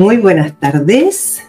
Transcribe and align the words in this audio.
Muy 0.00 0.16
buenas 0.16 0.58
tardes. 0.58 1.42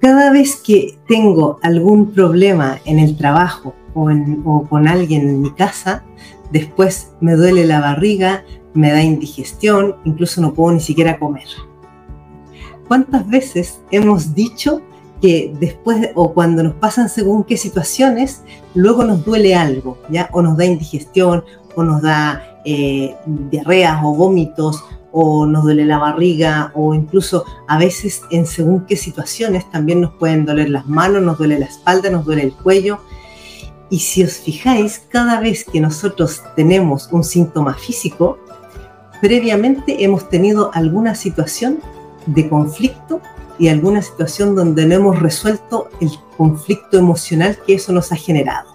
Cada 0.00 0.32
vez 0.32 0.56
que 0.56 0.98
tengo 1.06 1.58
algún 1.62 2.12
problema 2.12 2.80
en 2.86 2.98
el 2.98 3.18
trabajo 3.18 3.74
o, 3.92 4.66
con 4.66 4.88
alguien 4.88 5.28
en 5.28 5.42
mi 5.42 5.50
casa, 5.50 6.04
después 6.50 7.12
me 7.20 7.34
duele 7.34 7.66
la 7.66 7.82
barriga, 7.82 8.44
me 8.72 8.92
da 8.92 9.02
indigestión, 9.02 9.96
incluso 10.06 10.40
no 10.40 10.54
puedo 10.54 10.72
ni 10.72 10.80
siquiera 10.80 11.18
comer. 11.18 11.44
¿Cuántas 12.88 13.28
veces 13.28 13.82
hemos 13.90 14.34
dicho 14.34 14.80
que 15.20 15.54
después 15.60 16.12
o 16.14 16.32
cuando 16.32 16.62
nos 16.62 16.76
pasan 16.76 17.10
según 17.10 17.44
qué 17.44 17.58
situaciones, 17.58 18.42
luego 18.74 19.04
nos 19.04 19.22
duele 19.22 19.54
algo, 19.54 19.98
¿ya? 20.08 20.30
O 20.32 20.40
nos 20.40 20.56
da 20.56 20.64
indigestión, 20.64 21.44
o 21.76 21.82
nos 21.82 22.00
da 22.00 22.58
eh, 22.64 23.14
diarreas 23.50 24.00
o 24.02 24.14
vómitos, 24.14 24.82
o 25.12 25.46
nos 25.46 25.62
duele 25.64 25.84
la 25.84 25.98
barriga, 25.98 26.72
o 26.74 26.94
incluso 26.94 27.44
a 27.68 27.78
veces 27.78 28.22
en 28.30 28.46
según 28.46 28.86
qué 28.86 28.96
situaciones 28.96 29.70
también 29.70 30.00
nos 30.00 30.12
pueden 30.14 30.44
doler 30.44 30.70
las 30.70 30.86
manos, 30.86 31.22
nos 31.22 31.38
duele 31.38 31.58
la 31.58 31.66
espalda, 31.66 32.10
nos 32.10 32.24
duele 32.24 32.42
el 32.44 32.54
cuello. 32.54 32.98
Y 33.90 34.00
si 34.00 34.24
os 34.24 34.38
fijáis, 34.38 35.02
cada 35.10 35.38
vez 35.40 35.64
que 35.64 35.80
nosotros 35.80 36.42
tenemos 36.56 37.08
un 37.12 37.22
síntoma 37.22 37.74
físico, 37.74 38.38
previamente 39.20 40.02
hemos 40.02 40.28
tenido 40.28 40.70
alguna 40.72 41.14
situación 41.14 41.78
de 42.26 42.48
conflicto 42.48 43.20
y 43.58 43.68
alguna 43.68 44.00
situación 44.00 44.56
donde 44.56 44.86
no 44.86 44.94
hemos 44.94 45.20
resuelto 45.20 45.88
el 46.00 46.10
conflicto 46.36 46.98
emocional 46.98 47.58
que 47.66 47.74
eso 47.74 47.92
nos 47.92 48.10
ha 48.12 48.16
generado. 48.16 48.72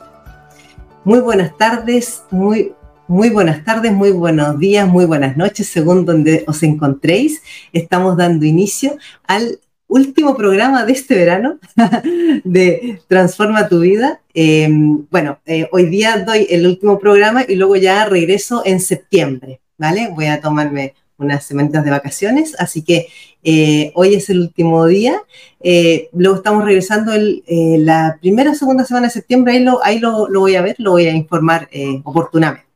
Muy 1.04 1.20
buenas 1.20 1.58
tardes, 1.58 2.24
muy 2.32 2.76
muy 3.08 3.30
buenas 3.30 3.64
tardes, 3.64 3.94
muy 3.94 4.12
buenos 4.12 4.60
días, 4.60 4.88
muy 4.88 5.06
buenas 5.06 5.38
noches, 5.38 5.68
según 5.68 6.06
donde 6.06 6.44
os 6.48 6.62
encontréis. 6.64 7.42
Estamos 7.72 8.18
dando 8.18 8.46
inicio 8.46 8.98
al 9.26 9.60
último 9.88 10.36
programa 10.36 10.86
de 10.86 10.92
este 10.92 11.16
verano 11.16 11.58
de 12.44 13.00
Transforma 13.08 13.70
tu 13.70 13.80
vida. 13.80 14.22
Em, 14.34 15.06
bueno, 15.10 15.40
eh, 15.46 15.70
hoy 15.72 15.86
día 15.86 16.18
doy 16.26 16.48
el 16.50 16.68
último 16.68 17.00
programa 17.00 17.46
y 17.48 17.56
luego 17.56 17.78
ya 17.78 18.06
regreso 18.06 18.62
en 18.66 18.82
septiembre, 18.82 19.62
¿vale? 19.78 20.10
Voy 20.14 20.26
a 20.26 20.42
tomarme 20.42 20.94
unas 21.18 21.46
semanas 21.46 21.84
de 21.84 21.90
vacaciones, 21.90 22.56
así 22.60 22.84
que 22.84 23.08
eh, 23.44 23.92
hoy 23.96 24.16
es 24.16 24.30
el 24.30 24.42
último 24.42 24.86
día. 24.86 25.22
Eh, 25.62 26.10
luego 26.12 26.36
estamos 26.36 26.66
regresando 26.66 27.14
la 27.48 28.18
primera 28.20 28.52
o 28.52 28.56
segunda 28.56 28.84
semana 28.84 29.08
de 29.08 29.14
septiembre, 29.14 29.54
ahí, 29.54 29.66
ahí 29.84 30.00
lo, 30.00 30.28
voy 30.28 30.56
a 30.56 30.62
ver, 30.62 30.76
lo 30.78 30.92
voy 30.92 31.08
a 31.08 31.12
informar 31.12 31.70
oportunamente. 32.04 32.67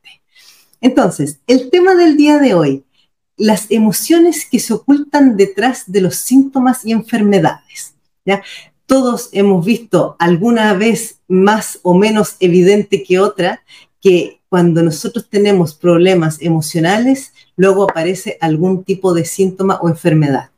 Entonces, 0.82 1.38
el 1.46 1.70
tema 1.70 1.94
del 1.94 2.16
día 2.16 2.38
de 2.38 2.54
hoy, 2.54 2.84
las 3.36 3.70
emociones 3.70 4.44
que 4.44 4.58
se 4.58 4.74
ocultan 4.74 5.36
detrás 5.36 5.90
de 5.90 6.02
los 6.02 6.16
síntomas 6.16 6.84
y 6.84 6.92
enfermedades. 6.92 7.94
¿ya? 8.26 8.42
Todos 8.86 9.30
hemos 9.32 9.64
visto 9.64 10.16
alguna 10.18 10.74
vez 10.74 11.20
más 11.28 11.78
o 11.82 11.94
menos 11.94 12.36
evidente 12.40 13.02
que 13.02 13.18
otra 13.18 13.62
que 14.00 14.40
cuando 14.48 14.82
nosotros 14.82 15.28
tenemos 15.30 15.74
problemas 15.74 16.42
emocionales, 16.42 17.32
luego 17.56 17.84
aparece 17.84 18.36
algún 18.40 18.84
tipo 18.84 19.14
de 19.14 19.24
síntoma 19.24 19.78
o 19.80 19.88
enfermedad. 19.88 20.50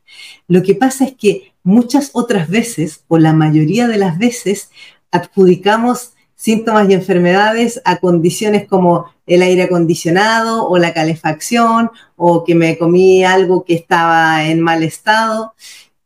Lo 0.47 0.63
que 0.63 0.75
pasa 0.75 1.05
es 1.05 1.13
que 1.13 1.53
muchas 1.63 2.09
otras 2.13 2.49
veces, 2.49 3.03
o 3.07 3.19
la 3.19 3.31
mayoría 3.31 3.87
de 3.87 3.97
las 3.97 4.17
veces, 4.17 4.69
adjudicamos 5.11 6.14
síntomas 6.35 6.89
y 6.89 6.93
enfermedades 6.93 7.81
a 7.85 7.97
condiciones 7.97 8.67
como 8.67 9.05
el 9.25 9.41
aire 9.41 9.63
acondicionado 9.63 10.67
o 10.67 10.77
la 10.77 10.93
calefacción 10.93 11.89
o 12.15 12.43
que 12.43 12.55
me 12.55 12.77
comí 12.77 13.23
algo 13.23 13.63
que 13.65 13.73
estaba 13.73 14.45
en 14.45 14.61
mal 14.61 14.83
estado, 14.83 15.53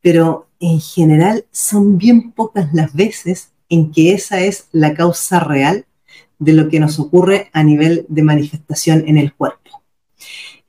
pero 0.01 0.47
en 0.59 0.79
general 0.79 1.45
son 1.51 1.97
bien 1.97 2.31
pocas 2.31 2.73
las 2.73 2.93
veces 2.93 3.51
en 3.69 3.91
que 3.91 4.13
esa 4.13 4.39
es 4.41 4.67
la 4.71 4.93
causa 4.93 5.39
real 5.39 5.85
de 6.37 6.53
lo 6.53 6.69
que 6.69 6.79
nos 6.79 6.99
ocurre 6.99 7.49
a 7.53 7.63
nivel 7.63 8.05
de 8.07 8.23
manifestación 8.23 9.03
en 9.07 9.17
el 9.17 9.33
cuerpo. 9.33 9.58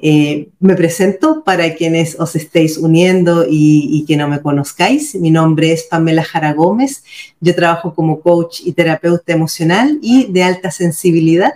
Eh, 0.02 0.48
me 0.60 0.76
presento 0.76 1.44
para 1.44 1.74
quienes 1.74 2.18
os 2.18 2.34
estéis 2.34 2.78
uniendo 2.78 3.44
y, 3.48 4.04
que 4.06 4.16
no 4.16 4.28
me 4.28 4.40
conozcáis. 4.40 5.14
Mi 5.14 5.30
nombre 5.30 5.72
es 5.72 5.84
Pamela 5.84 6.24
Jara 6.24 6.54
Gómez. 6.54 7.04
Yo 7.40 7.54
trabajo 7.54 7.94
como 7.94 8.20
coach 8.20 8.60
y 8.64 8.72
terapeuta 8.72 9.32
emocional 9.32 9.98
y 10.00 10.32
de 10.32 10.42
alta 10.42 10.70
sensibilidad. 10.70 11.52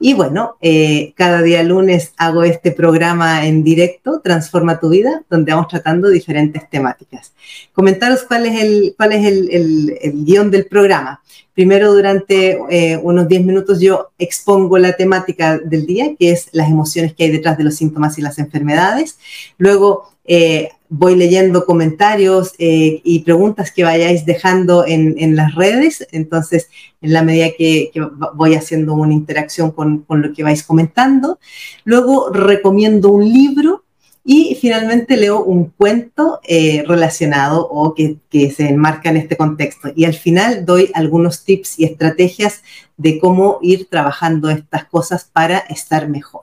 Y 0.00 0.14
bueno, 0.14 0.56
eh, 0.60 1.12
cada 1.16 1.42
día 1.42 1.62
lunes 1.62 2.12
hago 2.18 2.44
este 2.44 2.70
programa 2.70 3.46
en 3.46 3.64
directo, 3.64 4.20
Transforma 4.22 4.78
tu 4.78 4.90
vida, 4.90 5.24
donde 5.28 5.52
vamos 5.52 5.68
tratando 5.68 6.08
diferentes 6.08 6.68
temáticas. 6.70 7.32
Comentaros 7.72 8.22
cuál 8.22 8.46
es 8.46 8.62
el, 8.62 8.94
cuál 8.96 9.12
es 9.12 9.26
el, 9.26 9.98
el, 10.00 10.24
guion 10.24 10.50
del 10.50 10.66
programa. 10.66 11.20
Primero, 11.58 11.92
durante 11.92 12.56
eh, 12.70 12.96
unos 13.02 13.26
10 13.26 13.44
minutos 13.44 13.80
yo 13.80 14.10
expongo 14.16 14.78
la 14.78 14.92
temática 14.92 15.58
del 15.58 15.86
día, 15.86 16.14
que 16.16 16.30
es 16.30 16.48
las 16.52 16.70
emociones 16.70 17.14
que 17.14 17.24
hay 17.24 17.32
detrás 17.32 17.58
de 17.58 17.64
los 17.64 17.74
síntomas 17.74 18.16
y 18.16 18.22
las 18.22 18.38
enfermedades. 18.38 19.18
Luego, 19.56 20.04
eh, 20.24 20.68
voy 20.88 21.16
leyendo 21.16 21.66
comentarios 21.66 22.54
eh, 22.60 23.00
y 23.02 23.24
preguntas 23.24 23.72
que 23.72 23.82
vayáis 23.82 24.24
dejando 24.24 24.86
en, 24.86 25.34
las 25.34 25.56
redes. 25.56 26.06
Entonces, 26.12 26.68
en 27.02 27.12
la 27.12 27.24
medida 27.24 27.48
que, 27.58 27.90
voy 28.36 28.54
haciendo 28.54 28.94
una 28.94 29.12
interacción 29.12 29.72
con, 29.72 30.06
lo 30.08 30.32
que 30.32 30.44
vais 30.44 30.62
comentando. 30.62 31.40
Luego, 31.82 32.30
recomiendo 32.30 33.08
un 33.08 33.24
libro 33.24 33.82
y 34.30 34.58
finalmente 34.60 35.16
leo 35.16 35.42
un 35.42 35.70
cuento 35.70 36.40
eh, 36.42 36.84
relacionado 36.86 37.66
o 37.66 37.94
que, 37.94 38.18
se 38.30 38.68
enmarca 38.68 39.08
en 39.08 39.16
este 39.16 39.38
contexto. 39.38 39.88
Y 39.96 40.04
al 40.04 40.12
final 40.12 40.66
doy 40.66 40.90
algunos 40.92 41.44
tips 41.44 41.78
y 41.78 41.84
estrategias 41.84 42.62
de 42.98 43.18
cómo 43.18 43.58
ir 43.62 43.88
trabajando 43.88 44.50
estas 44.50 44.84
cosas 44.84 45.24
para 45.24 45.60
estar 45.60 46.10
mejor. 46.10 46.42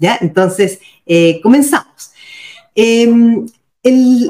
¿Ya? 0.00 0.18
Entonces, 0.20 0.80
comenzamos. 1.40 2.10
Em, 2.74 3.46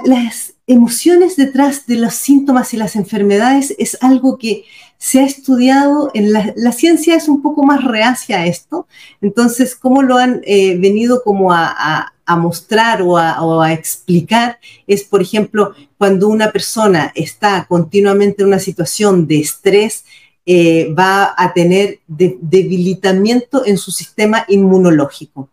las 0.05 0.53
emociones 0.67 1.37
detrás 1.37 1.87
de 1.87 1.97
los 1.97 2.13
síntomas 2.13 2.75
y 2.75 2.77
las 2.77 2.97
enfermedades 2.97 3.75
es 3.79 3.97
algo 4.03 4.37
que 4.37 4.65
se 4.99 5.21
ha 5.21 5.25
estudiado, 5.25 6.11
en 6.13 6.33
la, 6.33 6.73
ciencia 6.73 7.15
es 7.15 7.29
un 7.29 7.41
poco 7.41 7.63
más 7.63 7.85
reacia 7.85 8.41
a 8.41 8.47
esto, 8.47 8.89
entonces, 9.21 9.77
¿cómo 9.77 10.03
lo 10.03 10.19
han 10.19 10.43
eh, 10.45 10.77
venido 10.77 11.23
como 11.23 11.53
a, 11.53 12.13
mostrar 12.27 13.01
o 13.03 13.17
a, 13.17 13.73
explicar? 13.73 14.59
Es, 14.87 15.05
por 15.05 15.23
ejemplo, 15.23 15.75
cuando 15.97 16.29
una 16.29 16.51
persona 16.51 17.13
está 17.15 17.65
continuamente 17.69 18.43
en 18.43 18.49
una 18.49 18.59
situación 18.59 19.27
de 19.29 19.39
estrés, 19.39 20.05
eh, 20.45 20.93
va 20.93 21.35
a 21.37 21.53
tener 21.53 22.01
debilitamiento 22.07 23.65
en 23.65 23.79
su 23.79 23.93
sistema 23.93 24.45
inmunológico. 24.49 25.49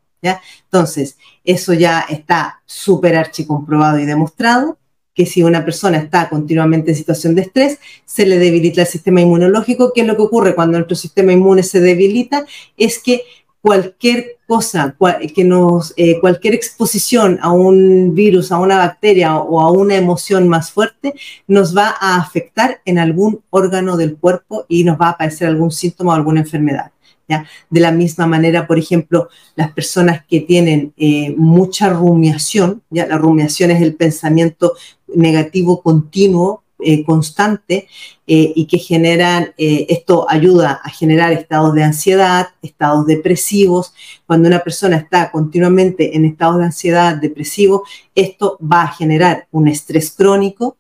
Entonces, 0.63 1.17
eso 1.44 1.73
ya 1.73 2.01
está 2.09 2.61
súper 2.66 3.16
archicomprobado 3.16 4.00
y 4.00 4.05
demostrado 4.05 4.79
que 5.16 5.26
si 5.26 5.42
una 5.42 5.64
persona 5.64 5.98
está 5.98 6.30
continuamente 6.30 6.92
en 6.92 6.98
situación 6.98 7.34
de 7.34 7.44
estrés, 7.44 7.80
se 8.06 8.26
le 8.26 8.38
debilita 8.38 8.81
el 8.81 8.88
sistema 8.88 9.22
inmunológico. 9.22 9.94
¿Qué 9.94 10.02
es 10.02 10.08
lo 10.08 10.16
que 10.16 10.22
ocurre 10.24 10.53
cuando 10.53 10.78
nuestro 10.78 10.96
sistema 10.96 11.31
inmune 11.31 11.64
se 11.64 11.80
debilita? 11.80 12.46
Es 12.78 13.00
que 13.00 13.24
cualquier 13.62 14.38
cosa, 14.46 14.96
que 15.34 15.44
nos, 15.44 15.94
eh, 15.98 16.20
cualquier 16.20 16.53
exposición 16.53 17.40
a 17.42 17.52
un 17.52 18.14
virus, 18.14 18.52
a 18.52 18.59
una 18.59 18.78
bacteria 18.78 19.38
o 19.38 19.59
a 19.59 19.72
una 19.72 19.96
emoción 19.96 20.48
más 20.48 20.72
fuerte, 20.72 21.16
nos 21.47 21.76
va 21.76 21.96
a 22.00 22.18
afectar 22.18 22.82
en 22.86 23.00
algún 23.00 23.42
órgano 23.50 23.97
del 23.97 24.18
cuerpo 24.18 24.66
y 24.68 24.84
nos 24.84 25.00
va 25.02 25.08
a 25.08 25.12
aparecer 25.12 25.47
algún 25.47 25.72
síntoma 25.72 26.14
o 26.14 26.16
alguna 26.16 26.42
enfermedad. 26.42 26.92
De 27.28 27.80
la 27.80 27.91
misma 27.91 28.28
manera, 28.28 28.68
por 28.68 28.78
ejemplo, 28.78 29.30
las 29.56 29.72
personas 29.72 30.24
que 30.25 30.41
tienen 30.41 30.94
eh, 30.97 31.34
mucha 31.38 31.90
rumiación, 31.90 32.84
¿ya? 32.90 33.08
la 33.08 33.17
rumiación 33.17 33.72
es 33.72 33.82
el 33.82 33.96
pensamiento 33.96 34.73
negativo 35.08 35.82
continuo, 35.82 36.64
eh, 36.78 37.03
constante, 37.03 37.88
eh, 38.28 38.53
y 38.55 38.67
que 38.67 38.78
generan, 38.78 39.53
esto 39.58 40.29
ayuda 40.29 40.82
a 40.84 40.90
generar 40.90 41.32
estados 41.32 41.73
de 41.73 41.84
ansiedad, 41.84 42.47
estados 42.61 43.08
depresivos. 43.08 43.94
Cuando 44.28 44.47
una 44.47 44.59
persona 44.59 44.97
está 44.97 45.32
continuamente 45.32 46.16
en 46.16 46.26
estados 46.26 46.59
de 46.59 46.66
ansiedad, 46.66 47.16
depresivo, 47.16 47.84
esto 48.14 48.59
va 48.61 48.84
a 48.84 48.94
generar 48.94 49.47
un 49.52 49.67
estrés 49.67 50.11
crónico, 50.11 50.78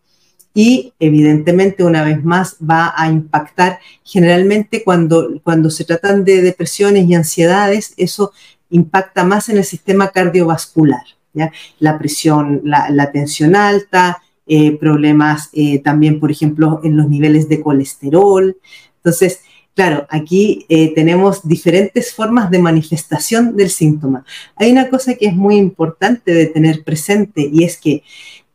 y 0.57 0.93
evidentemente 1.01 1.83
una 1.83 2.03
vez 2.03 2.23
más 2.23 2.55
va 2.67 2.93
a 2.95 3.09
impactar 3.09 3.79
generalmente 4.05 4.83
cuando, 4.83 5.41
cuando 5.43 5.69
se 5.69 5.83
tratan 5.83 6.23
de 6.23 6.41
depresiones 6.41 7.07
y 7.07 7.13
ansiedades, 7.13 7.93
eso 7.97 8.31
impacta 8.69 9.25
más 9.25 9.49
en 9.49 9.57
el 9.57 9.65
sistema 9.65 10.11
cardiovascular, 10.11 11.03
¿ya? 11.33 11.51
la 11.79 11.99
presión, 11.99 12.61
la, 12.63 13.11
tensión 13.11 13.53
alta, 13.55 14.21
eh, 14.47 14.77
problemas 14.77 15.49
eh, 15.51 15.79
también, 15.79 16.21
por 16.21 16.31
ejemplo, 16.31 16.79
en 16.85 16.95
los 16.95 17.09
niveles 17.09 17.49
de 17.49 17.61
colesterol. 17.61 18.57
Entonces, 18.97 19.41
claro, 19.75 20.07
aquí 20.09 20.65
eh, 20.69 20.93
tenemos 20.95 21.45
diferentes 21.45 22.13
formas 22.13 22.49
de 22.49 22.59
manifestación 22.59 23.57
del 23.57 23.69
síntoma. 23.69 24.23
Hay 24.55 24.71
una 24.71 24.89
cosa 24.89 25.15
que 25.15 25.27
es 25.27 25.35
muy 25.35 25.57
importante 25.57 26.33
de 26.33 26.45
tener 26.45 26.83
presente 26.83 27.49
y 27.51 27.65
es 27.65 27.77
que 27.77 28.03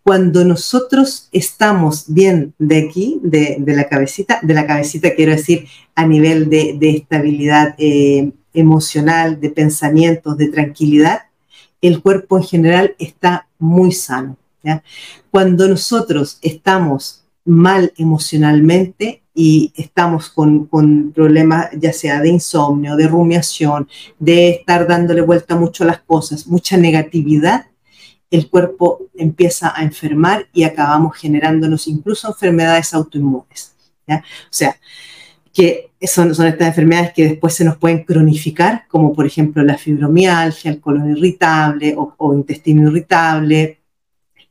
cuando 0.02 0.44
nosotros 0.44 1.28
estamos 1.30 2.04
bien 2.08 2.54
de 2.58 2.78
aquí, 2.78 3.20
de, 3.22 3.62
la 3.66 3.88
cabecita, 3.88 4.40
de 4.42 4.54
la 4.54 4.66
cabecita 4.66 5.14
quiero 5.14 5.32
decir 5.32 5.66
a 5.94 6.06
nivel 6.06 6.48
de, 6.48 6.78
estabilidad 6.82 7.74
eh, 7.78 8.32
emocional, 8.54 9.40
de 9.40 9.50
pensamientos, 9.50 10.36
de 10.36 10.48
tranquilidad, 10.48 11.22
el 11.82 12.02
cuerpo 12.02 12.38
en 12.38 12.44
general 12.44 12.94
está 12.98 13.48
muy 13.58 13.92
sano. 13.92 14.36
Cuando 15.30 15.68
nosotros 15.68 16.38
estamos 16.42 17.24
mal 17.44 17.92
emocionalmente 17.96 19.22
y 19.34 19.72
estamos 19.74 20.28
con, 20.28 20.66
con, 20.66 21.12
problemas 21.12 21.68
ya 21.78 21.92
sea 21.92 22.20
de 22.20 22.28
insomnio, 22.28 22.96
de 22.96 23.08
rumiación, 23.08 23.88
de 24.18 24.50
estar 24.50 24.86
dándole 24.86 25.22
vuelta 25.22 25.56
mucho 25.56 25.84
a 25.84 25.86
las 25.86 26.00
cosas, 26.00 26.46
mucha 26.46 26.76
negatividad, 26.76 27.66
el 28.30 28.48
cuerpo 28.48 29.06
empieza 29.16 29.72
a 29.76 29.82
enfermar 29.82 30.48
y 30.52 30.62
acabamos 30.62 31.16
generándonos 31.16 31.88
incluso 31.88 32.28
enfermedades 32.28 32.94
autoinmunes. 32.94 33.74
O 34.08 34.22
sea, 34.50 34.76
que 35.52 35.90
son, 36.02 36.30
estas 36.30 36.68
enfermedades 36.68 37.12
que 37.12 37.28
después 37.28 37.54
se 37.54 37.64
nos 37.64 37.76
pueden 37.76 38.04
cronificar, 38.04 38.86
como 38.88 39.12
por 39.12 39.26
ejemplo 39.26 39.62
la 39.62 39.76
fibromialgia, 39.76 40.70
el 40.70 40.80
colon 40.80 41.10
irritable 41.10 41.94
o, 41.96 42.34
intestino 42.34 42.88
irritable, 42.88 43.80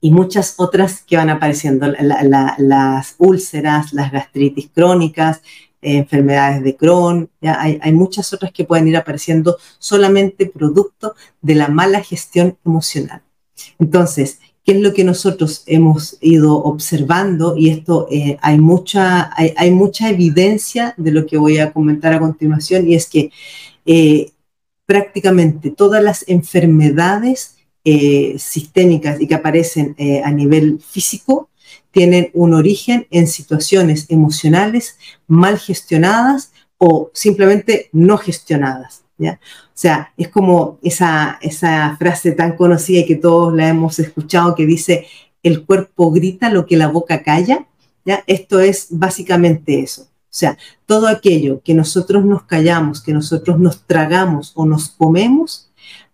y 0.01 0.11
muchas 0.11 0.55
otras 0.57 1.01
que 1.01 1.17
van 1.17 1.29
apareciendo, 1.29 1.87
las 1.87 3.15
úlceras, 3.17 3.91
las 3.93 4.11
gastritis 4.11 4.69
crónicas, 4.73 5.41
eh, 5.81 5.97
enfermedades 5.97 6.63
de 6.63 6.75
Crohn, 6.75 7.29
hay, 7.41 7.91
muchas 7.91 8.31
otras 8.33 8.51
que 8.51 8.63
pueden 8.63 8.87
ir 8.87 8.97
apareciendo 8.97 9.57
solamente 9.77 10.45
producto 10.45 11.15
de 11.41 11.55
la 11.55 11.67
mala 11.67 12.01
gestión 12.01 12.57
emocional. 12.65 13.21
Entonces, 13.79 14.39
¿qué 14.65 14.73
es 14.73 14.81
lo 14.81 14.93
que 14.93 15.03
nosotros 15.03 15.63
hemos 15.65 16.17
ido 16.21 16.55
observando? 16.63 17.55
Y 17.57 17.69
esto 17.69 18.07
eh, 18.11 18.37
hay, 18.41 18.59
mucha, 18.59 19.31
hay, 19.35 19.71
mucha 19.71 20.09
evidencia 20.09 20.93
de 20.97 21.11
lo 21.11 21.25
que 21.25 21.37
voy 21.37 21.59
a 21.59 21.71
comentar 21.71 22.13
a 22.13 22.19
continuación, 22.19 22.87
y 22.87 22.95
es 22.95 23.07
que 23.07 23.31
eh, 23.85 24.31
prácticamente 24.85 25.71
todas 25.71 26.03
las 26.03 26.25
enfermedades 26.27 27.57
eh, 27.83 28.35
sistémicas 28.37 29.21
y 29.21 29.27
que 29.27 29.35
aparecen 29.35 29.95
a 30.23 30.31
nivel 30.31 30.79
físico 30.79 31.49
tienen 31.91 32.29
un 32.33 32.53
origen 32.53 33.07
en 33.09 33.27
situaciones 33.27 34.05
emocionales 34.09 34.97
mal 35.27 35.57
gestionadas 35.57 36.51
o 36.77 37.11
simplemente 37.13 37.89
no 37.91 38.17
gestionadas. 38.17 39.03
O 39.19 39.37
sea, 39.73 40.13
es 40.17 40.29
como 40.29 40.79
esa, 40.81 41.37
esa 41.41 41.95
frase 41.97 42.31
tan 42.31 42.55
conocida 42.55 42.99
y 42.99 43.05
que 43.05 43.15
todos 43.15 43.53
la 43.53 43.69
hemos 43.69 43.99
escuchado 43.99 44.55
que 44.55 44.65
dice, 44.65 45.07
el 45.43 45.65
cuerpo 45.65 46.11
grita 46.11 46.49
lo 46.49 46.65
que 46.65 46.77
la 46.77 46.87
boca 46.87 47.23
calla, 47.23 47.67
¿ya? 48.05 48.23
Esto 48.27 48.59
es 48.59 48.87
básicamente 48.89 49.79
eso. 49.79 50.03
O 50.03 50.31
sea, 50.31 50.57
todo 50.85 51.07
aquello 51.07 51.61
que 51.63 51.73
nosotros 51.73 52.23
nos 52.23 52.43
callamos, 52.43 53.01
que 53.01 53.13
nosotros 53.13 53.59
nos 53.59 53.85
tragamos 53.85 54.51
o 54.55 54.65
nos 54.65 54.89
comemos, 54.89 55.68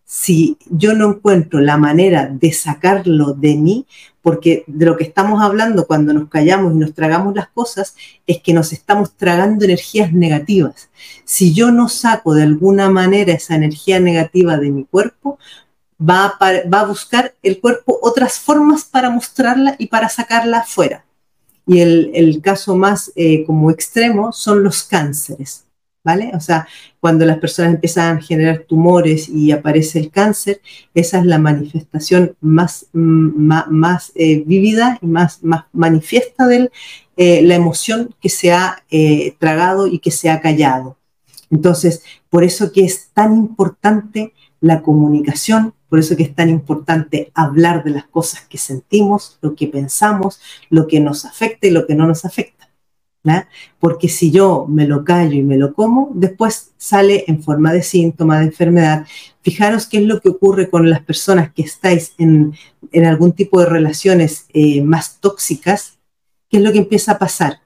si 0.06 0.58
yo 0.70 0.94
no 0.94 1.10
encuentro 1.10 1.60
la 1.60 1.78
manera 1.78 2.28
de 2.32 2.54
sacarlo 2.54 3.34
de 3.34 3.56
mí, 3.56 3.88
porque 4.22 4.64
de 4.68 4.86
lo 4.86 4.98
que 4.98 5.04
estamos 5.04 5.42
hablando 5.42 5.88
cuando 5.88 6.14
nos 6.14 6.30
callamos 6.30 6.74
y 6.74 6.78
nos 6.78 6.94
tragamos 6.94 7.36
las 7.36 7.50
cosas 7.50 7.96
es 8.26 8.42
que 8.42 8.54
nos 8.54 8.72
estamos 8.72 9.16
tragando 9.18 9.66
energías 9.66 10.14
negativas. 10.14 10.90
Si 11.26 11.54
yo 11.54 11.72
no 11.72 11.90
saco 11.90 12.34
de 12.34 12.44
alguna 12.44 12.90
manera 12.90 13.34
esa 13.34 13.56
energía 13.56 14.00
negativa 14.00 14.58
de 14.58 14.72
mi 14.72 14.86
cuerpo, 14.86 15.38
va 16.00 16.38
a, 16.40 16.86
buscar 16.86 17.34
el 17.42 17.60
cuerpo 17.60 18.00
otras 18.02 18.40
formas 18.40 18.84
para 18.84 19.10
mostrarla 19.10 19.76
y 19.78 19.88
para 19.88 20.10
sacarla 20.10 20.60
afuera. 20.60 21.06
Y 21.68 21.80
el, 21.80 22.42
caso 22.44 22.76
más 22.76 23.12
eh, 23.16 23.44
como 23.46 23.72
extremo 23.72 24.32
son 24.32 24.64
los 24.64 24.84
cánceres. 24.84 25.65
¿Vale? 26.06 26.32
O 26.36 26.40
sea, 26.40 26.68
cuando 27.02 27.26
las 27.26 27.40
personas 27.40 27.74
empiezan 27.74 28.18
a 28.18 28.22
generar 28.22 28.60
tumores 28.60 29.28
y 29.28 29.52
aparece 29.52 30.00
el 30.00 30.12
cáncer, 30.12 30.62
esa 30.94 31.20
es 31.20 31.26
la 31.26 31.40
manifestación 31.40 32.36
más, 32.40 32.88
mm, 32.94 33.52
más, 33.70 34.12
eh, 34.16 34.44
vívida 34.46 35.00
y 35.02 35.08
más, 35.08 35.44
más 35.44 35.66
manifiesta 35.74 36.48
de 36.48 36.70
eh, 37.18 37.42
la 37.42 37.56
emoción 37.56 38.14
que 38.22 38.30
se 38.30 38.54
ha 38.54 38.84
eh, 38.92 39.36
tragado 39.40 39.88
y 39.88 40.00
que 40.00 40.12
se 40.12 40.30
ha 40.30 40.42
callado. 40.42 40.98
Entonces, 41.50 42.04
por 42.30 42.44
eso 42.44 42.72
que 42.72 42.86
es 42.86 43.10
tan 43.14 43.36
importante 43.36 44.34
la 44.62 44.82
comunicación, 44.82 45.74
por 45.90 46.00
eso 46.00 46.16
que 46.16 46.24
es 46.24 46.36
tan 46.36 46.50
importante 46.50 47.32
hablar 47.34 47.84
de 47.84 47.92
las 47.92 48.06
cosas 48.06 48.42
que 48.48 48.58
sentimos, 48.58 49.40
lo 49.42 49.56
que 49.56 49.68
pensamos, 49.68 50.40
lo 50.70 50.88
que 50.88 51.00
nos 51.00 51.26
afecta 51.26 51.68
y 51.68 51.72
lo 51.72 51.88
que 51.88 51.96
no 51.96 52.06
nos 52.06 52.26
afecta. 52.26 52.65
Porque 53.80 54.10
si 54.10 54.32
yo 54.32 54.66
me 54.68 54.88
lo 54.88 55.04
callo 55.04 55.34
y 55.34 55.44
me 55.44 55.58
lo 55.58 55.74
como, 55.74 56.12
después 56.14 56.72
sale 56.78 57.24
en 57.28 57.42
forma 57.42 57.74
de 57.74 57.84
síntoma 57.84 58.40
de 58.40 58.46
enfermedad. 58.46 59.06
Fijaros 59.42 59.88
qué 59.88 59.98
es 59.98 60.04
lo 60.04 60.22
que 60.22 60.30
ocurre 60.30 60.70
con 60.70 60.90
las 60.90 61.02
personas 61.02 61.52
que 61.54 61.64
estáis 61.64 62.14
en, 62.18 62.54
algún 63.06 63.34
tipo 63.34 63.60
de 63.60 63.68
relaciones 63.68 64.46
eh, 64.54 64.82
más 64.82 65.20
tóxicas, 65.20 65.98
qué 66.50 66.58
es 66.58 66.64
lo 66.64 66.72
que 66.72 66.80
empieza 66.80 67.14
a 67.14 67.20
pasar 67.20 67.60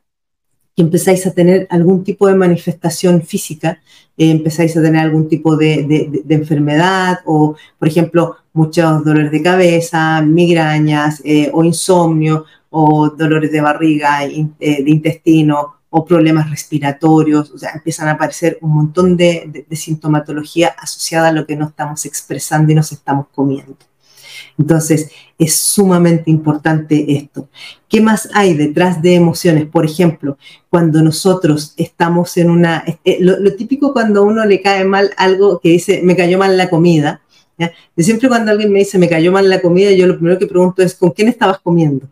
que 0.79 0.83
empezáis 0.83 1.27
a 1.27 1.33
tener 1.33 1.67
algún 1.71 2.05
tipo 2.05 2.25
de 2.27 2.35
manifestación 2.35 3.21
física, 3.21 3.81
eh, 4.17 4.31
empezáis 4.31 4.77
a 4.77 4.81
tener 4.81 5.01
algún 5.01 5.27
tipo 5.27 5.57
de, 5.57 6.23
enfermedad 6.29 7.19
o, 7.25 7.57
por 7.77 7.87
ejemplo, 7.89 8.37
muchos 8.53 9.03
dolores 9.03 9.29
de 9.29 9.43
cabeza, 9.43 10.21
migrañas 10.21 11.21
eh, 11.25 11.51
o 11.53 11.65
insomnio 11.65 12.45
o 12.69 13.09
dolores 13.09 13.51
de 13.51 13.61
barriga, 13.61 14.23
eh, 14.25 14.49
de 14.59 14.89
intestino 14.89 15.79
o 15.89 16.05
problemas 16.05 16.49
respiratorios, 16.49 17.51
o 17.51 17.57
sea, 17.57 17.71
empiezan 17.73 18.07
a 18.07 18.11
aparecer 18.11 18.59
un 18.61 18.75
montón 18.75 19.17
de, 19.17 19.65
sintomatología 19.71 20.75
asociada 20.77 21.29
a 21.29 21.31
lo 21.31 21.47
que 21.47 21.55
no 21.55 21.67
estamos 21.67 22.05
expresando 22.05 22.71
y 22.71 22.75
nos 22.75 22.91
estamos 22.91 23.27
comiendo. 23.33 23.77
Entonces, 24.57 25.09
es 25.37 25.55
sumamente 25.55 26.29
importante 26.29 27.13
esto. 27.15 27.49
¿Qué 27.87 28.01
más 28.01 28.29
hay 28.33 28.53
detrás 28.53 29.01
de 29.01 29.15
emociones? 29.15 29.65
Por 29.65 29.85
ejemplo, 29.85 30.37
cuando 30.69 31.01
nosotros 31.01 31.73
estamos 31.77 32.37
en 32.37 32.49
una... 32.49 32.83
Eh, 33.03 33.17
lo, 33.19 33.55
típico 33.55 33.93
cuando 33.93 34.21
a 34.21 34.23
uno 34.23 34.45
le 34.45 34.61
cae 34.61 34.83
mal 34.83 35.11
algo 35.17 35.59
que 35.59 35.69
dice, 35.69 36.01
me 36.03 36.15
cayó 36.15 36.37
mal 36.37 36.55
la 36.57 36.69
comida. 36.69 37.21
De 37.57 38.03
siempre 38.03 38.29
cuando 38.29 38.51
alguien 38.51 38.71
me 38.71 38.79
dice, 38.79 38.97
me 38.97 39.09
cayó 39.09 39.31
mal 39.31 39.49
la 39.49 39.61
comida, 39.61 39.91
yo 39.91 40.07
lo 40.07 40.17
primero 40.17 40.39
que 40.39 40.47
pregunto 40.47 40.81
es, 40.81 40.93
¿con 40.95 41.11
quién 41.11 41.27
estabas 41.27 41.59
comiendo? 41.59 42.07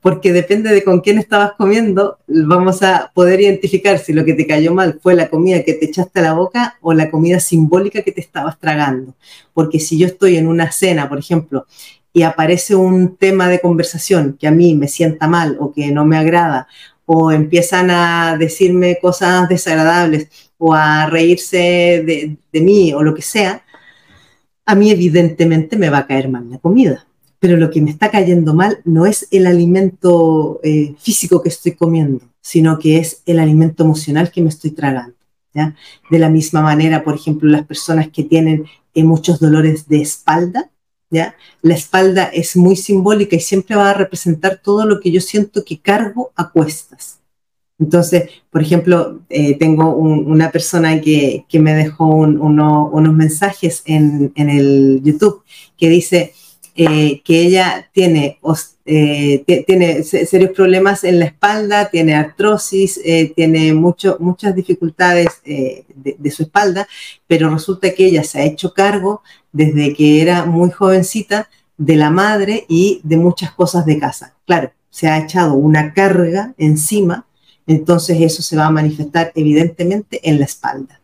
Porque 0.00 0.32
depende 0.32 0.70
de 0.70 0.82
con 0.82 1.00
quién 1.00 1.18
estabas 1.18 1.52
comiendo, 1.52 2.18
vamos 2.26 2.82
a 2.82 3.10
poder 3.14 3.40
identificar 3.40 3.98
si 3.98 4.12
lo 4.12 4.24
que 4.24 4.34
te 4.34 4.46
cayó 4.46 4.74
mal 4.74 4.98
fue 5.02 5.14
la 5.14 5.28
comida 5.28 5.62
que 5.62 5.74
te 5.74 5.86
echaste 5.86 6.20
a 6.20 6.22
la 6.22 6.32
boca 6.34 6.78
o 6.80 6.92
la 6.92 7.10
comida 7.10 7.40
simbólica 7.40 8.02
que 8.02 8.12
te 8.12 8.20
estabas 8.20 8.58
tragando. 8.58 9.14
Porque 9.54 9.78
si 9.78 9.98
yo 9.98 10.06
estoy 10.06 10.36
en 10.36 10.48
una 10.48 10.72
cena, 10.72 11.08
por 11.08 11.18
ejemplo, 11.18 11.66
y 12.12 12.22
aparece 12.22 12.74
un 12.74 13.16
tema 13.16 13.48
de 13.48 13.60
conversación 13.60 14.36
que 14.38 14.46
a 14.46 14.50
mí 14.50 14.74
me 14.74 14.88
sienta 14.88 15.28
mal 15.28 15.56
o 15.60 15.72
que 15.72 15.90
no 15.92 16.04
me 16.04 16.18
agrada, 16.18 16.66
o 17.06 17.32
empiezan 17.32 17.90
a 17.90 18.36
decirme 18.38 18.98
cosas 19.00 19.48
desagradables 19.48 20.28
o 20.58 20.74
a 20.74 21.06
reírse 21.06 21.56
de, 22.06 22.36
de 22.52 22.60
mí 22.60 22.92
o 22.92 23.02
lo 23.02 23.14
que 23.14 23.22
sea, 23.22 23.64
a 24.64 24.74
mí 24.74 24.90
evidentemente 24.90 25.76
me 25.76 25.90
va 25.90 25.98
a 25.98 26.06
caer 26.06 26.28
mal 26.28 26.48
la 26.50 26.58
comida 26.58 27.06
pero 27.42 27.56
lo 27.56 27.70
que 27.70 27.80
me 27.80 27.90
está 27.90 28.08
cayendo 28.08 28.54
mal 28.54 28.78
no 28.84 29.04
es 29.04 29.26
el 29.32 29.48
alimento 29.48 30.60
eh, 30.62 30.94
físico 31.00 31.42
que 31.42 31.48
estoy 31.48 31.72
comiendo, 31.72 32.20
sino 32.40 32.78
que 32.78 32.98
es 32.98 33.24
el 33.26 33.40
alimento 33.40 33.82
emocional 33.82 34.30
que 34.30 34.42
me 34.42 34.48
estoy 34.48 34.70
tragando. 34.70 35.16
¿ya? 35.52 35.74
De 36.08 36.20
la 36.20 36.30
misma 36.30 36.62
manera, 36.62 37.02
por 37.02 37.16
ejemplo, 37.16 37.50
las 37.50 37.66
personas 37.66 38.10
que 38.10 38.22
tienen 38.22 38.66
eh, 38.94 39.02
muchos 39.02 39.40
dolores 39.40 39.88
de 39.88 40.02
espalda, 40.02 40.70
¿ya? 41.10 41.34
la 41.62 41.74
espalda 41.74 42.26
es 42.26 42.54
muy 42.54 42.76
simbólica 42.76 43.34
y 43.34 43.40
siempre 43.40 43.74
va 43.74 43.90
a 43.90 43.94
representar 43.94 44.60
todo 44.62 44.86
lo 44.86 45.00
que 45.00 45.10
yo 45.10 45.20
siento 45.20 45.64
que 45.64 45.80
cargo 45.80 46.30
a 46.36 46.48
cuestas. 46.52 47.18
Entonces, 47.80 48.30
por 48.52 48.62
ejemplo, 48.62 49.22
eh, 49.28 49.58
tengo 49.58 49.96
una 49.96 50.52
persona 50.52 51.00
que, 51.00 51.44
que 51.48 51.58
me 51.58 51.74
dejó 51.74 52.06
unos 52.06 53.14
mensajes 53.14 53.82
en, 53.84 54.32
en 54.36 54.48
el 54.48 55.00
YouTube 55.02 55.42
que 55.76 55.88
dice, 55.88 56.34
eh, 56.74 57.20
que 57.24 57.40
ella 57.40 57.88
tiene, 57.92 58.38
eh, 58.84 59.64
tiene 59.66 60.02
serios 60.02 60.52
problemas 60.52 61.04
en 61.04 61.18
la 61.18 61.26
espalda, 61.26 61.90
tiene 61.90 62.14
artrosis, 62.14 63.00
eh, 63.04 63.32
tiene 63.34 63.74
mucho, 63.74 64.16
muchas 64.20 64.54
dificultades 64.54 65.42
de, 65.44 66.30
su 66.30 66.44
espalda, 66.44 66.88
pero 67.26 67.50
resulta 67.50 67.92
que 67.92 68.06
ella 68.06 68.24
se 68.24 68.40
ha 68.40 68.44
hecho 68.44 68.72
cargo 68.72 69.22
desde 69.52 69.94
que 69.94 70.22
era 70.22 70.44
muy 70.44 70.70
jovencita 70.70 71.48
de 71.76 71.96
la 71.96 72.10
madre 72.10 72.64
y 72.68 73.00
de 73.04 73.16
muchas 73.16 73.52
cosas 73.52 73.84
de 73.86 73.98
casa. 73.98 74.34
Claro, 74.46 74.72
se 74.90 75.08
ha 75.08 75.18
echado 75.18 75.54
una 75.54 75.92
carga 75.92 76.54
encima 76.58 77.26
entonces 77.66 78.20
eso 78.20 78.42
se 78.42 78.56
va 78.56 78.66
a 78.66 78.70
manifestar 78.70 79.32
evidentemente 79.34 80.20
en 80.28 80.38
la 80.38 80.44
espalda. 80.44 81.00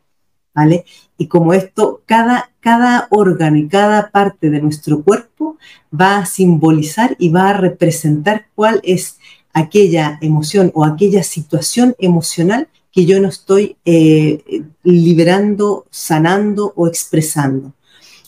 Y 1.17 1.27
como 1.27 1.53
esto, 1.53 2.03
cada, 2.07 2.51
cada 2.61 3.09
órgano 3.11 3.57
y 3.57 3.69
cada 3.69 4.11
parte 4.11 4.51
de 4.51 4.61
nuestro 4.61 5.03
cuerpo 5.03 5.57
va 5.93 6.19
a 6.19 6.27
simbolizar 6.27 7.17
y 7.19 7.29
va 7.31 7.51
a 7.51 7.55
representar 7.55 8.47
cuál 8.55 8.81
es 8.85 9.19
aquella 9.53 10.19
emoción 10.21 10.71
o 10.75 10.85
aquella 10.85 11.23
situación 11.23 11.95
emocional 11.99 12.69
que 12.93 13.05
yo 13.07 13.21
no 13.21 13.29
estoy 13.29 13.77
eh, 13.85 14.63
liberando, 14.83 15.87
sanando 15.91 16.73
o 16.77 16.87
expresando. 16.87 17.73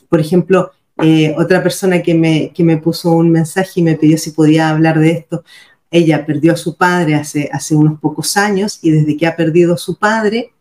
Por 0.08 0.20
ejemplo, 0.20 0.72
eh, 1.02 1.34
otra 1.38 1.62
persona 1.62 2.02
que 2.02 2.14
me, 2.14 2.52
que 2.52 2.62
me 2.62 2.76
puso 2.76 3.12
un 3.12 3.30
mensaje 3.30 3.80
y 3.80 3.82
me 3.82 3.96
pidió 3.96 4.18
si 4.18 4.32
podía 4.32 4.68
hablar 4.68 4.98
de 4.98 5.12
esto, 5.12 5.44
ella 5.90 6.26
perdió 6.26 6.52
a 6.52 6.56
su 6.56 6.76
padre 6.76 7.14
hace, 7.14 7.48
hace 7.52 7.74
unos 7.74 7.98
pocos 8.00 8.36
años 8.36 8.78
y 8.82 8.90
desde 8.90 9.16
que 9.16 9.26
ha 9.26 9.34
perdido 9.34 9.74
a 9.74 9.78
su 9.78 9.96
padre 9.96 10.52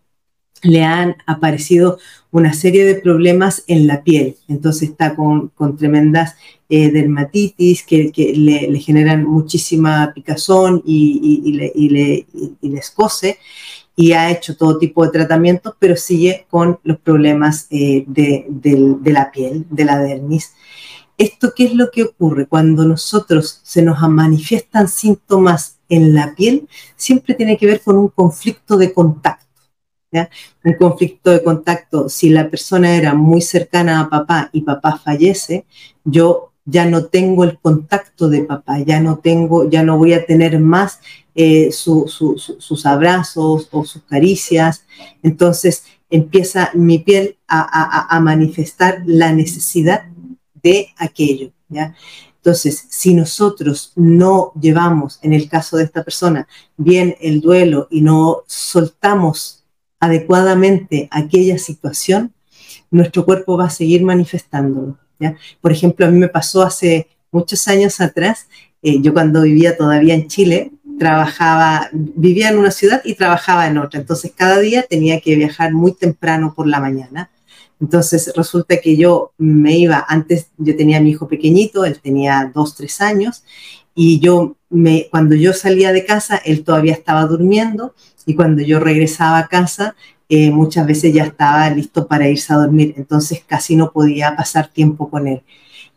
le 0.63 0.83
han 0.83 1.15
aparecido 1.25 1.99
una 2.31 2.53
serie 2.53 2.85
de 2.85 2.95
problemas 2.95 3.63
en 3.67 3.87
la 3.87 4.03
piel. 4.03 4.35
Entonces 4.47 4.89
está 4.89 5.15
con, 5.15 5.49
con 5.49 5.77
tremendas 5.77 6.35
eh, 6.69 6.91
dermatitis 6.91 7.83
que, 7.83 8.11
le, 8.35 8.79
generan 8.79 9.25
muchísima 9.25 10.11
picazón 10.13 10.83
y, 10.85 11.51
le, 11.53 11.71
y, 11.75 12.25
y 12.61 12.69
le 12.69 12.79
escoce 12.79 13.39
y 13.99 14.13
ha 14.13 14.31
hecho 14.31 14.55
todo 14.55 14.77
tipo 14.77 15.03
de 15.03 15.11
tratamientos, 15.11 15.73
pero 15.77 15.97
sigue 15.97 16.45
con 16.49 16.79
los 16.83 16.99
problemas 16.99 17.67
eh, 17.69 18.05
de, 18.07 18.45
de, 18.47 18.95
de, 18.97 19.11
la 19.11 19.29
piel, 19.29 19.65
de 19.69 19.83
la 19.83 19.99
dermis. 19.99 20.53
¿Esto 21.17 21.51
qué 21.53 21.65
es 21.65 21.73
lo 21.73 21.91
que 21.91 22.03
ocurre? 22.03 22.47
Cuando 22.47 22.85
nosotros 22.85 23.59
se 23.61 23.81
nos 23.81 23.99
manifiestan 24.07 24.87
síntomas 24.87 25.79
en 25.89 26.13
la 26.13 26.33
piel, 26.33 26.69
siempre 26.95 27.35
tiene 27.35 27.57
que 27.57 27.65
ver 27.65 27.81
con 27.81 27.97
un 27.97 28.07
conflicto 28.07 28.77
de 28.77 28.93
contacto. 28.93 29.48
Un 30.11 30.73
conflicto 30.73 31.31
de 31.31 31.43
contacto, 31.43 32.09
si 32.09 32.29
la 32.29 32.49
persona 32.49 32.95
era 32.95 33.13
muy 33.13 33.41
cercana 33.41 33.99
a 33.99 34.09
papá 34.09 34.49
y 34.51 34.61
papá 34.61 34.97
fallece, 34.97 35.65
yo 36.03 36.51
ya 36.65 36.85
no 36.85 37.05
tengo 37.05 37.43
el 37.43 37.59
contacto 37.59 38.29
de 38.29 38.43
papá, 38.43 38.79
ya 38.79 38.99
no 38.99 39.19
tengo, 39.19 39.69
ya 39.69 39.83
no 39.83 39.97
voy 39.97 40.13
a 40.13 40.25
tener 40.25 40.59
más 40.59 40.99
eh, 41.35 41.71
su, 41.71 42.07
sus 42.07 42.85
abrazos 42.85 43.69
o 43.71 43.85
sus 43.85 44.01
caricias. 44.03 44.85
Entonces 45.23 45.83
empieza 46.09 46.71
mi 46.73 46.99
piel 46.99 47.37
a, 47.47 47.61
a, 47.61 48.15
a 48.15 48.19
manifestar 48.19 49.03
la 49.05 49.31
necesidad 49.31 50.05
de 50.61 50.89
aquello. 50.97 51.51
¿ya? 51.69 51.95
Entonces, 52.37 52.85
si 52.89 53.13
nosotros 53.13 53.91
no 53.95 54.53
llevamos, 54.59 55.19
en 55.21 55.33
el 55.33 55.49
caso 55.49 55.77
de 55.77 55.83
esta 55.83 56.03
persona, 56.03 56.47
bien 56.77 57.15
el 57.19 57.41
duelo 57.41 57.87
y 57.91 58.01
no 58.01 58.43
soltamos 58.47 59.58
adecuadamente 59.99 61.07
aquella 61.11 61.57
situación, 61.57 62.33
nuestro 62.91 63.25
cuerpo 63.25 63.57
va 63.57 63.65
a 63.65 63.69
seguir 63.69 64.03
manifestándolo. 64.03 64.97
¿ya? 65.19 65.35
Por 65.61 65.71
ejemplo, 65.71 66.05
a 66.05 66.09
mí 66.09 66.17
me 66.17 66.29
pasó 66.29 66.63
hace 66.63 67.07
muchos 67.31 67.67
años 67.67 68.01
atrás, 68.01 68.47
eh, 68.81 69.01
yo 69.01 69.13
cuando 69.13 69.41
vivía 69.41 69.77
todavía 69.77 70.15
en 70.15 70.27
Chile, 70.27 70.71
trabajaba, 70.97 71.89
vivía 71.93 72.49
en 72.49 72.57
una 72.57 72.71
ciudad 72.71 73.01
y 73.05 73.13
trabajaba 73.13 73.67
en 73.67 73.77
otra, 73.77 73.99
entonces 73.99 74.31
cada 74.35 74.59
día 74.59 74.83
tenía 74.83 75.21
que 75.21 75.35
viajar 75.35 75.73
muy 75.73 75.93
temprano 75.93 76.53
por 76.55 76.67
la 76.67 76.79
mañana 76.79 77.29
entonces 77.79 78.31
resulta 78.35 78.77
que 78.77 78.97
yo 78.97 79.31
me 79.37 79.77
iba, 79.77 80.05
antes 80.07 80.47
yo 80.57 80.75
tenía 80.75 80.99
mi 80.99 81.11
hijo 81.11 81.27
pequeñito, 81.27 81.85
él 81.85 81.99
tenía 82.01 82.51
dos, 82.53 82.75
tres 82.75 82.99
años, 82.99 83.43
y 83.95 84.19
yo 84.19 84.57
me, 84.69 85.07
cuando 85.09 85.35
yo 85.35 85.53
salía 85.53 85.93
de 85.93 86.05
casa, 86.05 86.37
él 86.37 86.63
todavía 86.63 86.93
estaba 86.93 87.25
durmiendo, 87.25 87.95
y 88.29 88.35
cuando 88.35 88.61
yo 88.61 88.79
regresaba 88.79 89.39
a 89.39 89.47
casa, 89.47 89.95
eh, 90.29 90.51
muchas 90.51 90.85
veces 90.85 91.11
ya 91.11 91.23
estaba 91.23 91.67
listo 91.71 92.07
para 92.07 92.29
irse 92.29 92.53
a 92.53 92.57
dormir, 92.57 92.93
entonces 92.95 93.43
casi 93.43 93.75
no 93.75 93.91
podía 93.91 94.35
pasar 94.35 94.67
tiempo 94.67 95.09
con 95.09 95.27
él. 95.27 95.41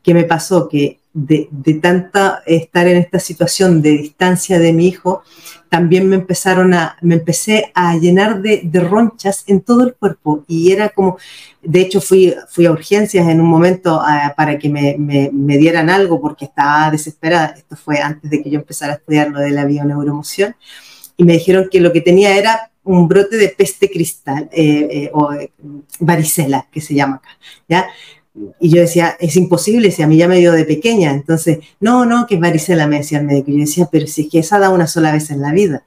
¿Qué 0.03 0.15
me 0.15 0.25
pasó? 0.25 0.67
Que 0.67 0.99
de, 1.13 1.49
de, 1.51 1.75
tanta 1.75 2.43
estar 2.47 2.89
en 2.89 2.97
esta 2.97 3.19
situación 3.19 3.83
de 3.83 3.91
distancia 3.91 4.59
de 4.59 4.73
mi 4.73 4.89
hijo, 4.89 5.23
también 5.69 6.09
me 6.09 6.17
empezaron 6.17 6.73
a, 6.73 6.97
me 7.03 7.17
empecé 7.17 7.71
a 7.75 7.97
llenar 7.99 8.41
de, 8.41 8.63
ronchas 8.75 9.45
en 9.47 9.61
todo 9.61 9.85
el 9.85 9.95
cuerpo 9.95 10.43
y 10.49 10.73
era 10.73 10.89
como, 10.89 11.19
de 11.63 11.83
hecho 11.83 12.01
fui, 12.01 12.35
fui 12.49 12.65
a 12.65 12.73
urgencias 12.73 13.29
en 13.29 13.43
un 13.43 13.47
momento 13.47 14.01
uh, 14.01 14.35
para 14.35 14.59
que 14.59 14.71
me, 14.71 15.31
dieran 15.59 15.91
algo 15.91 16.19
porque 16.19 16.47
estaba 16.47 16.91
desesperada, 16.91 17.55
esto 17.59 17.77
fue 17.77 18.01
antes 18.01 18.31
de 18.31 18.43
que 18.43 18.49
yo 18.49 18.59
empezara 18.59 18.95
a 18.95 18.97
estudiar 18.97 19.29
lo 19.29 19.41
de 19.41 19.51
la 19.51 19.67
bioneuroemoción, 19.67 20.57
y 21.17 21.25
me 21.25 21.35
dijeron 21.35 21.69
que 21.71 21.81
lo 21.81 21.93
que 21.93 22.01
tenía 22.01 22.37
era 22.37 22.73
un 22.85 23.09
brote 23.09 23.37
de 23.37 23.49
peste 23.49 23.91
cristal 23.91 24.49
eh, 24.53 24.89
eh, 24.91 25.11
o 25.13 25.33
eh, 25.33 25.53
varicela, 26.01 26.67
que 26.71 26.81
se 26.81 26.95
llama 26.95 27.17
acá, 27.17 27.29
¿ya? 27.69 27.87
Y 28.61 28.71
yo 28.71 28.81
decía, 28.81 29.17
es 29.21 29.37
imposible, 29.37 29.91
si 29.91 30.03
a 30.03 30.07
mí 30.07 30.17
ya 30.17 30.27
me 30.27 30.39
dio 30.39 30.53
de 30.53 30.65
pequeña. 30.65 31.13
Entonces, 31.13 31.59
no, 31.81 32.07
no, 32.07 32.27
que 32.27 32.37
es 32.37 32.41
varicela, 32.41 32.87
me 32.87 32.99
decía 32.99 33.19
el 33.19 33.27
médico. 33.27 33.51
Yo 33.51 33.59
decía, 33.59 33.89
pero 33.93 34.07
si 34.07 34.23
es 34.23 34.29
que 34.31 34.39
esa 34.39 34.59
da 34.59 34.71
una 34.71 34.87
sola 34.87 35.13
vez 35.13 35.31
en 35.31 35.43
la 35.43 35.53
vida. 35.53 35.85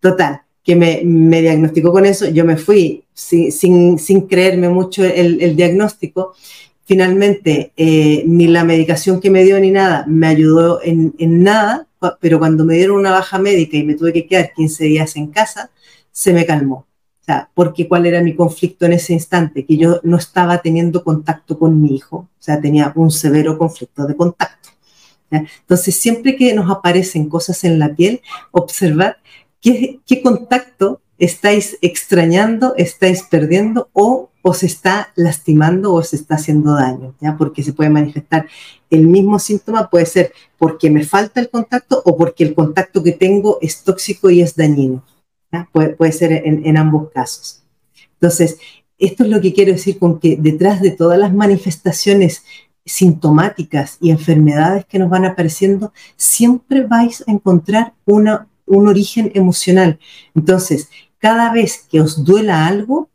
Total, 0.00 0.42
que 0.62 0.76
me, 0.76 1.00
me 1.04 1.40
diagnosticó 1.40 1.92
con 1.92 2.04
eso. 2.04 2.28
Yo 2.28 2.44
me 2.44 2.58
fui 2.58 3.04
sin, 3.14 3.98
sin, 3.98 4.20
creerme 4.26 4.68
mucho 4.68 5.04
el, 5.04 5.40
el 5.40 5.56
diagnóstico. 5.56 6.34
Finalmente, 6.84 7.72
ni 7.78 8.46
la 8.46 8.64
medicación 8.64 9.18
que 9.18 9.30
me 9.30 9.42
dio 9.42 9.58
ni 9.58 9.70
nada 9.70 10.04
me 10.06 10.26
ayudó 10.26 10.82
en, 10.82 11.14
en 11.18 11.42
nada, 11.42 11.86
pero 12.20 12.38
cuando 12.38 12.64
me 12.64 12.74
dieron 12.74 12.98
una 12.98 13.10
baja 13.10 13.38
médica 13.38 13.76
y 13.76 13.84
me 13.84 13.94
tuve 13.94 14.12
que 14.12 14.26
quedar 14.26 14.52
15 14.52 14.84
días 14.84 15.16
en 15.16 15.28
casa, 15.28 15.70
se 16.10 16.32
me 16.32 16.46
calmó 16.46 16.86
o 17.26 17.32
sea, 17.32 17.50
porque 17.54 17.88
cuál 17.88 18.06
era 18.06 18.22
mi 18.22 18.36
conflicto 18.36 18.86
en 18.86 18.92
ese 18.92 19.12
instante, 19.12 19.66
que 19.66 19.76
yo 19.76 19.98
no 20.04 20.16
estaba 20.16 20.62
teniendo 20.62 21.02
contacto 21.02 21.58
con 21.58 21.82
mi 21.82 21.96
hijo, 21.96 22.18
o 22.18 22.28
sea, 22.38 22.60
tenía 22.60 22.92
un 22.94 23.10
severo 23.10 23.58
conflicto 23.58 24.06
de 24.06 24.14
contacto. 24.14 24.68
Entonces, 25.32 25.96
siempre 25.96 26.36
que 26.36 26.54
nos 26.54 26.70
aparecen 26.70 27.28
cosas 27.28 27.64
en 27.64 27.80
la 27.80 27.92
piel, 27.92 28.20
observar 28.52 29.16
qué, 29.60 29.98
qué 30.06 30.22
contacto 30.22 31.00
estáis 31.18 31.76
extrañando, 31.82 32.74
estáis 32.76 33.24
perdiendo 33.24 33.88
o 33.92 34.30
os 34.42 34.62
está 34.62 35.08
lastimando 35.16 35.94
o 35.94 35.98
os 35.98 36.14
está 36.14 36.36
haciendo 36.36 36.76
daño, 36.76 37.16
¿ya? 37.20 37.36
Porque 37.36 37.64
se 37.64 37.72
puede 37.72 37.90
manifestar 37.90 38.46
el 38.90 39.06
mismo 39.06 39.38
síntoma, 39.38 39.90
puede 39.90 40.06
ser 40.06 40.32
porque 40.58 40.90
me 40.90 41.04
falta 41.04 41.40
el 41.40 41.50
contacto 41.50 42.02
o 42.04 42.16
porque 42.16 42.44
el 42.44 42.54
contacto 42.54 43.02
que 43.02 43.12
tengo 43.12 43.58
es 43.60 43.82
tóxico 43.82 44.30
y 44.30 44.40
es 44.40 44.56
dañino. 44.56 45.04
Puede, 45.72 45.90
puede, 45.90 46.12
ser 46.12 46.32
en, 46.32 46.76
ambos 46.76 47.10
casos. 47.12 47.62
Entonces, 48.14 48.58
esto 48.98 49.24
es 49.24 49.30
lo 49.30 49.40
que 49.40 49.54
quiero 49.54 49.72
decir 49.72 49.98
con 49.98 50.20
que 50.20 50.36
detrás 50.36 50.82
de 50.82 50.90
todas 50.90 51.18
las 51.18 51.32
manifestaciones 51.32 52.44
sintomáticas 52.84 53.96
y 54.00 54.10
enfermedades 54.10 54.84
que 54.84 54.98
nos 54.98 55.08
van 55.08 55.24
apareciendo, 55.24 55.92
siempre 56.16 56.82
vais 56.82 57.24
a 57.26 57.32
encontrar 57.32 57.94
una, 58.04 58.48
un 58.66 58.86
origen 58.86 59.32
emocional. 59.34 59.98
Entonces, 60.34 60.88
cada 61.18 61.52
vez 61.52 61.86
que 61.90 62.00
os 62.00 62.24
duela 62.24 62.66
algo, 62.66 63.08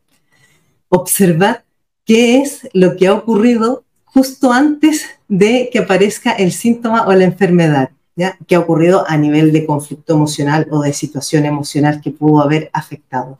observad 0.89 1.59
qué 2.05 2.39
es 2.39 2.67
lo 2.73 2.97
que 2.97 3.07
ha 3.07 3.13
ocurrido 3.13 3.85
justo 4.13 4.51
antes 4.51 5.05
de 5.27 5.69
que 5.71 5.79
aparezca 5.79 6.31
el 6.33 6.51
síntoma 6.51 7.07
o 7.07 7.13
la 7.13 7.23
enfermedad. 7.23 7.91
¿ya? 8.15 8.37
que 8.47 8.55
ha 8.55 8.59
ocurrido 8.59 9.05
a 9.07 9.17
nivel 9.17 9.51
de 9.51 9.65
conflicto 9.65 10.13
emocional 10.13 10.67
o 10.69 10.81
de 10.81 10.93
situación 10.93 11.45
emocional 11.45 12.01
que 12.01 12.11
pudo 12.11 12.41
haber 12.41 12.69
afectado. 12.73 13.39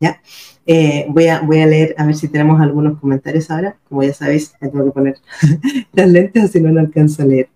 ¿ya? 0.00 0.20
Eh, 0.66 1.06
voy, 1.08 1.26
a, 1.26 1.40
voy 1.40 1.60
a 1.60 1.66
leer 1.66 1.94
a 1.98 2.06
ver 2.06 2.14
si 2.14 2.28
tenemos 2.28 2.60
algunos 2.60 2.98
comentarios 3.00 3.50
ahora. 3.50 3.76
Como 3.88 4.02
ya 4.02 4.14
sabéis, 4.14 4.52
tengo 4.60 4.84
que 4.84 4.90
poner 4.90 5.16
las 5.92 6.08
lentes 6.08 6.44
o 6.44 6.48
si 6.48 6.60
no, 6.60 6.70
no 6.70 6.80
alcanzo 6.80 7.22
a 7.22 7.26
leer. 7.26 7.48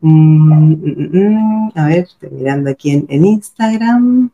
Mm, 0.00 0.72
mm, 0.72 1.10
mm, 1.12 1.72
a 1.74 1.86
ver, 1.86 2.04
estoy 2.04 2.30
mirando 2.30 2.70
aquí 2.70 2.90
en, 2.90 3.06
en 3.08 3.24
Instagram. 3.24 4.30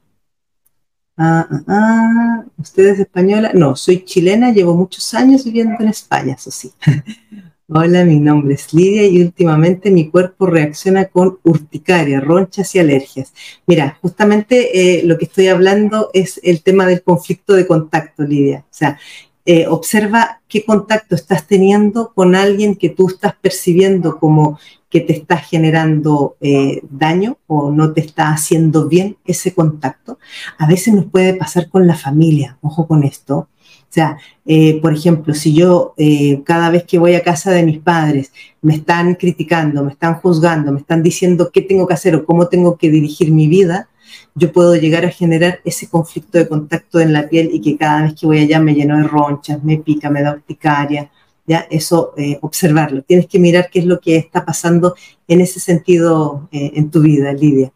Ah, 1.21 1.49
ah, 1.51 1.63
ah. 1.67 2.45
¿Usted 2.59 2.87
es 2.87 3.01
española? 3.01 3.51
No, 3.53 3.75
soy 3.75 4.05
chilena, 4.05 4.53
llevo 4.53 4.77
muchos 4.77 5.13
años 5.15 5.45
viviendo 5.45 5.75
en 5.81 5.89
España, 5.89 6.35
eso 6.35 6.53
sí. 6.53 6.71
Hola, 7.71 8.05
mi 8.05 8.21
nombre 8.21 8.55
es 8.55 8.73
Lidia 8.73 9.05
y 9.05 9.21
últimamente 9.21 9.91
mi 9.91 10.11
cuerpo 10.11 10.47
reacciona 10.47 11.07
con 11.07 11.39
urticaria, 11.43 12.21
ronchas 12.21 12.73
y 12.77 12.79
alergias. 12.79 13.35
Mira, 13.67 13.99
justamente 14.01 15.01
eh, 15.01 15.03
lo 15.05 15.19
que 15.19 15.25
estoy 15.25 15.49
hablando 15.49 16.09
es 16.15 16.41
el 16.45 16.63
tema 16.63 16.87
del 16.87 17.03
conflicto 17.03 17.55
de 17.55 17.67
contacto, 17.67 18.23
Lidia. 18.23 18.61
O 18.61 18.75
sea, 18.75 18.99
eh, 19.45 19.67
observa 19.67 20.41
qué 20.47 20.65
contacto 20.65 21.17
estás 21.17 21.49
teniendo 21.49 22.13
con 22.15 22.37
alguien 22.37 22.77
que 22.77 22.91
tú 22.91 23.09
estás 23.09 23.35
percibiendo 23.41 24.19
como 24.19 24.59
que 24.91 25.01
te 25.01 25.13
está 25.13 25.37
generando 25.37 26.37
eh, 26.41 26.81
daño 26.91 27.39
o 27.47 27.71
no 27.71 27.93
te 27.93 28.01
está 28.01 28.31
haciendo 28.31 28.89
bien 28.89 29.17
ese 29.25 29.55
contacto. 29.55 30.19
A 30.59 30.67
veces 30.67 30.95
nos 30.95 31.07
puede 31.07 31.35
pasar 31.35 31.69
con 31.69 31.87
la 31.87 31.95
familia, 31.95 32.59
ojo 32.63 32.87
con 32.87 33.05
esto 33.05 33.49
o 33.89 33.93
sea, 33.93 34.19
eh, 34.45 34.81
por 34.83 34.93
ejemplo, 34.93 35.33
si 35.33 35.55
yo 35.55 35.95
eh, 35.97 36.43
cada 36.45 36.69
vez 36.71 36.85
que 36.85 36.99
voy 36.99 37.15
a 37.15 37.23
casa 37.23 37.53
de 37.53 37.63
mis 37.63 37.79
padres 37.79 38.33
me 38.61 38.75
están 38.75 39.15
criticando, 39.15 39.83
me 39.83 39.93
están 39.93 40.17
juzgando, 40.17 40.73
me 40.73 40.81
están 40.81 41.03
diciendo 41.03 41.51
qué 41.51 41.63
tengo 41.63 41.87
que 41.87 41.95
hacer 41.95 42.15
o 42.15 42.27
cómo 42.27 42.49
tengo 42.49 42.77
que 42.77 42.91
dirigir 42.91 43.33
mi 43.33 43.47
vida, 43.49 43.89
yo 44.35 44.53
puedo 44.53 44.77
llegar 44.77 45.07
a 45.07 45.11
generar 45.11 45.61
ese 45.65 45.89
conflicto 45.89 46.37
de 46.37 46.49
contacto 46.49 47.01
en 47.01 47.15
la 47.15 47.29
piel 47.29 47.49
y 47.51 47.63
que 47.63 47.79
cada 47.79 48.03
vez 48.03 48.15
que 48.15 48.27
voy 48.27 48.41
allá 48.41 48.61
me 48.61 48.75
lleno 48.75 48.99
de 48.99 49.05
ronchas, 49.05 49.65
me 49.65 49.79
pica, 49.79 50.11
me 50.11 50.23
da 50.23 50.33
urticaria, 50.33 51.11
¿ya? 51.49 51.67
Eso, 51.71 52.13
eh, 52.17 52.39
observarlo. 52.43 53.03
Tienes 53.03 53.27
que 53.27 53.39
mirar 53.39 53.71
qué 53.73 53.81
es 53.81 53.87
lo 53.87 53.99
que 53.99 54.17
está 54.17 54.45
pasando 54.45 54.95
en 55.27 55.41
ese 55.41 55.59
sentido 55.59 56.49
eh, 56.53 56.73
en 56.75 56.91
tu 56.91 57.01
vida, 57.01 57.33
Lidia. 57.33 57.73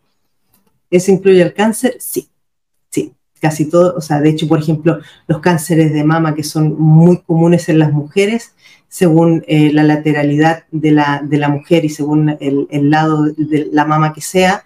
¿Eso 0.90 1.10
incluye 1.10 1.40
el 1.40 1.54
cáncer? 1.54 1.96
Sí, 1.98 2.28
sí, 2.90 3.14
casi 3.40 3.68
todo. 3.68 3.94
O 3.96 4.00
sea, 4.02 4.20
de 4.20 4.28
hecho, 4.28 4.46
por 4.46 4.60
ejemplo, 4.60 4.98
los 5.26 5.40
cánceres 5.40 5.92
de 5.92 6.04
mama 6.04 6.34
que 6.34 6.44
son 6.44 6.78
muy 6.78 7.22
comunes 7.22 7.70
en 7.70 7.78
las 7.78 7.92
mujeres, 7.92 8.54
según 8.88 9.42
eh, 9.48 9.72
la 9.72 9.84
lateralidad 9.84 10.64
de 10.70 10.92
la, 10.92 11.22
de 11.24 11.38
la, 11.38 11.48
mujer 11.48 11.86
y 11.86 11.88
según 11.88 12.36
el, 12.40 12.68
el, 12.70 12.90
lado 12.90 13.24
de 13.24 13.70
la 13.72 13.86
mama 13.86 14.12
que 14.12 14.20
sea, 14.20 14.64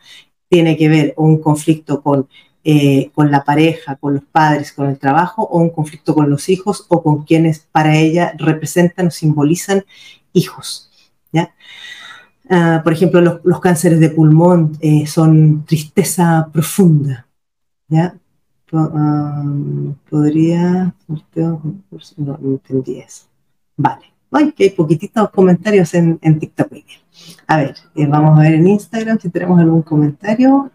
tiene 0.49 0.77
que 0.77 0.89
ver 0.89 1.15
un 1.17 1.41
conflicto 1.41 2.03
con, 2.03 2.29
eh, 2.69 3.13
con 3.15 3.31
la 3.31 3.45
pareja, 3.45 3.95
con 3.95 4.15
los 4.15 4.25
padres, 4.25 4.73
con 4.73 4.89
el 4.89 4.99
trabajo, 4.99 5.45
o 5.45 5.61
un 5.61 5.71
conflicto 5.71 6.17
con 6.17 6.29
los 6.29 6.49
hijos 6.49 6.85
o 6.89 7.01
con 7.01 7.23
quienes 7.23 7.61
para 7.61 7.97
ella 7.97 8.35
representan 8.37 9.07
o 9.07 9.11
simbolizan 9.13 9.85
hijos. 10.33 10.91
¿ya? 11.31 11.55
Uh, 12.51 12.83
por 12.83 12.93
ejemplo, 12.93 13.41
los, 13.45 13.61
cánceres 13.61 14.01
de 14.01 14.11
pulmón 14.11 14.77
eh, 14.81 15.07
son 15.07 15.65
tristeza 15.65 16.49
profunda. 16.53 17.29
¿ya? 17.87 18.17
Uh, 18.73 19.95
podría. 20.11 20.93
No, 21.37 22.39
entendí 22.43 22.99
eso. 22.99 23.27
Vale. 23.77 24.07
Ay, 24.33 24.51
que 24.51 24.65
hay 24.65 24.71
poquititos 24.71 25.31
comentarios 25.31 25.95
en, 25.95 26.19
en 26.21 26.41
TikTok. 26.41 26.73
A 27.47 27.59
ver, 27.59 27.77
eh, 27.95 28.07
vamos 28.07 28.37
a 28.37 28.43
ver 28.43 28.55
en 28.55 28.67
Instagram 28.67 29.21
si 29.21 29.31
tenemos 29.31 29.61
algún 29.61 29.83
comentario. 29.83 30.73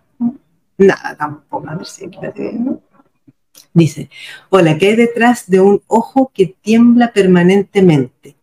Nada, 0.81 1.15
tampoco. 1.15 1.69
A 1.69 1.75
ver 1.75 1.85
si 1.85 2.09
Dice, 3.73 4.09
hola, 4.49 4.77
¿qué 4.77 4.87
hay 4.87 4.95
detrás 4.95 5.49
de 5.49 5.61
un 5.61 5.81
ojo 5.87 6.31
que 6.33 6.55
tiembla 6.61 7.13
permanentemente? 7.13 8.35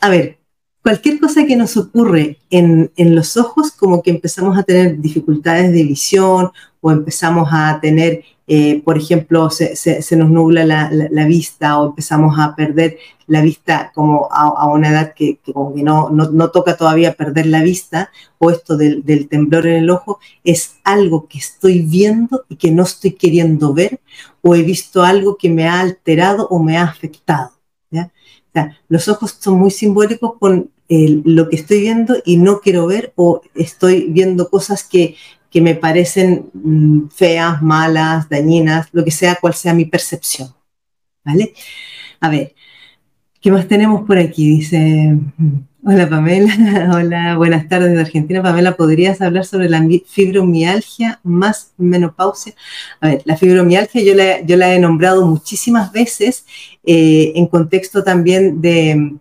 A 0.00 0.08
ver, 0.08 0.38
cualquier 0.82 1.20
cosa 1.20 1.44
que 1.46 1.56
nos 1.56 1.76
ocurre 1.76 2.38
en, 2.50 2.90
en, 2.96 3.14
los 3.14 3.36
ojos, 3.36 3.70
como 3.72 4.02
que 4.02 4.10
empezamos 4.10 4.58
a 4.58 4.62
tener 4.62 4.98
dificultades 4.98 5.72
de 5.72 5.82
visión 5.82 6.50
o 6.80 6.90
empezamos 6.90 7.48
a 7.52 7.78
tener 7.80 8.24
eh, 8.50 8.80
por 8.82 8.96
ejemplo, 8.96 9.50
se, 9.50 9.76
se, 9.76 10.16
nos 10.16 10.30
nubla 10.30 10.64
la, 10.64 10.90
la, 10.90 11.26
vista 11.26 11.78
o 11.78 11.88
empezamos 11.88 12.38
a 12.38 12.56
perder 12.56 12.96
la 13.26 13.42
vista 13.42 13.92
como 13.94 14.26
a, 14.32 14.66
una 14.72 14.88
edad 14.88 15.12
que, 15.12 15.36
que, 15.44 15.52
no, 15.54 16.08
no, 16.08 16.30
no, 16.30 16.50
toca 16.50 16.74
todavía 16.74 17.12
perder 17.12 17.44
la 17.44 17.62
vista, 17.62 18.10
o 18.38 18.50
esto 18.50 18.78
del, 18.78 19.04
del, 19.04 19.28
temblor 19.28 19.66
en 19.66 19.76
el 19.76 19.90
ojo, 19.90 20.18
es 20.44 20.76
algo 20.82 21.28
que 21.28 21.36
estoy 21.36 21.80
viendo 21.80 22.46
y 22.48 22.56
que 22.56 22.70
no 22.70 22.84
estoy 22.84 23.12
queriendo 23.12 23.74
ver, 23.74 24.00
o 24.40 24.54
he 24.54 24.62
visto 24.62 25.02
algo 25.02 25.36
que 25.36 25.50
me 25.50 25.68
ha 25.68 25.80
alterado 25.80 26.48
o 26.48 26.58
me 26.58 26.78
ha 26.78 26.84
afectado. 26.84 27.50
los 28.88 29.08
ojos 29.08 29.36
son 29.38 29.58
muy 29.58 29.70
simbólicos 29.70 30.38
con 30.40 30.70
el, 30.88 31.20
lo 31.26 31.50
que 31.50 31.56
estoy 31.56 31.80
viendo 31.80 32.16
y 32.24 32.38
no 32.38 32.60
quiero 32.60 32.86
ver, 32.86 33.12
o 33.14 33.42
estoy 33.54 34.06
viendo 34.08 34.48
cosas 34.48 34.84
que 34.84 35.16
que 35.50 35.60
me 35.60 35.74
parecen 35.74 36.50
mm, 36.52 37.08
feas, 37.08 37.62
malas, 37.62 38.28
dañinas, 38.28 38.88
lo 38.92 39.04
que 39.04 39.10
sea, 39.10 39.36
cual 39.36 39.54
sea 39.54 39.74
mi 39.74 39.84
percepción. 39.84 40.54
¿Vale? 41.24 41.52
A 42.20 42.30
ver, 42.30 42.54
¿qué 43.40 43.50
más 43.50 43.68
tenemos 43.68 44.06
por 44.06 44.18
aquí? 44.18 44.48
Dice, 44.48 45.16
mm, 45.36 45.58
hola 45.84 46.08
Pamela, 46.08 46.90
hola, 46.94 47.36
buenas 47.36 47.68
tardes 47.68 47.92
de 47.92 48.00
Argentina. 48.00 48.42
Pamela, 48.42 48.76
¿podrías 48.76 49.20
hablar 49.20 49.44
sobre 49.44 49.68
la 49.68 49.86
fibromialgia 50.06 51.20
más 51.22 51.72
menopausia? 51.76 52.54
A 53.00 53.08
ver, 53.08 53.22
la 53.24 53.36
fibromialgia 53.36 54.02
yo 54.02 54.14
la, 54.14 54.40
yo 54.42 54.56
la 54.56 54.74
he 54.74 54.78
nombrado 54.78 55.26
muchísimas 55.26 55.92
veces 55.92 56.46
eh, 56.84 57.32
en 57.36 57.46
contexto 57.46 58.02
también 58.04 58.60
de 58.60 59.18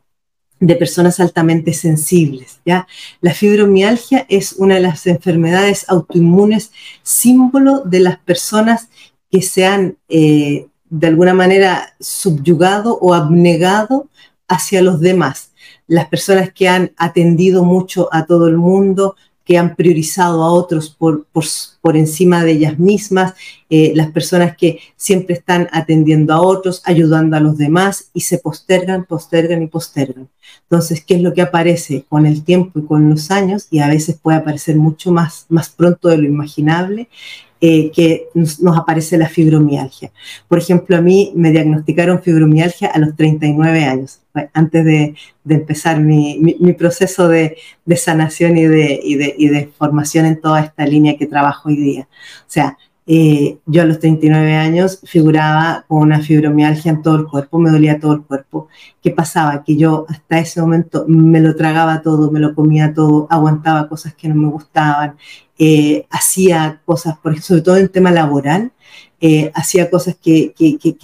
de 0.60 0.76
personas 0.76 1.20
altamente 1.20 1.74
sensibles. 1.74 2.60
¿ya? 2.66 2.88
La 3.22 3.34
fibromialgia 3.34 4.26
es 4.30 4.54
una 4.54 4.76
de 4.76 4.82
las 4.82 5.06
enfermedades 5.08 5.86
autoinmunes 5.88 6.72
símbolo 7.04 7.82
de 7.82 8.00
las 8.00 8.18
personas 8.20 8.90
que 9.30 9.42
se 9.42 9.66
han 9.66 9.98
eh, 10.10 10.68
de 10.90 11.08
alguna 11.08 11.34
manera 11.34 11.94
subyugado 12.00 12.98
o 13.00 13.14
abnegado 13.14 14.08
hacia 14.48 14.82
los 14.82 15.00
demás. 15.00 15.52
Las 15.88 16.08
personas 16.08 16.52
que 16.54 16.68
han 16.68 16.92
atendido 16.98 17.64
mucho 17.64 18.10
a 18.12 18.26
todo 18.26 18.48
el 18.48 18.58
mundo, 18.58 19.16
que 19.44 19.58
han 19.58 19.76
priorizado 19.76 20.44
a 20.44 20.52
otros 20.52 20.90
por, 20.90 21.26
por, 21.82 21.96
encima 21.96 22.44
de 22.44 22.52
ellas 22.52 22.80
mismas, 22.80 23.34
eh, 23.70 23.94
las 23.96 24.12
personas 24.12 24.58
que 24.58 24.80
siempre 24.98 25.36
están 25.36 25.70
atendiendo 25.72 26.34
a 26.34 26.42
otros, 26.42 26.82
ayudando 26.84 27.38
a 27.38 27.40
los 27.40 27.58
demás 27.58 28.10
y 28.14 28.22
se 28.22 28.40
postergan, 28.40 29.06
postergan 29.06 29.62
y 29.62 29.68
postergan. 29.68 30.30
Entonces, 30.70 31.04
¿qué 31.04 31.16
es 31.16 31.22
lo 31.22 31.34
que 31.34 31.42
aparece 31.42 32.06
con 32.10 32.26
el 32.26 32.44
tiempo 32.44 32.80
y 32.80 32.86
con 32.86 33.10
los 33.10 33.32
años? 33.32 33.68
Y 33.72 33.80
a 33.80 33.88
veces 33.88 34.20
puede 34.22 34.38
aparecer 34.38 34.76
mucho 34.76 35.12
más, 35.12 35.46
más 35.50 35.70
pronto 35.70 36.10
de 36.10 36.18
lo 36.18 36.26
imaginable, 36.26 37.08
eh, 37.60 37.90
que 37.92 38.28
nos, 38.36 38.60
aparece 38.76 39.18
la 39.18 39.30
fibromialgia. 39.30 40.12
Por 40.48 40.60
ejemplo, 40.60 40.96
a 40.96 41.02
mí 41.02 41.32
me 41.36 41.52
diagnosticaron 41.52 42.22
fibromialgia 42.22 42.90
a 42.90 43.00
los 43.00 43.16
39 43.16 43.84
años, 43.84 44.22
antes 44.54 44.86
de, 44.86 45.16
empezar 45.50 46.00
mi, 46.00 46.56
proceso 46.78 47.28
de, 47.28 47.58
sanación 47.96 48.58
y 48.58 48.66
de, 48.66 49.00
y 49.04 49.48
de, 49.48 49.70
formación 49.76 50.28
en 50.28 50.40
toda 50.40 50.60
esta 50.60 50.86
línea 50.86 51.18
que 51.18 51.26
trabajo 51.26 51.70
hoy 51.70 51.78
día. 51.78 52.08
O 52.42 52.50
sea, 52.52 52.78
eh, 53.10 53.60
yo 53.66 53.82
a 53.82 53.86
los 53.86 54.00
39 54.00 54.56
años 54.56 55.00
figuraba 55.06 55.86
con 55.88 56.00
una 56.00 56.20
fibromialgia 56.22 56.92
en 56.92 57.02
todo 57.02 57.16
el 57.16 57.26
cuerpo, 57.26 57.58
me 57.58 57.72
dolía 57.72 58.02
todo 58.02 58.12
el 58.14 58.24
cuerpo. 58.24 58.68
¿Qué 59.02 59.12
pasaba? 59.12 59.64
Que 59.64 59.78
yo 59.78 60.06
hasta 60.10 60.40
ese 60.40 60.60
momento 60.60 61.06
me 61.08 61.40
lo 61.40 61.56
tragaba 61.56 62.02
todo, 62.02 62.30
me 62.32 62.42
lo 62.42 62.54
comía 62.54 62.94
todo, 62.94 63.26
aguantaba 63.30 63.88
cosas 63.88 64.14
que 64.14 64.28
no 64.28 64.36
me 64.36 64.50
gustaban, 64.50 65.16
eh, 65.58 66.06
hacía 66.10 66.82
cosas, 66.84 67.16
sobre 67.42 67.62
todo 67.62 67.78
en 67.78 67.88
tema 67.88 68.12
laboral, 68.12 68.74
eh, 69.22 69.52
hacía 69.56 69.90
cosas 69.90 70.18
que, 70.22 70.54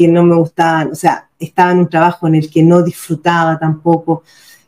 no 0.10 0.24
me 0.24 0.36
gustaban, 0.36 0.92
o 0.92 0.96
sea, 0.96 1.30
estaba 1.40 1.72
en 1.72 1.80
un 1.80 1.90
trabajo 1.90 2.28
en 2.28 2.36
el 2.36 2.52
que 2.52 2.64
no 2.64 2.84
disfrutaba 2.84 3.58
tampoco. 3.58 4.24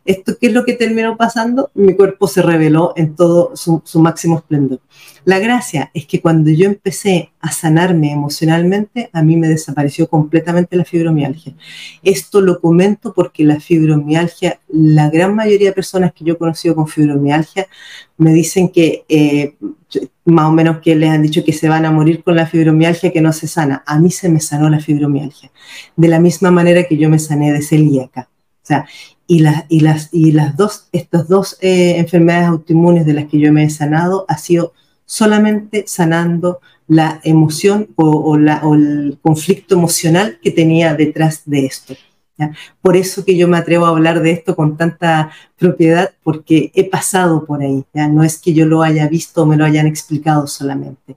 ¿Esto 0.05 0.37
qué 0.39 0.47
es 0.47 0.53
lo 0.53 0.65
que 0.65 0.73
terminó 0.73 1.17
pasando? 1.17 1.71
Mi 1.73 1.95
cuerpo 1.95 2.27
se 2.27 2.43
reveló 2.43 2.93
en 2.95 3.15
todo 3.15 3.55
su, 3.55 3.81
máximo 3.95 4.37
esplendor. 4.37 4.79
La 5.23 5.39
gracia 5.39 5.89
es 5.95 6.05
que 6.05 6.21
cuando 6.21 6.51
yo 6.51 6.67
empecé 6.67 7.31
a 7.39 7.51
sanarme 7.51 8.11
emocionalmente, 8.11 9.09
a 9.11 9.23
mí 9.23 9.35
me 9.35 9.47
desapareció 9.47 10.07
completamente 10.07 10.75
la 10.75 10.85
fibromialgia. 10.85 11.55
Esto 12.03 12.41
lo 12.41 12.61
comento 12.61 13.13
porque 13.13 13.43
la 13.43 13.59
fibromialgia, 13.59 14.59
la 14.67 15.09
gran 15.09 15.33
mayoría 15.33 15.69
de 15.69 15.73
personas 15.73 16.13
que 16.13 16.23
yo 16.23 16.35
he 16.35 16.37
conocido 16.37 16.75
con 16.75 16.87
fibromialgia 16.87 17.65
me 18.17 18.31
dicen 18.31 18.69
que 18.69 19.05
eh, 19.09 19.55
más 20.25 20.45
o 20.45 20.51
menos 20.51 20.79
que 20.79 20.95
les 20.95 21.09
han 21.09 21.23
dicho 21.23 21.43
que 21.43 21.53
se 21.53 21.67
van 21.67 21.83
a 21.83 21.91
morir 21.91 22.23
con 22.23 22.35
la 22.35 22.45
fibromialgia 22.45 23.11
que 23.11 23.21
no 23.21 23.33
se 23.33 23.47
sana. 23.47 23.83
A 23.87 23.97
mí 23.97 24.11
se 24.11 24.29
me 24.29 24.39
sanó 24.39 24.69
la 24.69 24.79
fibromialgia, 24.79 25.51
de 25.95 26.07
la 26.07 26.19
misma 26.19 26.51
manera 26.51 26.83
que 26.83 26.97
yo 26.97 27.09
me 27.09 27.17
sané 27.17 27.51
de 27.51 27.63
celíaca. 27.63 28.29
O 28.63 28.67
sea, 28.67 28.85
y, 29.27 29.39
la, 29.39 29.65
y, 29.69 29.79
las, 29.79 30.09
y 30.11 30.31
las 30.31 30.55
dos, 30.55 30.87
estas 30.91 31.27
dos 31.27 31.57
eh, 31.61 31.97
enfermedades 31.97 32.49
autoinmunes 32.49 33.05
de 33.05 33.13
las 33.13 33.25
que 33.25 33.39
yo 33.39 33.51
me 33.51 33.63
he 33.63 33.69
sanado 33.69 34.25
ha 34.27 34.37
sido 34.37 34.73
solamente 35.05 35.85
sanando 35.87 36.59
la 36.87 37.19
emoción 37.23 37.89
o, 37.95 38.37
la, 38.37 38.61
o 38.63 38.75
el 38.75 39.17
conflicto 39.21 39.75
emocional 39.75 40.39
que 40.41 40.51
tenía 40.51 40.93
detrás 40.93 41.41
de 41.45 41.65
esto. 41.65 41.95
Por 42.81 42.97
eso 42.97 43.23
que 43.23 43.37
yo 43.37 43.47
me 43.47 43.57
atrevo 43.57 43.85
a 43.85 43.89
hablar 43.89 44.21
de 44.21 44.31
esto 44.31 44.55
con 44.55 44.75
tanta 44.77 45.31
propiedad, 45.57 46.11
porque 46.21 46.71
he 46.75 46.83
pasado 46.89 47.45
por 47.45 47.61
ahí, 47.61 47.85
¿ya? 47.93 48.07
no 48.07 48.23
es 48.23 48.39
que 48.39 48.53
yo 48.53 48.65
lo 48.65 48.83
haya 48.83 49.07
visto 49.07 49.43
o 49.43 49.45
me 49.45 49.55
lo 49.55 49.65
hayan 49.65 49.87
explicado 49.87 50.45
solamente. 50.45 51.15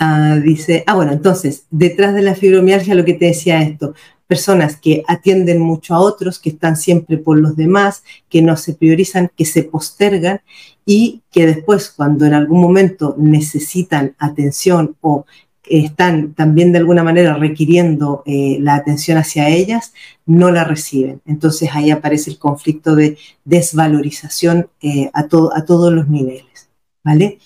Uh, 0.00 0.40
dice, 0.42 0.84
ah, 0.86 0.94
bueno, 0.94 1.12
entonces, 1.12 1.66
detrás 1.70 2.14
de 2.14 2.22
la 2.22 2.34
fibromialgia 2.34 2.94
lo 2.94 3.04
que 3.04 3.14
te 3.14 3.26
decía 3.26 3.62
esto, 3.62 3.94
personas 4.26 4.76
que 4.76 5.04
atienden 5.06 5.60
mucho 5.60 5.94
a 5.94 6.00
otros, 6.00 6.38
que 6.38 6.50
están 6.50 6.76
siempre 6.76 7.18
por 7.18 7.38
los 7.38 7.56
demás, 7.56 8.02
que 8.28 8.42
no 8.42 8.56
se 8.56 8.74
priorizan, 8.74 9.30
que 9.36 9.44
se 9.44 9.62
postergan 9.62 10.40
y 10.84 11.22
que 11.30 11.46
después 11.46 11.90
cuando 11.90 12.26
en 12.26 12.34
algún 12.34 12.60
momento 12.60 13.14
necesitan 13.18 14.14
atención 14.18 14.96
o 15.00 15.26
están 15.64 16.34
también 16.34 16.72
de 16.72 16.78
alguna 16.78 17.02
manera 17.02 17.34
requiriendo 17.34 18.22
eh, 18.24 18.58
la 18.60 18.76
atención 18.76 19.18
hacia 19.18 19.48
ellas, 19.48 19.92
no 20.24 20.50
la 20.50 20.64
reciben. 20.64 21.20
Entonces 21.26 21.70
ahí 21.72 21.90
aparece 21.90 22.30
el 22.30 22.38
conflicto 22.38 22.94
de 22.94 23.18
desvalorización 23.44 24.68
eh, 24.80 25.10
a, 25.12 25.20
a 25.20 25.64
todos 25.64 25.92
los 25.92 26.08
niveles. 26.08 26.66
¿vale? 27.06 27.38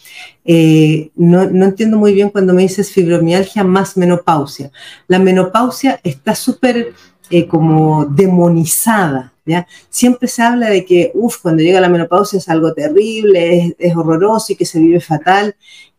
Eh, 0.52 1.12
no, 1.14 1.48
no, 1.48 1.66
entiendo 1.66 1.96
muy 1.96 2.12
bien 2.12 2.28
cuando 2.28 2.52
me 2.52 2.62
dices 2.62 2.90
fibromialgia 2.90 3.62
más 3.62 3.96
menopausia. 3.96 4.72
La 5.06 5.20
menopausia 5.20 6.00
está 6.02 6.34
súper 6.34 6.92
eh, 7.30 7.46
como 7.46 8.04
demonizada, 8.04 9.32
¿ya? 9.46 9.68
Siempre 9.90 10.26
se 10.26 10.42
habla 10.42 10.68
de 10.68 10.84
que, 10.84 11.12
uff, 11.14 11.36
cuando 11.40 11.62
llega 11.62 11.80
la 11.80 11.88
menopausia 11.88 12.38
es 12.40 12.48
algo 12.48 12.74
terrible, 12.74 13.58
es, 13.58 13.76
es, 13.78 13.94
horroroso 13.94 14.52
y 14.52 14.56
que 14.56 14.64
se 14.66 14.80
vive 14.80 14.98
fatal. 14.98 15.54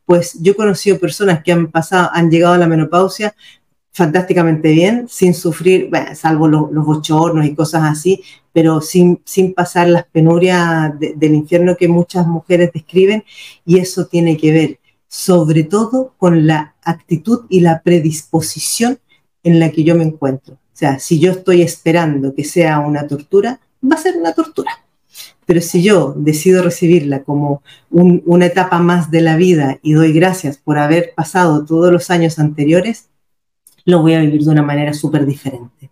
pues 0.05 0.37
yo 0.41 0.51
he 0.51 0.55
conocido 0.55 0.99
personas 0.99 1.41
que 1.41 1.53
han 1.53 1.71
pasado, 1.71 2.09
han 2.11 2.29
llegado 2.29 2.55
a 2.55 2.57
la 2.57 2.67
menopausia 2.67 3.33
fantásticamente 3.91 4.71
bien, 4.71 5.07
sin 5.09 5.33
sufrir, 5.33 5.89
salvo 6.15 6.47
los 6.47 6.85
bochornos 6.85 7.45
y 7.45 7.55
cosas 7.55 7.83
así, 7.83 8.21
pero 8.53 8.81
sin, 8.81 9.21
sin 9.25 9.53
pasar 9.53 9.89
las 9.89 10.05
penurias 10.05 10.93
del 10.99 11.35
infierno 11.35 11.75
que 11.75 11.87
muchas 11.87 12.25
mujeres 12.25 12.71
describen, 12.73 13.23
y 13.65 13.79
eso 13.79 14.05
tiene 14.05 14.37
que 14.37 14.51
ver 14.51 14.79
sobre 15.07 15.63
todo 15.65 16.13
con 16.17 16.47
la 16.47 16.75
actitud 16.83 17.41
y 17.49 17.59
la 17.59 17.81
predisposición 17.81 18.99
en 19.43 19.59
la 19.59 19.69
que 19.69 19.83
yo 19.83 19.95
me 19.95 20.05
encuentro. 20.05 20.53
O 20.53 20.77
sea, 20.81 20.99
si 20.99 21.19
yo 21.19 21.31
estoy 21.31 21.61
esperando 21.61 22.33
que 22.33 22.45
sea 22.45 22.79
una 22.79 23.05
tortura, 23.07 23.59
va 23.83 23.95
a 23.95 23.99
ser 23.99 24.15
una 24.15 24.33
tortura. 24.33 24.71
Pero 25.45 25.59
si 25.59 25.83
yo 25.83 26.13
decido 26.15 26.63
recibirla 26.63 27.23
como 27.23 27.61
una 27.89 28.45
etapa 28.45 28.79
más 28.79 29.11
de 29.11 29.19
la 29.19 29.35
vida 29.35 29.79
y 29.81 29.93
doy 29.93 30.13
gracias 30.13 30.57
por 30.57 30.79
haber 30.79 31.13
pasado 31.13 31.65
todos 31.65 31.91
los 31.91 32.09
años 32.09 32.39
anteriores, 32.39 33.09
lo 33.85 34.01
voy 34.01 34.13
a 34.13 34.21
vivir 34.21 34.43
de 34.43 34.51
una 34.51 34.63
manera 34.63 34.93
súper 34.93 35.25
diferente. 35.25 35.89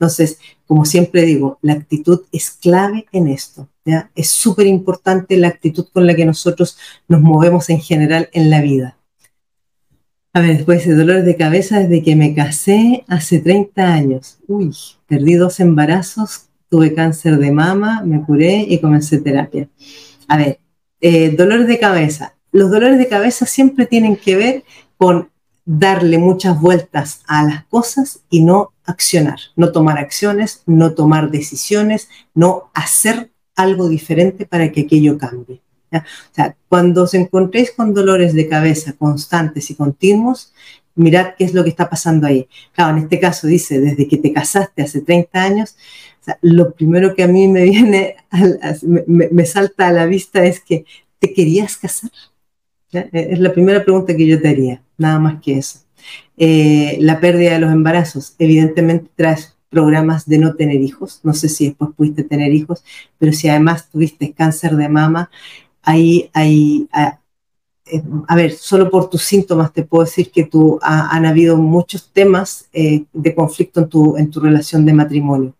Entonces, 0.00 0.38
como 0.66 0.86
siempre 0.86 1.22
digo, 1.22 1.58
la 1.60 1.74
actitud 1.74 2.22
es 2.32 2.50
clave 2.50 3.06
en 3.12 3.28
esto. 3.28 3.68
¿ya? 3.84 4.10
Es 4.14 4.30
súper 4.30 4.66
importante 4.66 5.36
la 5.36 5.48
actitud 5.48 5.86
con 5.92 6.06
la 6.06 6.14
que 6.14 6.24
nosotros 6.24 6.78
nos 7.06 7.20
movemos 7.20 7.68
en 7.68 7.80
general 7.80 8.30
en 8.32 8.48
la 8.48 8.62
vida. 8.62 8.96
A 10.32 10.40
ver, 10.40 10.56
después 10.56 10.86
de 10.86 10.94
dolores 10.94 11.24
de 11.24 11.36
cabeza 11.36 11.80
desde 11.80 12.02
que 12.02 12.16
me 12.16 12.34
casé 12.34 13.04
hace 13.08 13.40
30 13.40 13.92
años. 13.92 14.38
Uy, 14.46 14.74
perdí 15.06 15.34
dos 15.34 15.60
embarazos, 15.60 16.46
tuve 16.70 16.94
cáncer 16.94 17.36
de 17.38 17.50
mama, 17.50 18.02
me 18.04 18.22
curé 18.22 18.64
y 18.68 18.78
comencé 18.78 19.18
terapia. 19.18 19.68
A 20.28 20.36
ver, 20.36 20.60
eh, 21.00 21.30
dolores 21.30 21.66
de 21.66 21.78
cabeza. 21.78 22.36
Los 22.52 22.70
dolores 22.70 22.98
de 22.98 23.08
cabeza 23.08 23.44
siempre 23.44 23.86
tienen 23.86 24.16
que 24.16 24.36
ver 24.36 24.64
con 24.96 25.30
darle 25.72 26.18
muchas 26.18 26.60
vueltas 26.60 27.22
a 27.28 27.44
las 27.44 27.64
cosas 27.66 28.24
y 28.28 28.42
no 28.42 28.72
accionar, 28.84 29.38
no 29.54 29.70
tomar 29.70 29.98
acciones, 29.98 30.64
no 30.66 30.94
tomar 30.94 31.30
decisiones, 31.30 32.08
no 32.34 32.72
hacer 32.74 33.30
algo 33.54 33.88
diferente 33.88 34.46
para 34.46 34.72
que 34.72 34.80
aquello 34.80 35.16
cambie. 35.16 35.60
O 35.92 36.34
sea, 36.34 36.56
cuando 36.68 37.04
os 37.04 37.14
encontréis 37.14 37.70
con 37.70 37.94
dolores 37.94 38.34
de 38.34 38.48
cabeza 38.48 38.94
constantes 38.94 39.70
y 39.70 39.76
continuos, 39.76 40.52
mirad 40.96 41.34
qué 41.38 41.44
es 41.44 41.54
lo 41.54 41.62
que 41.62 41.70
está 41.70 41.88
pasando 41.88 42.26
ahí. 42.26 42.48
Claro, 42.74 42.96
en 42.96 43.04
este 43.04 43.20
caso 43.20 43.46
dice, 43.46 43.80
desde 43.80 44.08
que 44.08 44.16
te 44.16 44.32
casaste 44.32 44.82
hace 44.82 45.02
30 45.02 45.40
años, 45.40 45.76
lo 46.42 46.72
primero 46.74 47.14
que 47.14 47.22
a 47.22 47.28
mí 47.28 47.46
me 47.46 47.62
viene, 47.62 48.16
me, 48.82 49.28
me, 49.28 49.46
salta 49.46 49.86
a 49.86 49.92
la 49.92 50.06
vista 50.06 50.44
es 50.44 50.58
que 50.58 50.84
te 51.20 51.32
querías 51.32 51.76
casar. 51.76 52.10
Es 52.92 53.38
la 53.38 53.52
primera 53.52 53.84
pregunta 53.84 54.16
que 54.16 54.26
yo 54.26 54.40
te 54.40 54.48
haría 54.48 54.82
nada 54.98 55.18
más 55.18 55.40
que 55.40 55.58
eso. 55.58 55.80
Eh, 56.36 56.96
la 57.00 57.20
pérdida 57.20 57.52
de 57.52 57.60
los 57.60 57.72
embarazos, 57.72 58.34
evidentemente 58.38 59.10
traes 59.14 59.56
programas 59.68 60.26
de 60.26 60.38
no 60.38 60.54
tener 60.54 60.80
hijos, 60.80 61.20
no 61.22 61.32
sé 61.32 61.48
si 61.48 61.68
después 61.68 61.90
pudiste 61.96 62.24
tener 62.24 62.52
hijos, 62.52 62.82
pero 63.18 63.32
si 63.32 63.48
además 63.48 63.88
tuviste 63.88 64.32
cáncer 64.32 64.74
de 64.76 64.88
mama, 64.88 65.30
ahí 65.82 66.28
hay, 66.32 66.88
a, 66.92 67.20
eh, 67.86 68.02
a 68.26 68.36
ver, 68.36 68.52
solo 68.52 68.90
por 68.90 69.08
tus 69.08 69.22
síntomas 69.22 69.72
te 69.72 69.84
puedo 69.84 70.04
decir 70.04 70.30
que 70.30 70.44
tú 70.44 70.78
han 70.82 71.24
habido 71.26 71.56
muchos 71.56 72.10
temas 72.12 72.68
eh, 72.72 73.04
de 73.12 73.34
conflicto 73.34 73.80
en 73.80 73.88
tu, 73.88 74.16
en 74.16 74.30
tu 74.30 74.40
relación 74.40 74.84
de 74.84 74.92
matrimonio. 74.92 75.54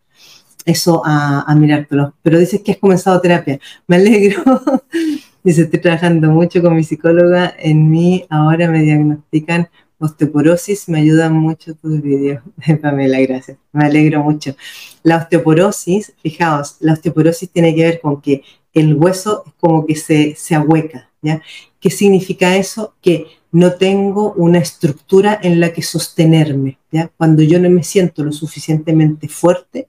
Eso 0.67 1.03
a, 1.05 1.43
a 1.43 1.55
mirártelo. 1.55 2.15
Pero 2.23 2.39
dices 2.39 2.61
que 2.61 2.73
has 2.73 2.79
comenzado 2.79 3.21
terapia. 3.21 3.59
Me 3.87 3.97
alegro. 3.97 4.43
Dice, 5.43 5.63
estoy 5.63 5.81
trabajando 5.81 6.31
mucho 6.31 6.61
con 6.61 6.77
mi 6.77 6.85
psicóloga. 6.85 7.55
En 7.59 7.91
mí 7.91 8.27
ahora 8.29 8.71
me 8.71 8.83
diagnostican 8.83 9.71
osteoporosis. 9.99 10.87
Me 10.91 11.01
ayudan 11.01 11.33
mucho 11.33 11.75
tus 11.75 12.03
videos. 12.03 12.43
Pamela, 12.83 13.19
gracias. 13.21 13.57
Me 13.73 13.87
alegro 13.87 14.23
mucho. 14.23 14.55
La 15.03 15.17
osteoporosis, 15.17 16.13
fijaos, 16.23 16.77
la 16.81 16.93
osteoporosis 16.93 17.49
tiene 17.51 17.75
que 17.75 17.85
ver 17.85 18.01
con 18.01 18.21
que 18.21 18.43
el 18.75 18.95
hueso 18.95 19.45
es 19.47 19.53
como 19.59 19.87
que 19.87 19.97
se, 19.97 20.35
se 20.37 20.55
ahueca. 20.55 21.09
¿ya? 21.23 21.41
¿Qué 21.81 21.89
significa 21.89 22.57
eso? 22.57 22.95
Que 23.01 23.27
no 23.51 23.73
tengo 23.73 24.35
una 24.35 24.59
estructura 24.59 25.41
en 25.43 25.59
la 25.59 25.73
que 25.73 25.81
sostenerme. 25.81 26.79
¿ya? 26.93 27.11
Cuando 27.17 27.43
yo 27.43 27.59
no 27.59 27.71
me 27.71 27.83
siento 27.83 28.23
lo 28.25 28.33
suficientemente 28.33 29.27
fuerte, 29.27 29.89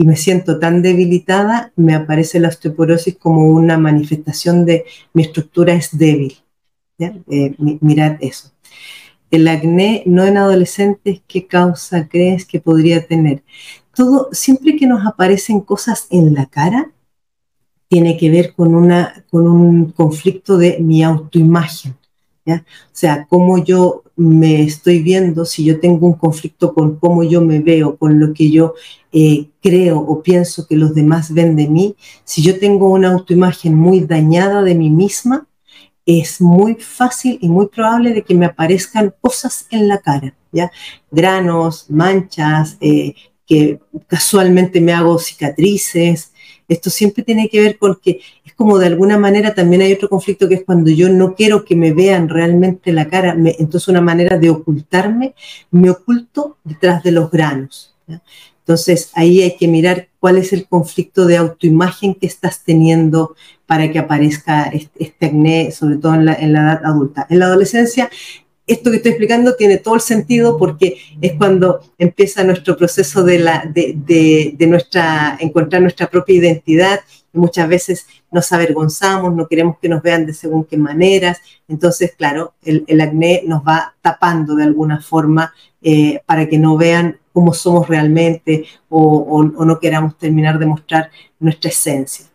y 0.00 0.06
me 0.06 0.16
siento 0.16 0.58
tan 0.58 0.80
debilitada, 0.80 1.74
me 1.76 1.92
aparece 1.92 2.40
la 2.40 2.48
osteoporosis 2.48 3.18
como 3.18 3.44
una 3.48 3.76
manifestación 3.76 4.64
de 4.64 4.86
mi 5.12 5.24
estructura 5.24 5.74
es 5.74 5.90
débil. 5.98 6.38
Eh, 6.98 7.54
mirad 7.58 8.16
eso. 8.22 8.50
El 9.30 9.46
acné 9.46 10.02
no 10.06 10.24
en 10.24 10.38
adolescentes, 10.38 11.20
¿qué 11.28 11.46
causa 11.46 12.08
crees 12.08 12.46
que 12.46 12.60
podría 12.60 13.06
tener? 13.06 13.42
Todo, 13.94 14.30
siempre 14.32 14.74
que 14.76 14.86
nos 14.86 15.06
aparecen 15.06 15.60
cosas 15.60 16.06
en 16.08 16.32
la 16.32 16.46
cara, 16.46 16.90
tiene 17.88 18.16
que 18.16 18.30
ver 18.30 18.54
con, 18.54 18.74
una, 18.74 19.26
con 19.30 19.46
un 19.46 19.92
conflicto 19.92 20.56
de 20.56 20.78
mi 20.80 21.02
autoimagen. 21.02 21.94
O 22.46 22.62
sea, 22.92 23.26
cómo 23.28 23.62
yo 23.62 24.02
me 24.16 24.62
estoy 24.62 25.02
viendo, 25.02 25.44
si 25.44 25.64
yo 25.64 25.78
tengo 25.78 26.06
un 26.06 26.14
conflicto 26.14 26.74
con 26.74 26.96
cómo 26.96 27.22
yo 27.22 27.42
me 27.42 27.60
veo, 27.60 27.96
con 27.96 28.18
lo 28.18 28.32
que 28.32 28.50
yo 28.50 28.74
eh, 29.12 29.48
creo 29.60 29.98
o 29.98 30.22
pienso 30.22 30.66
que 30.66 30.76
los 30.76 30.94
demás 30.94 31.32
ven 31.32 31.56
de 31.56 31.68
mí, 31.68 31.96
si 32.24 32.42
yo 32.42 32.58
tengo 32.58 32.90
una 32.90 33.12
autoimagen 33.12 33.74
muy 33.74 34.00
dañada 34.00 34.62
de 34.62 34.74
mí 34.74 34.90
misma, 34.90 35.46
es 36.06 36.40
muy 36.40 36.74
fácil 36.76 37.38
y 37.40 37.48
muy 37.48 37.66
probable 37.68 38.12
de 38.12 38.22
que 38.22 38.34
me 38.34 38.46
aparezcan 38.46 39.14
cosas 39.20 39.66
en 39.70 39.88
la 39.88 39.98
cara, 39.98 40.34
¿ya? 40.52 40.70
Granos, 41.10 41.86
manchas, 41.88 42.76
eh, 42.80 43.14
que 43.46 43.80
casualmente 44.06 44.80
me 44.80 44.92
hago 44.92 45.18
cicatrices, 45.18 46.32
esto 46.70 46.88
siempre 46.88 47.24
tiene 47.24 47.48
que 47.48 47.60
ver 47.60 47.78
con 47.78 47.98
que 48.00 48.20
es 48.44 48.54
como 48.54 48.78
de 48.78 48.86
alguna 48.86 49.18
manera 49.18 49.54
también 49.54 49.82
hay 49.82 49.92
otro 49.92 50.08
conflicto 50.08 50.48
que 50.48 50.54
es 50.54 50.64
cuando 50.64 50.90
yo 50.90 51.08
no 51.08 51.34
quiero 51.34 51.64
que 51.64 51.74
me 51.74 51.92
vean 51.92 52.28
realmente 52.28 52.92
la 52.92 53.08
cara, 53.08 53.36
entonces 53.58 53.88
una 53.88 54.00
manera 54.00 54.38
de 54.38 54.50
ocultarme, 54.50 55.34
me 55.72 55.90
oculto 55.90 56.58
detrás 56.62 57.02
de 57.02 57.10
los 57.10 57.28
granos. 57.28 57.96
Entonces 58.70 59.10
ahí 59.14 59.42
hay 59.42 59.56
que 59.56 59.66
mirar 59.66 60.10
cuál 60.20 60.38
es 60.38 60.52
el 60.52 60.68
conflicto 60.68 61.26
de 61.26 61.36
autoimagen 61.36 62.14
que 62.14 62.28
estás 62.28 62.62
teniendo 62.62 63.34
para 63.66 63.90
que 63.90 63.98
aparezca 63.98 64.70
este, 64.96 65.26
acné, 65.26 65.72
sobre 65.72 65.96
todo 65.96 66.14
en 66.14 66.24
la, 66.24 66.34
en 66.34 66.52
la 66.52 66.60
edad 66.60 66.84
adulta. 66.84 67.26
En 67.28 67.40
la 67.40 67.46
adolescencia 67.46 68.08
esto 68.68 68.92
que 68.92 68.98
estoy 68.98 69.10
explicando 69.10 69.56
tiene 69.56 69.78
todo 69.78 69.96
el 69.96 70.00
sentido 70.00 70.56
porque 70.56 70.98
es 71.20 71.32
cuando 71.32 71.80
empieza 71.98 72.44
nuestro 72.44 72.76
proceso 72.76 73.24
de, 73.24 73.40
la, 73.40 73.64
de, 73.68 74.54
nuestra, 74.68 75.36
encontrar 75.40 75.82
nuestra 75.82 76.08
propia 76.08 76.36
identidad 76.36 77.00
muchas 77.32 77.68
veces 77.68 78.06
nos 78.30 78.52
avergonzamos, 78.52 79.34
no 79.34 79.46
queremos 79.46 79.76
que 79.80 79.88
nos 79.88 80.02
vean 80.02 80.26
de 80.26 80.34
según 80.34 80.64
qué 80.64 80.76
maneras. 80.76 81.38
Entonces, 81.68 82.12
claro, 82.16 82.54
el, 82.62 83.00
acné 83.00 83.42
nos 83.46 83.62
va 83.62 83.94
tapando 84.02 84.54
de 84.54 84.64
alguna 84.64 85.00
forma 85.00 85.52
eh, 85.82 86.20
para 86.26 86.48
que 86.48 86.58
no 86.58 86.76
vean 86.76 87.18
cómo 87.32 87.52
somos 87.54 87.88
realmente 87.88 88.64
o, 88.88 89.42
no 89.42 89.78
queramos 89.78 90.18
terminar 90.18 90.58
de 90.58 90.66
mostrar 90.66 91.10
nuestra 91.38 91.70
esencia. 91.70 92.26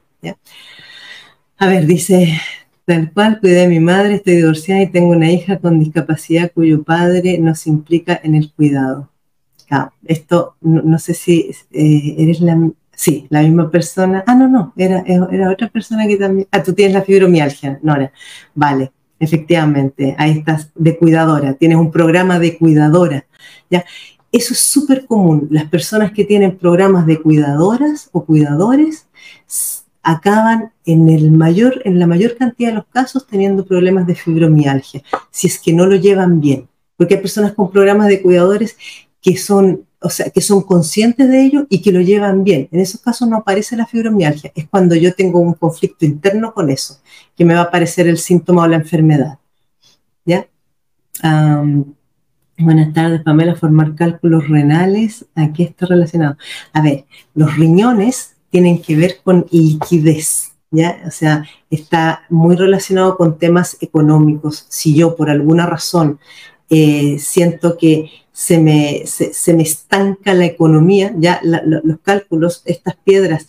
A 1.58 1.68
ver, 1.68 1.86
dice 1.86 2.40
Tal 2.86 3.12
cual, 3.12 3.40
cuidé 3.40 3.66
a 3.66 3.68
mi 3.68 3.80
madre, 3.80 4.16
estoy 4.16 4.36
divorciada 4.36 4.84
y 4.84 4.92
tengo 4.92 5.10
una 5.10 5.32
hija 5.32 5.58
con 5.58 5.80
discapacidad 5.80 6.52
cuyo 6.54 6.84
padre 6.84 7.40
nos 7.40 7.66
implica 7.66 8.20
en 8.24 8.36
el 8.36 8.52
cuidado. 8.54 9.10
esto, 10.06 10.56
no, 10.62 11.00
sé 11.00 11.16
si 11.16 11.50
eh, 11.72 12.16
eres 12.20 12.42
la, 12.42 12.70
sí, 12.92 13.26
la 13.32 13.42
misma 13.42 13.72
persona. 13.72 14.24
Ah, 14.28 14.36
no, 14.36 14.48
no, 14.48 14.74
era, 14.78 15.04
era 15.08 15.50
otra 15.50 15.68
persona 15.70 16.06
que 16.08 16.18
también. 16.18 16.48
Ah, 16.52 16.62
tú 16.62 16.74
tienes 16.74 16.94
la 16.94 17.02
fibromialgia, 17.02 17.80
Nora. 17.82 18.12
Vale, 18.54 18.92
efectivamente, 19.26 20.16
ahí 20.18 20.32
estás 20.32 20.72
de 20.76 20.98
cuidadora, 20.98 21.54
tienes 21.54 21.78
un 21.78 21.92
programa 21.92 22.40
de 22.40 22.58
cuidadora. 22.58 23.26
¿ya? 23.70 23.84
Eso 24.32 24.54
es 24.54 24.60
súper 24.60 25.06
común. 25.06 25.48
Las 25.50 25.66
personas 25.70 26.12
que 26.12 26.26
tienen 26.26 26.58
programas 26.58 27.06
de 27.06 27.22
cuidadoras 27.22 28.10
o 28.12 28.26
cuidadores 28.26 29.08
acaban 30.04 30.72
en, 30.86 31.10
el 31.10 31.32
mayor, 31.32 31.82
en 31.86 32.00
la 32.00 32.06
mayor 32.06 32.38
cantidad 32.38 32.70
de 32.70 32.76
los 32.76 32.88
casos 32.88 33.26
teniendo 33.26 33.66
problemas 33.66 34.06
de 34.06 34.16
fibromialgia, 34.16 35.02
si 35.32 35.48
es 35.48 35.60
que 35.60 35.74
no 35.74 35.86
lo 35.86 35.96
llevan 35.96 36.42
bien. 36.42 36.68
Porque 36.96 37.16
hay 37.16 37.22
personas 37.22 37.54
con 37.54 37.72
programas 37.72 38.08
de 38.08 38.22
cuidadores 38.22 38.78
que 39.22 39.36
son, 39.38 39.86
o 40.06 40.10
sea, 40.12 40.30
que 40.30 40.40
son 40.40 40.62
conscientes 40.62 41.28
de 41.28 41.44
ello 41.44 41.66
y 41.68 41.82
que 41.82 41.92
lo 41.92 42.00
llevan 42.00 42.44
bien. 42.44 42.70
En 42.72 42.80
esos 42.80 43.02
casos 43.02 43.28
no 43.28 43.38
aparece 43.38 43.76
la 43.76 43.88
fibromialgia, 43.88 44.52
es 44.54 44.68
cuando 44.70 44.94
yo 44.94 45.16
tengo 45.16 45.40
un 45.40 45.56
conflicto 45.56 46.06
interno 46.06 46.54
con 46.54 46.70
eso, 46.70 47.00
que 47.36 47.44
me 47.44 47.56
va 47.56 47.62
a 47.62 47.64
aparecer 47.64 48.08
el 48.08 48.20
síntoma 48.20 48.64
o 48.64 48.68
la 48.68 48.76
enfermedad. 48.76 49.40
¿Ya? 50.24 50.48
buenas 52.58 52.94
tardes, 52.94 53.24
Pamela. 53.24 53.56
Formar 53.56 53.96
cálculos 53.96 54.48
renales, 54.48 55.26
¿a 55.34 55.52
qué 55.52 55.64
está 55.64 55.88
relacionado? 55.88 56.38
A 56.72 56.82
ver, 56.82 57.06
los 57.34 57.56
riñones 57.58 58.36
tienen 58.52 58.84
que 58.84 58.96
ver 58.96 59.22
con 59.24 59.48
liquidez, 59.50 60.52
¿ya? 60.70 61.02
O 61.08 61.12
sea, 61.12 61.46
está 61.72 62.26
muy 62.30 62.56
relacionado 62.56 63.18
con 63.18 63.40
temas 63.40 63.76
económicos. 63.82 64.68
Si 64.70 64.94
yo 64.94 65.16
por 65.16 65.32
alguna 65.32 65.66
razón 65.66 66.20
eh, 66.70 67.18
siento 67.18 67.78
que 67.78 68.12
se 68.36 68.60
me, 68.60 69.06
se, 69.08 69.54
me, 69.54 69.64
estanca 69.64 70.34
la 70.34 70.44
economía, 70.44 71.14
ya 71.18 71.40
los 71.42 72.00
cálculos, 72.04 72.64
estas 72.66 72.98
piedras 72.98 73.48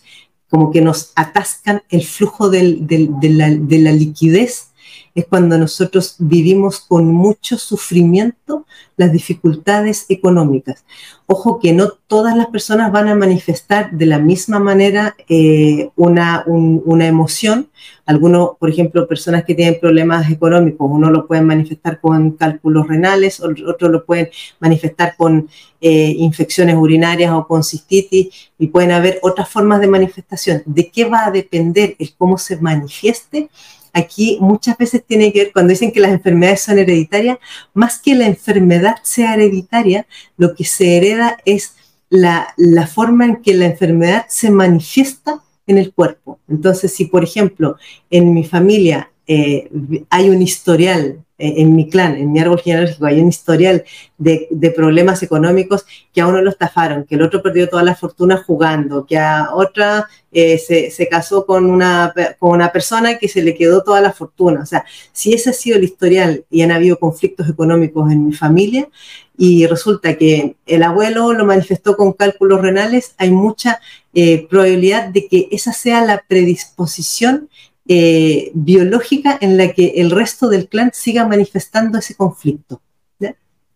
como 0.49 0.71
que 0.71 0.79
nos 0.79 1.11
atascan 1.15 1.83
el 1.89 2.05
flujo 2.05 2.49
de, 2.49 2.79
la, 3.21 3.49
de 3.49 3.79
la 3.79 3.91
liquidez 3.91 4.69
es 5.17 5.25
cuando 5.25 5.57
nosotros 5.57 6.15
vivimos 6.19 6.79
con 6.79 7.11
mucho 7.11 7.57
sufrimiento 7.57 8.67
las 8.97 9.11
dificultades 9.11 10.05
económicas. 10.09 10.85
Ojo 11.25 11.59
que 11.59 11.73
no 11.73 11.89
todas 12.05 12.37
las 12.37 12.47
personas 12.47 12.91
van 12.91 13.07
a 13.07 13.15
manifestar 13.15 13.89
de 13.91 14.05
la 14.05 14.19
misma 14.19 14.59
manera 14.59 15.15
eh, 15.27 15.89
una, 15.95 16.43
una 16.45 17.07
emoción. 17.07 17.67
Algunos, 18.05 18.57
por 18.59 18.69
ejemplo, 18.69 19.07
personas 19.07 19.43
que 19.43 19.55
tienen 19.55 19.79
problemas 19.79 20.29
económicos, 20.29 20.87
uno 20.89 21.09
lo 21.09 21.25
pueden 21.25 21.47
manifestar 21.47 21.99
con 21.99 22.31
cálculos 22.33 22.87
renales, 22.87 23.39
otros 23.41 23.91
lo 23.91 24.05
pueden 24.05 24.29
manifestar 24.59 25.15
con 25.17 25.49
eh, 25.81 26.13
infecciones 26.15 26.75
urinarias 26.75 27.31
o 27.33 27.47
con 27.47 27.63
cistitis, 27.63 28.51
y 28.59 28.67
pueden 28.67 28.91
haber 28.91 29.19
otras 29.23 29.49
formas 29.49 29.81
de 29.81 29.87
manifestación. 29.87 30.61
¿De 30.65 30.91
qué 30.91 31.05
va 31.05 31.25
a 31.25 31.31
depender 31.31 31.95
el 31.97 32.13
cómo 32.15 32.37
se 32.37 32.57
manifieste? 32.57 33.49
Aquí 33.93 34.37
muchas 34.41 34.77
veces 34.77 35.03
tiene 35.05 35.31
que 35.31 35.45
ver, 35.45 35.53
cuando 35.53 35.71
dicen 35.71 35.91
que 35.91 35.99
las 35.99 36.11
enfermedades 36.11 36.61
son 36.61 36.79
hereditarias, 36.79 37.37
más 37.73 37.99
que 37.99 38.15
la 38.15 38.27
enfermedad 38.27 38.95
sea 39.03 39.33
hereditaria, 39.33 40.07
lo 40.37 40.55
que 40.55 40.63
se 40.63 40.97
hereda 40.97 41.37
es 41.45 41.75
la, 42.09 42.53
forma 42.93 43.25
en 43.25 43.37
que 43.37 43.53
la 43.53 43.65
enfermedad 43.65 44.25
se 44.29 44.49
manifiesta 44.49 45.41
en 45.65 45.77
el 45.77 45.93
cuerpo. 45.93 46.39
Entonces, 46.47 46.93
si 46.93 47.05
por 47.05 47.23
ejemplo 47.23 47.77
en 48.09 48.33
mi 48.33 48.43
familia 48.43 49.11
eh, 49.27 49.69
hay 50.09 50.29
un 50.29 50.41
historial 50.41 51.25
en 51.37 51.75
mi 51.75 51.89
clan, 51.89 52.15
en 52.15 52.31
mi 52.31 52.39
árbol 52.39 52.59
genealógico, 52.59 53.05
hay 53.05 53.19
un 53.19 53.29
historial 53.29 53.83
de, 54.17 54.73
problemas 54.75 55.21
económicos 55.21 55.85
que 56.13 56.21
a 56.21 56.27
uno 56.27 56.41
lo 56.41 56.49
estafaron, 56.49 57.03
que 57.05 57.15
el 57.15 57.21
otro 57.21 57.41
perdió 57.43 57.69
toda 57.69 57.83
la 57.83 57.95
fortuna 57.95 58.43
jugando, 58.45 59.05
que 59.05 59.17
a 59.17 59.49
otra 59.53 60.07
eh, 60.31 60.57
se, 60.57 61.07
casó 61.07 61.45
con 61.45 61.69
una, 61.69 62.13
con 62.39 62.51
una 62.51 62.71
persona 62.71 63.17
que 63.17 63.27
se 63.27 63.43
le 63.43 63.55
quedó 63.55 63.83
toda 63.83 64.01
la 64.01 64.11
fortuna. 64.11 64.61
O 64.61 64.65
sea, 64.65 64.83
si 65.11 65.33
ese 65.33 65.51
ha 65.51 65.53
sido 65.53 65.77
el 65.77 65.83
historial 65.83 66.45
y 66.49 66.61
han 66.61 66.71
habido 66.71 66.97
conflictos 66.97 67.47
económicos 67.47 68.11
en 68.11 68.27
mi 68.27 68.33
familia 68.33 68.89
y 69.37 69.67
resulta 69.67 70.17
que 70.17 70.55
el 70.65 70.83
abuelo 70.83 71.33
lo 71.33 71.45
manifestó 71.45 71.95
con 71.95 72.13
cálculos 72.13 72.61
renales, 72.61 73.13
hay 73.17 73.29
mucha 73.29 73.79
eh, 74.13 74.47
probabilidad 74.49 75.09
de 75.09 75.27
que 75.27 75.47
esa 75.51 75.73
sea 75.73 76.03
la 76.03 76.23
predisposición 76.27 77.49
eh, 77.87 78.51
biológica 78.53 79.37
en 79.39 79.57
la 79.57 79.71
que 79.73 79.93
el 79.97 80.11
resto 80.11 80.49
del 80.49 80.67
clan 80.67 80.91
siga 80.93 81.27
manifestando 81.27 81.97
ese 81.97 82.15
conflicto. 82.15 82.81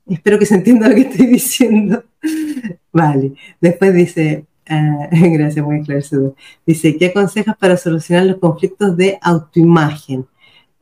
Espero 0.08 0.38
que 0.38 0.46
se 0.46 0.56
entienda 0.56 0.90
lo 0.90 0.96
que 0.96 1.02
estoy 1.02 1.28
diciendo. 1.28 2.04
Vale, 2.92 3.34
después 3.62 3.94
dice, 3.94 4.46
ah, 4.68 5.08
gracias, 5.12 5.66
muy 5.66 5.80
esclarecedor. 5.80 6.36
Dice, 6.66 6.98
¿qué 6.98 7.08
aconsejas 7.08 7.56
para 7.58 7.78
solucionar 7.78 8.26
los 8.26 8.38
conflictos 8.38 8.98
de 8.98 9.18
autoimagen? 9.22 10.26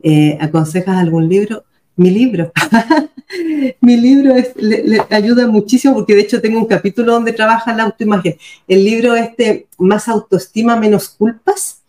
Eh, 0.02 0.36
¿Aconsejas 0.40 0.96
algún 0.96 1.28
libro? 1.28 1.64
Mi 1.96 2.10
libro. 2.10 2.50
Mi 3.80 3.96
libro 3.96 4.34
le, 4.56 5.00
ayuda 5.10 5.46
muchísimo 5.46 5.94
porque 5.94 6.16
de 6.16 6.22
hecho 6.22 6.40
tengo 6.40 6.58
un 6.58 6.66
capítulo 6.66 7.12
donde 7.12 7.32
trabaja 7.32 7.72
la 7.72 7.84
autoimagen. 7.84 8.36
El 8.66 8.84
libro 8.84 9.14
este, 9.14 9.68
Más 9.78 10.08
autoestima, 10.08 10.74
menos 10.76 11.10
culpas, 11.10 11.79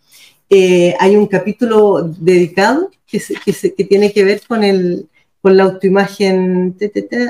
eh, 0.54 0.94
hay 1.00 1.16
un 1.16 1.28
capítulo 1.28 2.12
dedicado 2.18 2.90
que, 3.06 3.18
tiene 3.88 4.12
que 4.12 4.22
ver 4.22 4.42
con, 4.46 4.62
el, 4.62 5.08
con 5.40 5.56
la 5.56 5.64
autoimagen, 5.64 6.76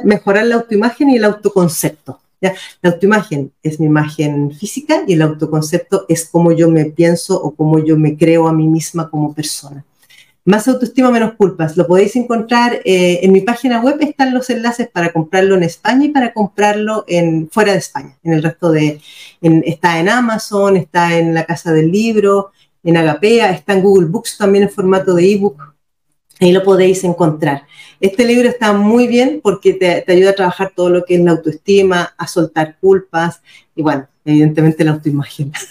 mejorar 0.03 0.47
la 0.47 0.57
autoimagen 0.57 1.09
y 1.09 1.19
el 1.19 1.25
autoconcepto. 1.25 2.19
¿ya? 2.41 2.53
La 2.81 2.91
autoimagen 2.91 3.53
es 3.63 3.79
mi 3.79 3.87
imagen 3.87 4.51
física 4.51 5.05
y 5.07 5.13
el 5.13 5.23
autoconcepto 5.23 6.05
es 6.09 6.25
cómo 6.25 6.51
yo 6.51 6.69
me 6.69 6.87
pienso 6.87 7.41
o 7.41 7.55
cómo 7.55 7.79
yo 7.79 7.97
me 7.97 8.17
creo 8.17 8.49
a 8.49 8.53
mí 8.53 8.67
misma 8.67 9.09
como 9.09 9.33
persona. 9.33 9.85
Más 10.45 10.67
autoestima, 10.67 11.13
menos 11.13 11.35
culpas. 11.35 11.77
Lo 11.77 11.87
podéis 11.87 12.17
encontrar 12.17 12.81
eh, 12.85 13.21
en 13.23 13.31
mi 13.31 13.43
página 13.43 13.81
web. 13.81 13.99
Están 14.01 14.35
los 14.35 14.51
enlaces 14.51 14.89
para 14.89 15.13
comprarlo 15.13 15.55
en 15.55 15.63
España 15.63 16.07
y 16.07 16.09
para 16.09 16.33
comprarlo 16.33 17.05
en, 17.07 17.49
fuera 17.49 17.71
de 17.71 17.79
España. 17.79 18.19
En 18.25 18.33
el 18.33 18.43
resto 18.43 18.73
de. 18.73 19.01
está 19.41 20.01
en 20.01 20.09
Amazon, 20.09 20.77
está 20.77 21.17
en 21.17 21.33
la 21.33 21.47
Casa 21.47 21.73
del 21.73 21.93
Libro, 21.93 22.51
en 22.83 22.97
Agapea, 22.97 23.51
está 23.51 23.75
en 23.75 23.83
Google 23.83 24.09
Books 24.09 24.39
también 24.39 24.65
en 24.65 24.71
formato 24.71 25.15
de 25.15 25.33
ebook. 25.33 25.75
Ahí 26.41 26.53
lo 26.53 26.65
podéis 26.65 27.05
encontrar. 27.05 27.65
Este 28.01 28.25
libro 28.25 28.49
está 28.49 28.73
muy 28.73 29.07
bien 29.07 29.41
porque 29.43 29.75
te, 29.75 30.05
ayuda 30.09 30.31
a 30.31 30.35
trabajar 30.35 30.73
todo 30.75 30.91
lo 30.91 31.05
que 31.05 31.15
es 31.15 31.21
la 31.21 31.33
autoestima, 31.33 32.15
a 32.19 32.27
soltar 32.27 32.79
culpas 32.81 33.43
y 33.77 33.83
bueno, 33.83 34.09
evidentemente 34.25 34.85
la 34.85 34.93
autoimagen. 34.93 35.53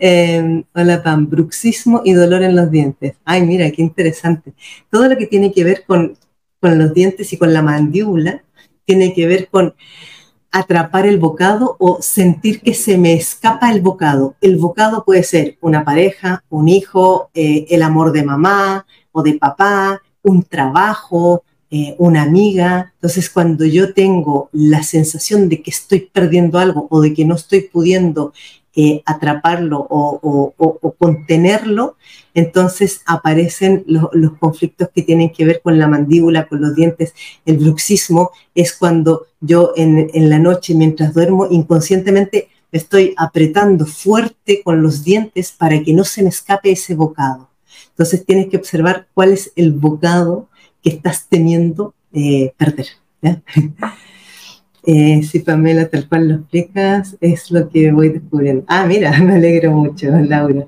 Em, 0.00 0.62
hola 0.76 1.02
Pam, 1.02 1.28
bruxismo 1.28 2.02
y 2.04 2.12
dolor 2.12 2.44
en 2.44 2.54
los 2.54 2.70
dientes. 2.70 3.14
Ay, 3.24 3.42
mira, 3.42 3.68
qué 3.72 3.82
interesante. 3.82 4.52
Todo 4.90 5.08
lo 5.08 5.18
que 5.18 5.26
tiene 5.26 5.52
que 5.52 5.64
ver 5.64 5.82
con, 5.84 6.16
con 6.60 6.78
los 6.78 6.94
dientes 6.94 7.32
y 7.32 7.36
con 7.36 7.52
la 7.52 7.62
mandíbula 7.62 8.44
tiene 8.84 9.12
que 9.12 9.26
ver 9.26 9.48
con 9.48 9.74
atrapar 10.50 11.06
el 11.06 11.18
bocado 11.18 11.76
o 11.78 12.00
sentir 12.00 12.60
que 12.60 12.74
se 12.74 12.98
me 12.98 13.12
escapa 13.14 13.70
el 13.70 13.80
bocado. 13.80 14.34
El 14.40 14.56
bocado 14.56 15.04
puede 15.04 15.22
ser 15.22 15.58
una 15.60 15.84
pareja, 15.84 16.44
un 16.48 16.68
hijo, 16.68 17.30
eh, 17.34 17.66
el 17.70 17.82
amor 17.82 18.12
de 18.12 18.24
mamá 18.24 18.86
o 19.12 19.22
de 19.22 19.34
papá, 19.34 20.00
un 20.22 20.42
trabajo, 20.42 21.42
eh, 21.70 21.94
una 21.98 22.22
amiga. 22.22 22.92
Entonces, 22.94 23.28
cuando 23.28 23.64
yo 23.64 23.92
tengo 23.92 24.48
la 24.52 24.82
sensación 24.82 25.48
de 25.48 25.62
que 25.62 25.70
estoy 25.70 26.00
perdiendo 26.00 26.58
algo 26.58 26.86
o 26.90 27.00
de 27.00 27.12
que 27.12 27.24
no 27.24 27.34
estoy 27.34 27.62
pudiendo 27.62 28.32
eh, 28.76 29.02
atraparlo 29.06 29.86
o, 29.90 30.54
contenerlo, 30.98 31.96
entonces 32.34 33.02
aparecen 33.06 33.84
los 33.86 34.32
conflictos 34.38 34.88
que 34.94 35.02
tienen 35.02 35.30
que 35.30 35.44
ver 35.44 35.60
con 35.62 35.78
la 35.78 35.88
mandíbula, 35.88 36.46
con 36.46 36.60
los 36.60 36.74
dientes. 36.74 37.14
El 37.44 37.58
bruxismo 37.58 38.30
es 38.54 38.72
cuando 38.72 39.26
yo 39.40 39.72
en, 39.76 40.28
la 40.28 40.38
noche, 40.38 40.74
mientras 40.74 41.14
duermo, 41.14 41.46
inconscientemente 41.50 42.48
me 42.70 42.78
estoy 42.78 43.14
apretando 43.16 43.86
fuerte 43.86 44.62
con 44.62 44.82
los 44.82 45.02
dientes 45.02 45.52
para 45.52 45.82
que 45.82 45.94
no 45.94 46.04
se 46.04 46.22
me 46.22 46.28
escape 46.28 46.70
ese 46.70 46.94
bocado. 46.94 47.48
Entonces 47.90 48.24
tienes 48.24 48.48
que 48.48 48.58
observar 48.58 49.08
cuál 49.14 49.32
es 49.32 49.52
el 49.56 49.72
bocado 49.72 50.48
que 50.82 50.90
estás 50.90 51.26
temiendo 51.28 51.94
eh, 52.12 52.52
perder. 52.56 52.86
Eh, 54.90 55.22
sí, 55.22 55.40
Pamela, 55.40 55.86
tal 55.90 56.08
cual 56.08 56.28
lo 56.28 56.34
explicas, 56.36 57.14
es 57.20 57.50
lo 57.50 57.68
que 57.68 57.92
voy 57.92 58.08
descubriendo. 58.08 58.64
Ah, 58.68 58.86
mira, 58.86 59.12
me 59.22 59.34
alegro 59.34 59.70
mucho, 59.72 60.08
Laura. 60.08 60.66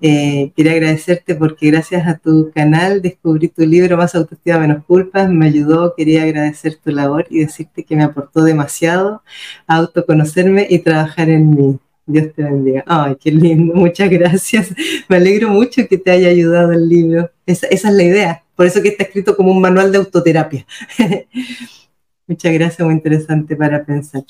Eh, 0.00 0.50
quería 0.56 0.72
agradecerte 0.72 1.36
porque 1.36 1.70
gracias 1.70 2.08
a 2.08 2.18
tu 2.18 2.50
canal 2.52 3.00
descubrí 3.00 3.46
tu 3.46 3.64
libro 3.64 3.96
Más 3.96 4.16
autoestima, 4.16 4.58
menos 4.58 4.84
culpas, 4.84 5.30
me 5.30 5.46
ayudó, 5.46 5.94
quería 5.96 6.24
agradecer 6.24 6.74
tu 6.82 6.90
labor 6.90 7.26
y 7.30 7.38
decirte 7.38 7.84
que 7.84 7.94
me 7.94 8.02
aportó 8.02 8.42
demasiado 8.42 9.22
a 9.68 9.76
autoconocerme 9.76 10.66
y 10.68 10.80
trabajar 10.80 11.30
en 11.30 11.50
mí. 11.50 11.78
Dios 12.04 12.34
te 12.34 12.42
bendiga. 12.42 12.82
Ay, 12.84 13.16
qué 13.20 13.30
lindo, 13.30 13.74
muchas 13.76 14.10
gracias. 14.10 14.74
Me 15.08 15.18
alegro 15.18 15.50
mucho 15.50 15.86
que 15.86 15.98
te 15.98 16.10
haya 16.10 16.30
ayudado 16.30 16.72
el 16.72 16.88
libro. 16.88 17.30
esa 17.46 17.68
es 17.68 17.84
la 17.84 18.02
idea, 18.02 18.42
por 18.56 18.66
eso 18.66 18.82
que 18.82 18.88
está 18.88 19.04
escrito 19.04 19.36
como 19.36 19.52
un 19.52 19.60
manual 19.60 19.92
de 19.92 19.98
autoterapia. 19.98 20.66
Muchas 22.26 22.52
gracias, 22.52 22.86
muy 22.86 22.94
interesante 22.94 23.56
para 23.56 23.84
pensar. 23.84 24.24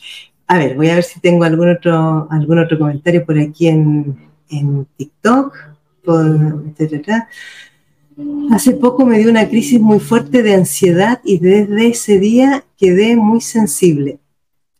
A 0.46 0.58
ver, 0.58 0.76
voy 0.76 0.88
a 0.90 0.94
ver 0.96 1.04
si 1.04 1.20
tengo 1.20 1.44
algún 1.44 1.70
otro, 1.70 2.26
algún 2.30 2.58
otro 2.58 2.78
comentario 2.78 3.24
por 3.24 3.38
aquí 3.38 3.68
en, 3.68 4.16
en 4.50 4.86
TikTok. 4.96 5.56
Hace 8.50 8.72
poco 8.72 9.06
me 9.06 9.18
dio 9.18 9.30
una 9.30 9.48
crisis 9.48 9.80
muy 9.80 10.00
fuerte 10.00 10.42
de 10.42 10.54
ansiedad 10.54 11.20
y 11.24 11.38
desde 11.38 11.88
ese 11.88 12.18
día 12.18 12.64
quedé 12.76 13.16
muy 13.16 13.40
sensible. 13.40 14.18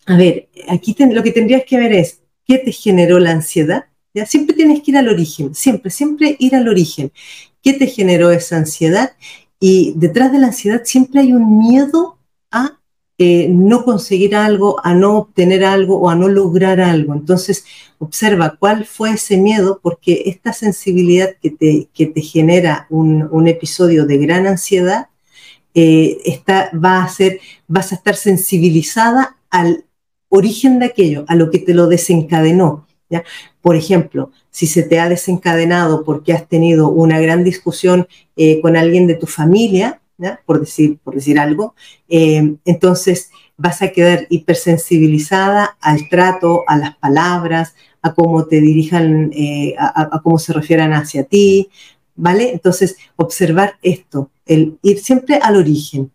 A 0.07 0.17
ver, 0.17 0.49
aquí 0.69 0.95
lo 0.99 1.23
que 1.23 1.31
tendrías 1.31 1.63
que 1.67 1.79
ver 1.79 1.93
es 1.93 2.21
qué 2.45 2.59
te 2.59 2.73
generó 2.73 3.19
la 3.19 3.31
ansiedad. 3.31 3.87
¿Ya? 4.15 4.27
Siempre 4.27 4.55
tienes 4.55 4.83
que 4.83 4.91
ir 4.91 4.99
al 4.99 5.09
origen, 5.09 5.55
siempre, 5.55 5.91
siempre 5.91 6.37
ir 6.39 6.55
al 6.55 6.69
origen. 6.69 7.13
¿Qué 7.63 7.73
te 7.73 7.87
generó 7.87 8.31
esa 8.31 8.59
ansiedad? 8.59 9.13
Y 9.59 9.95
detrás 9.97 10.33
de 10.33 10.39
la 10.39 10.49
ansiedad 10.49 10.83
siempre 10.85 11.21
hay 11.21 11.33
un 11.33 11.59
miedo 11.59 12.19
a 12.51 12.79
eh, 13.19 13.49
no 13.49 13.85
conseguir 13.85 14.35
algo, 14.35 14.85
a 14.85 14.95
no 14.95 15.17
obtener 15.19 15.65
algo 15.65 15.99
o 16.01 16.11
a 16.11 16.17
no 16.17 16.29
lograr 16.29 16.81
algo. 16.81 17.15
Entonces, 17.15 17.65
observa 17.99 18.57
cuál 18.59 18.85
fue 18.85 19.13
ese 19.13 19.37
miedo, 19.37 19.81
porque 19.83 20.25
esta 20.27 20.53
sensibilidad 20.53 21.31
que 21.41 21.51
te, 21.51 21.89
que 21.95 22.07
te 22.07 22.21
genera 22.21 22.87
un, 22.91 23.47
episodio 23.47 24.07
de 24.07 24.19
gran 24.19 24.47
ansiedad, 24.47 25.09
eh, 25.75 26.19
va 26.75 27.05
a 27.05 27.09
ser, 27.09 27.41
vas 27.69 27.93
a 27.93 27.95
estar 27.95 28.17
sensibilizada 28.17 29.37
al 29.51 29.85
origen 30.29 30.79
de 30.79 30.87
aquello, 30.87 31.25
a 31.29 31.35
lo 31.35 31.51
que 31.51 31.59
te 31.59 31.75
lo 31.75 31.87
desencadenó. 31.87 32.87
¿ya? 33.09 33.23
Por 33.61 33.77
ejemplo, 33.77 34.33
si 34.51 34.67
se 34.67 34.83
te 34.83 34.99
ha 34.99 35.09
desencadenado 35.09 36.05
porque 36.05 36.33
has 36.33 36.49
tenido 36.49 36.89
una 36.89 37.21
gran 37.21 37.45
discusión 37.45 38.09
eh, 38.37 38.61
con 38.61 38.77
alguien 38.77 39.07
de 39.07 39.15
tu 39.15 39.27
familia, 39.27 40.02
por, 40.47 40.61
decir, 40.61 40.99
por 41.03 41.15
decir 41.15 41.39
algo, 41.39 41.75
eh, 42.09 42.57
entonces 42.65 43.31
vas 43.57 43.83
a 43.83 43.93
quedar 43.93 44.27
hipersensibilizada 44.29 45.77
al 45.81 46.09
trato, 46.09 46.65
a 46.67 46.77
las 46.77 46.97
palabras, 46.97 47.75
a 48.03 48.13
cómo 48.15 48.47
te 48.47 48.61
dirijan, 48.61 49.31
eh, 49.33 49.75
a, 49.79 50.21
cómo 50.23 50.39
se 50.39 50.53
refieran 50.53 50.93
hacia 50.93 51.25
ti, 51.25 51.71
¿vale? 52.17 52.53
Entonces, 52.53 52.97
observar 53.17 53.75
esto, 53.83 54.31
el 54.47 54.79
ir 54.83 54.99
siempre 54.99 55.37
al 55.37 55.57
origen. 55.57 56.11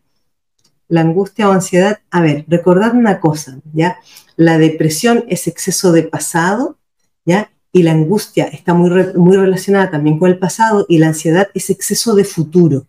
La 0.89 1.01
angustia 1.01 1.49
o 1.49 1.51
ansiedad, 1.51 1.99
a 2.11 2.21
ver, 2.21 2.45
recordad 2.47 2.93
una 2.93 3.19
cosa, 3.19 3.59
¿ya? 3.73 3.97
La 4.35 4.57
depresión 4.57 5.25
es 5.27 5.47
exceso 5.47 5.91
de 5.91 6.03
pasado, 6.03 6.77
¿ya? 7.25 7.51
Y 7.71 7.83
la 7.83 7.91
angustia 7.91 8.45
está 8.45 8.73
muy, 8.73 8.89
muy 9.15 9.37
relacionada 9.37 9.91
también 9.91 10.19
con 10.19 10.29
el 10.29 10.37
pasado 10.37 10.85
y 10.89 10.97
la 10.97 11.07
ansiedad 11.07 11.49
es 11.53 11.69
exceso 11.69 12.15
de 12.15 12.23
futuro. 12.23 12.85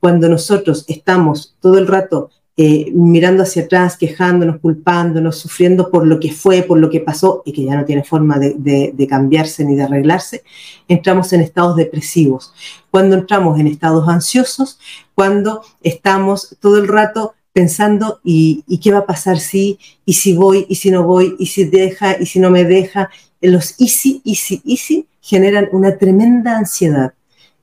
Cuando 0.00 0.28
nosotros 0.28 0.84
estamos 0.88 1.56
todo 1.60 1.78
el 1.78 1.86
rato 1.86 2.30
eh, 2.58 2.90
mirando 2.94 3.42
hacia 3.42 3.64
atrás, 3.64 3.98
quejándonos, 3.98 4.60
culpándonos, 4.60 5.36
sufriendo 5.36 5.90
por 5.90 6.06
lo 6.06 6.18
que 6.18 6.32
fue, 6.32 6.62
por 6.62 6.78
lo 6.78 6.88
que 6.88 7.00
pasó 7.00 7.42
y 7.44 7.52
que 7.52 7.64
ya 7.64 7.76
no 7.76 7.84
tiene 7.84 8.02
forma 8.02 8.38
de, 8.38 9.06
cambiarse 9.10 9.62
ni 9.62 9.76
de 9.76 9.82
arreglarse, 9.82 10.42
entramos 10.88 11.34
en 11.34 11.42
estados 11.42 11.76
depresivos. 11.76 12.54
Cuando 12.90 13.14
entramos 13.16 13.60
en 13.60 13.66
estados 13.66 14.08
ansiosos, 14.08 14.78
cuando 15.14 15.60
estamos 15.82 16.56
todo 16.58 16.78
el 16.78 16.88
rato 16.88 17.34
pensando 17.52 18.20
y, 18.24 18.64
qué 18.82 18.90
va 18.90 19.00
a 19.00 19.06
pasar 19.06 19.38
si, 19.38 19.78
y 20.06 20.14
si 20.14 20.34
voy, 20.34 20.64
y 20.70 20.76
si 20.76 20.90
no 20.90 21.02
voy, 21.02 21.36
y 21.38 21.46
si 21.46 21.64
deja, 21.64 22.18
y 22.18 22.24
si 22.24 22.40
no 22.40 22.50
me 22.50 22.64
deja, 22.64 23.10
los 23.42 23.78
easy, 23.78 24.22
easy, 24.24 24.62
easy 24.64 25.06
generan 25.20 25.68
una 25.72 25.98
tremenda 25.98 26.56
ansiedad. 26.56 27.12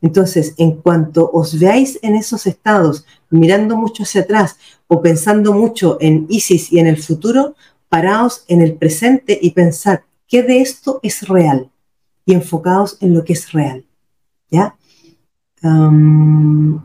Entonces, 0.03 0.53
en 0.57 0.73
cuanto 0.73 1.31
os 1.31 1.57
veáis 1.57 1.97
en 2.01 2.15
esos 2.15 2.45
estados, 2.45 3.05
mirando 3.29 3.77
mucho 3.77 4.03
hacia 4.03 4.21
atrás 4.21 4.57
o 4.87 5.01
pensando 5.01 5.53
mucho 5.53 5.97
en 6.01 6.27
ISIS 6.29 6.73
y 6.73 6.79
en 6.79 6.87
el 6.87 7.01
futuro, 7.01 7.55
paraos 7.87 8.43
en 8.49 8.61
el 8.61 8.73
presente 8.73 9.39
y 9.41 9.51
pensad 9.51 9.99
qué 10.27 10.43
de 10.43 10.59
esto 10.59 10.99
es 11.03 11.25
real 11.25 11.71
y 12.25 12.33
enfocaos 12.33 12.97
en 12.99 13.13
lo 13.13 13.23
que 13.23 13.33
es 13.33 13.51
real. 13.53 13.85
¿Ya? 14.51 14.75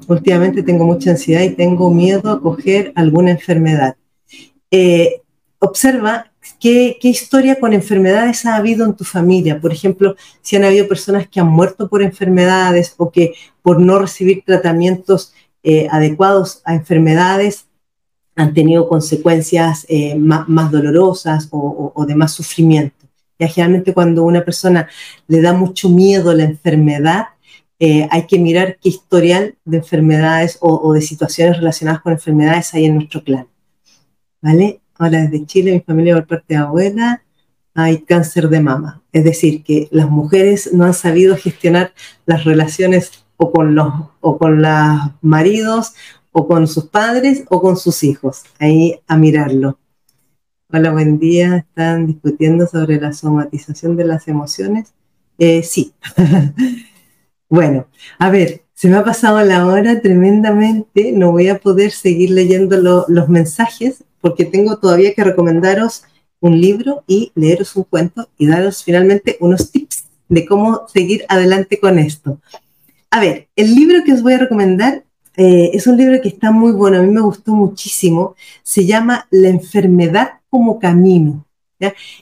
últimamente 0.06 0.62
tengo 0.62 0.84
mucha 0.84 1.10
ansiedad 1.10 1.42
y 1.42 1.50
tengo 1.50 1.90
miedo 1.90 2.30
a 2.30 2.40
coger 2.40 2.92
alguna 2.94 3.32
enfermedad. 3.32 3.96
Eh, 4.70 5.22
observa 5.58 6.30
¿Qué, 6.60 6.98
historia 7.02 7.60
con 7.60 7.72
enfermedades 7.72 8.44
ha 8.44 8.56
habido 8.56 8.84
en 8.84 8.94
tu 8.94 9.04
familia? 9.04 9.60
Por 9.60 9.72
ejemplo, 9.72 10.16
si 10.42 10.56
han 10.56 10.64
habido 10.64 10.88
personas 10.88 11.28
que 11.28 11.38
han 11.38 11.46
muerto 11.46 11.88
por 11.88 12.02
enfermedades 12.02 12.94
o 12.96 13.12
que 13.12 13.34
por 13.62 13.80
no 13.80 13.98
recibir 13.98 14.42
tratamientos 14.44 15.32
eh, 15.62 15.86
adecuados 15.90 16.60
a 16.64 16.74
enfermedades 16.74 17.66
han 18.34 18.54
tenido 18.54 18.88
consecuencias 18.88 19.84
eh, 19.88 20.14
más, 20.16 20.70
dolorosas 20.70 21.48
o, 21.50 22.04
de 22.06 22.14
más 22.14 22.32
sufrimiento. 22.32 23.06
Ya 23.38 23.48
generalmente 23.48 23.94
cuando 23.94 24.24
una 24.24 24.44
persona 24.44 24.88
le 25.28 25.40
da 25.40 25.52
mucho 25.52 25.88
miedo 25.88 26.32
la 26.34 26.44
enfermedad, 26.44 27.26
eh, 27.80 28.08
hay 28.10 28.26
que 28.26 28.38
mirar 28.38 28.78
qué 28.80 28.88
historial 28.88 29.56
de 29.64 29.76
enfermedades 29.78 30.58
o, 30.60 30.74
o 30.74 30.92
de 30.92 31.02
situaciones 31.02 31.56
relacionadas 31.56 32.00
con 32.00 32.12
enfermedades 32.12 32.74
hay 32.74 32.86
en 32.86 32.96
nuestro 32.96 33.22
clan. 33.22 33.46
¿Vale? 34.40 34.80
Ahora 34.98 35.22
desde 35.22 35.46
Chile, 35.46 35.72
mi 35.72 35.80
familia 35.80 36.14
por 36.16 36.26
parte 36.26 36.54
de 36.54 36.56
abuela, 36.56 37.22
hay 37.74 38.02
cáncer 38.02 38.48
de 38.48 38.60
mama. 38.60 39.02
Es 39.12 39.22
decir, 39.24 39.62
que 39.62 39.88
las 39.92 40.10
mujeres 40.10 40.72
no 40.72 40.84
han 40.84 40.94
sabido 40.94 41.36
gestionar 41.36 41.92
las 42.26 42.44
relaciones 42.44 43.24
o 43.36 43.52
con 43.52 43.76
los, 43.76 43.92
o 44.20 44.36
con 44.36 44.60
los 44.60 45.12
maridos, 45.22 45.94
o 46.32 46.46
con 46.46 46.66
sus 46.66 46.86
padres, 46.86 47.44
o 47.48 47.62
con 47.62 47.76
sus 47.76 48.02
hijos. 48.02 48.42
Ahí 48.58 49.00
a 49.06 49.16
mirarlo. 49.16 49.78
Hola, 50.70 50.90
buen 50.90 51.18
día. 51.18 51.56
¿Están 51.56 52.06
discutiendo 52.06 52.66
sobre 52.66 53.00
la 53.00 53.12
somatización 53.12 53.96
de 53.96 54.04
las 54.04 54.28
emociones? 54.28 54.92
Eh, 55.38 55.62
sí. 55.62 55.94
bueno, 57.48 57.86
a 58.18 58.30
ver, 58.30 58.62
se 58.74 58.88
me 58.88 58.96
ha 58.96 59.04
pasado 59.04 59.40
la 59.42 59.66
hora 59.66 60.00
tremendamente. 60.02 61.12
No 61.12 61.32
voy 61.32 61.48
a 61.48 61.58
poder 61.58 61.92
seguir 61.92 62.30
leyendo 62.30 63.06
los 63.08 63.28
mensajes, 63.28 64.04
porque 64.20 64.44
tengo 64.44 64.78
todavía 64.78 65.14
que 65.14 65.24
recomendaros 65.24 66.04
un 66.40 66.60
libro 66.60 67.04
y 67.06 67.32
leeros 67.34 67.74
un 67.76 67.84
cuento 67.84 68.28
y 68.38 68.46
daros 68.46 68.84
finalmente 68.84 69.36
unos 69.40 69.70
tips 69.70 70.04
de 70.28 70.46
cómo 70.46 70.86
seguir 70.88 71.24
adelante 71.28 71.80
con 71.80 71.98
esto. 71.98 72.40
A 73.10 73.20
ver, 73.20 73.48
el 73.56 73.74
libro 73.74 74.04
que 74.04 74.12
os 74.12 74.22
voy 74.22 74.34
a 74.34 74.38
recomendar 74.38 75.04
eh, 75.36 75.70
es 75.72 75.86
un 75.86 75.96
libro 75.96 76.20
que 76.20 76.28
está 76.28 76.50
muy 76.50 76.72
bueno, 76.72 76.98
a 76.98 77.02
mí 77.02 77.10
me 77.10 77.20
gustó 77.20 77.54
muchísimo, 77.54 78.34
se 78.62 78.84
llama 78.86 79.26
La 79.30 79.48
enfermedad 79.48 80.40
como 80.50 80.78
camino. 80.78 81.44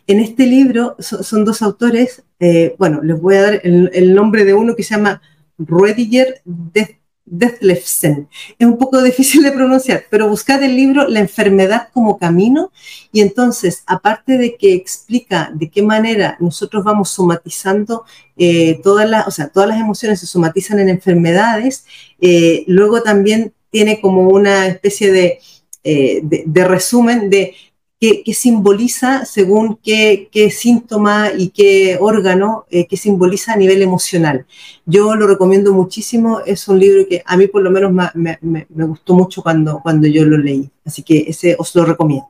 En 0.07 0.21
este 0.21 0.47
libro 0.47 0.97
son, 0.99 1.47
dos 1.47 1.63
autores, 1.63 2.23
eh, 2.41 2.77
bueno, 2.79 3.03
les 3.03 3.19
voy 3.19 3.37
a 3.37 3.43
dar 3.43 3.61
el, 3.65 3.91
el, 3.95 4.15
nombre 4.15 4.45
de 4.45 4.53
uno 4.53 4.77
que 4.77 4.83
se 4.83 4.95
llama 4.95 5.23
Ruediger 5.57 6.43
de 6.45 6.99
Detlefsen. 7.27 8.29
Es 8.59 8.67
un 8.67 8.79
poco 8.79 9.03
difícil 9.03 9.43
de 9.43 9.53
pronunciar, 9.53 10.05
pero 10.09 10.29
buscad 10.29 10.63
el 10.63 10.77
libro 10.77 11.09
La 11.09 11.21
enfermedad 11.21 11.89
como 11.93 12.19
camino 12.19 12.73
y 13.13 13.21
entonces, 13.21 13.83
aparte 13.87 14.39
de 14.39 14.57
que 14.57 14.75
explica 14.75 15.51
de 15.53 15.69
qué 15.69 15.83
manera 15.83 16.37
nosotros 16.41 16.85
vamos 16.85 17.11
somatizando 17.11 18.05
eh, 18.37 18.81
todas 18.83 19.09
las, 19.09 19.27
o 19.27 19.31
sea, 19.31 19.49
todas 19.49 19.69
las 19.69 19.81
emociones 19.81 20.21
se 20.21 20.27
somatizan 20.27 20.79
en 20.79 20.89
enfermedades, 20.89 21.85
eh, 22.21 22.65
luego 22.67 23.03
también 23.03 23.53
tiene 23.71 24.01
como 24.01 24.29
una 24.29 24.69
especie 24.69 25.13
de, 25.13 25.41
eh, 25.85 26.21
de 26.23 26.65
resumen 26.65 27.29
de 27.29 27.55
qué, 28.01 28.23
simboliza 28.35 29.25
según 29.25 29.79
qué, 29.83 30.29
síntoma 30.51 31.31
y 31.37 31.49
qué 31.49 31.97
órgano, 32.01 32.67
eh, 32.71 32.87
qué 32.87 32.97
simboliza 32.97 33.55
a 33.55 33.57
nivel 33.57 33.83
emocional. 33.83 34.47
Yo 34.85 35.15
lo 35.15 35.27
recomiendo 35.27 35.73
muchísimo, 35.73 36.41
es 36.41 36.69
un 36.69 36.79
libro 36.79 37.07
que 37.09 37.23
a 37.25 37.37
mí 37.37 37.47
por 37.47 37.63
lo 37.63 37.71
menos 37.71 37.93
me, 38.15 38.67
gustó 38.71 39.15
mucho 39.15 39.43
cuando, 39.43 39.81
cuando 39.83 40.07
yo 40.07 40.25
lo 40.25 40.39
leí, 40.39 40.71
así 40.85 41.03
que 41.03 41.25
ese 41.29 41.57
os 41.59 41.75
lo 41.75 41.85
recomiendo. 41.85 42.29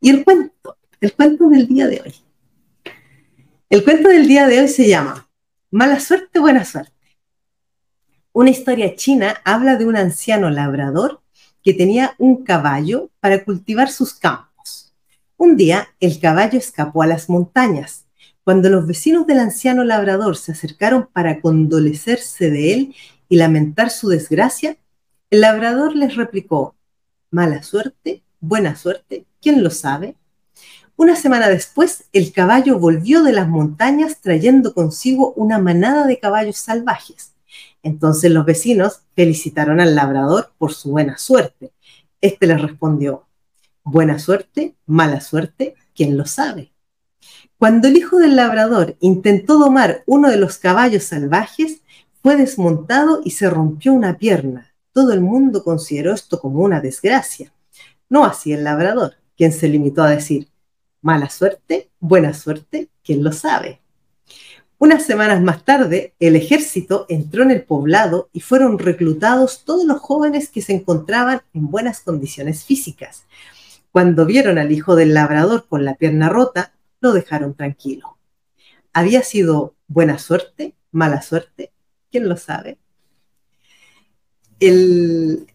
Y 0.00 0.10
el 0.10 0.24
cuento, 0.24 0.76
el 1.00 1.12
cuento 1.14 1.48
del 1.48 1.66
día 1.66 1.86
de 1.86 2.02
hoy. 2.04 2.14
El 3.68 3.82
cuento 3.82 4.08
del 4.08 4.28
día 4.28 4.46
de 4.46 4.60
hoy 4.60 4.68
se 4.68 4.88
llama 4.88 5.28
Mala 5.70 5.98
suerte, 6.00 6.38
buena 6.38 6.64
suerte. 6.64 6.92
Una 8.32 8.50
historia 8.50 8.94
china 8.94 9.40
habla 9.44 9.76
de 9.76 9.86
un 9.86 9.96
anciano 9.96 10.50
labrador 10.50 11.22
que 11.64 11.74
tenía 11.74 12.14
un 12.18 12.44
caballo 12.44 13.10
para 13.18 13.42
cultivar 13.42 13.90
sus 13.90 14.14
campos 14.14 14.55
un 15.36 15.56
día 15.56 15.88
el 16.00 16.18
caballo 16.18 16.58
escapó 16.58 17.02
a 17.02 17.06
las 17.06 17.28
montañas. 17.28 18.06
Cuando 18.44 18.70
los 18.70 18.86
vecinos 18.86 19.26
del 19.26 19.40
anciano 19.40 19.84
labrador 19.84 20.36
se 20.36 20.52
acercaron 20.52 21.08
para 21.12 21.40
condolecerse 21.40 22.50
de 22.50 22.72
él 22.72 22.94
y 23.28 23.36
lamentar 23.36 23.90
su 23.90 24.08
desgracia, 24.08 24.76
el 25.30 25.40
labrador 25.40 25.96
les 25.96 26.16
replicó, 26.16 26.76
mala 27.30 27.62
suerte, 27.62 28.22
buena 28.40 28.76
suerte, 28.76 29.26
¿quién 29.40 29.62
lo 29.62 29.70
sabe? 29.70 30.16
Una 30.96 31.16
semana 31.16 31.48
después, 31.48 32.04
el 32.12 32.32
caballo 32.32 32.78
volvió 32.78 33.22
de 33.22 33.32
las 33.32 33.48
montañas 33.48 34.20
trayendo 34.20 34.72
consigo 34.72 35.32
una 35.34 35.58
manada 35.58 36.06
de 36.06 36.18
caballos 36.18 36.56
salvajes. 36.56 37.34
Entonces 37.82 38.30
los 38.30 38.46
vecinos 38.46 39.02
felicitaron 39.14 39.80
al 39.80 39.94
labrador 39.94 40.52
por 40.56 40.72
su 40.72 40.90
buena 40.90 41.18
suerte. 41.18 41.72
Este 42.20 42.46
les 42.46 42.62
respondió, 42.62 43.25
Buena 43.88 44.18
suerte, 44.18 44.74
mala 44.84 45.20
suerte, 45.20 45.76
¿quién 45.94 46.16
lo 46.16 46.26
sabe? 46.26 46.72
Cuando 47.56 47.86
el 47.86 47.96
hijo 47.96 48.18
del 48.18 48.34
labrador 48.34 48.96
intentó 48.98 49.60
domar 49.60 50.02
uno 50.06 50.28
de 50.28 50.38
los 50.38 50.58
caballos 50.58 51.04
salvajes, 51.04 51.82
fue 52.20 52.34
desmontado 52.34 53.20
y 53.24 53.30
se 53.30 53.48
rompió 53.48 53.92
una 53.92 54.18
pierna. 54.18 54.74
Todo 54.92 55.12
el 55.12 55.20
mundo 55.20 55.62
consideró 55.62 56.12
esto 56.12 56.40
como 56.40 56.64
una 56.64 56.80
desgracia. 56.80 57.52
No 58.08 58.24
así 58.24 58.52
el 58.52 58.64
labrador, 58.64 59.18
quien 59.36 59.52
se 59.52 59.68
limitó 59.68 60.02
a 60.02 60.10
decir, 60.10 60.48
mala 61.00 61.30
suerte, 61.30 61.88
buena 62.00 62.34
suerte, 62.34 62.88
¿quién 63.04 63.22
lo 63.22 63.30
sabe? 63.30 63.80
Unas 64.78 65.04
semanas 65.04 65.40
más 65.42 65.64
tarde, 65.64 66.12
el 66.18 66.34
ejército 66.34 67.06
entró 67.08 67.44
en 67.44 67.52
el 67.52 67.62
poblado 67.62 68.30
y 68.32 68.40
fueron 68.40 68.80
reclutados 68.80 69.62
todos 69.64 69.84
los 69.84 70.00
jóvenes 70.00 70.48
que 70.48 70.60
se 70.60 70.72
encontraban 70.72 71.42
en 71.54 71.70
buenas 71.70 72.00
condiciones 72.00 72.64
físicas. 72.64 73.22
Cuando 73.96 74.26
vieron 74.26 74.58
al 74.58 74.72
hijo 74.72 74.94
del 74.94 75.14
labrador 75.14 75.68
con 75.70 75.86
la 75.86 75.94
pierna 75.94 76.28
rota, 76.28 76.74
lo 77.00 77.14
dejaron 77.14 77.54
tranquilo. 77.54 78.18
¿Había 78.92 79.22
sido 79.22 79.74
buena 79.88 80.18
suerte, 80.18 80.74
mala 80.90 81.22
suerte? 81.22 81.72
¿Quién 82.10 82.28
lo 82.28 82.36
sabe? 82.36 82.76
El, 84.60 85.46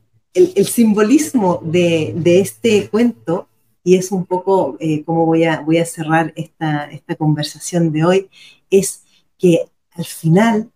simbolismo 0.66 1.62
de, 1.64 2.16
este 2.39 2.89
cuento 2.89 3.48
y 3.84 3.98
es 3.98 4.12
un 4.12 4.26
poco 4.26 4.76
eh, 4.80 5.04
como 5.04 5.28
voy 5.28 5.44
a, 5.44 5.60
voy 5.60 5.78
a 5.78 5.86
cerrar 5.86 6.34
esta, 6.36 6.86
esta 6.86 7.16
conversación 7.16 7.92
de 7.92 8.06
hoy, 8.06 8.30
es 8.72 9.04
que 9.38 9.70
al 9.92 10.06
final 10.06 10.72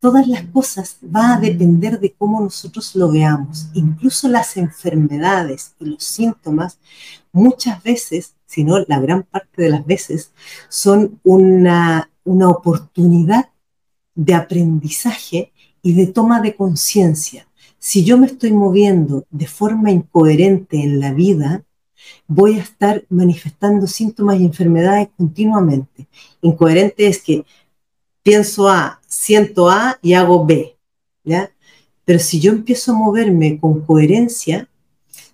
todas 0.00 0.28
las 0.28 0.44
cosas 0.44 0.98
va 1.04 1.34
a 1.34 1.40
depender 1.40 1.98
de 1.98 2.12
cómo 2.12 2.40
nosotros 2.40 2.94
lo 2.94 3.10
veamos. 3.10 3.68
Incluso 3.74 4.28
las 4.28 4.56
enfermedades 4.56 5.74
y 5.80 5.86
los 5.86 6.04
síntomas 6.04 6.78
muchas 7.32 7.82
veces, 7.82 8.34
si 8.46 8.64
no 8.64 8.78
la 8.86 9.00
gran 9.00 9.22
parte 9.24 9.62
de 9.62 9.70
las 9.70 9.84
veces, 9.84 10.32
son 10.68 11.20
una, 11.24 12.10
una 12.24 12.48
oportunidad 12.48 13.50
de 14.14 14.34
aprendizaje 14.34 15.52
y 15.82 15.94
de 15.94 16.06
toma 16.06 16.40
de 16.40 16.54
conciencia. 16.54 17.48
Si 17.78 18.04
yo 18.04 18.18
me 18.18 18.26
estoy 18.26 18.52
moviendo 18.52 19.24
de 19.30 19.46
forma 19.46 19.90
incoherente 19.90 20.82
en 20.82 20.98
la 20.98 21.12
vida, 21.12 21.64
voy 22.26 22.58
a 22.58 22.62
estar 22.62 23.04
manifestando 23.08 23.86
síntomas 23.86 24.40
y 24.40 24.44
enfermedades 24.44 25.08
continuamente. 25.16 26.08
Incoherente 26.42 27.06
es 27.06 27.22
que 27.22 27.44
pienso 28.28 28.68
A, 28.68 29.00
siento 29.06 29.70
A 29.70 29.98
y 30.02 30.12
hago 30.12 30.44
B, 30.44 30.76
¿ya? 31.24 31.50
Pero 32.04 32.18
si 32.18 32.38
yo 32.40 32.52
empiezo 32.52 32.92
a 32.92 32.94
moverme 32.94 33.58
con 33.58 33.80
coherencia, 33.80 34.68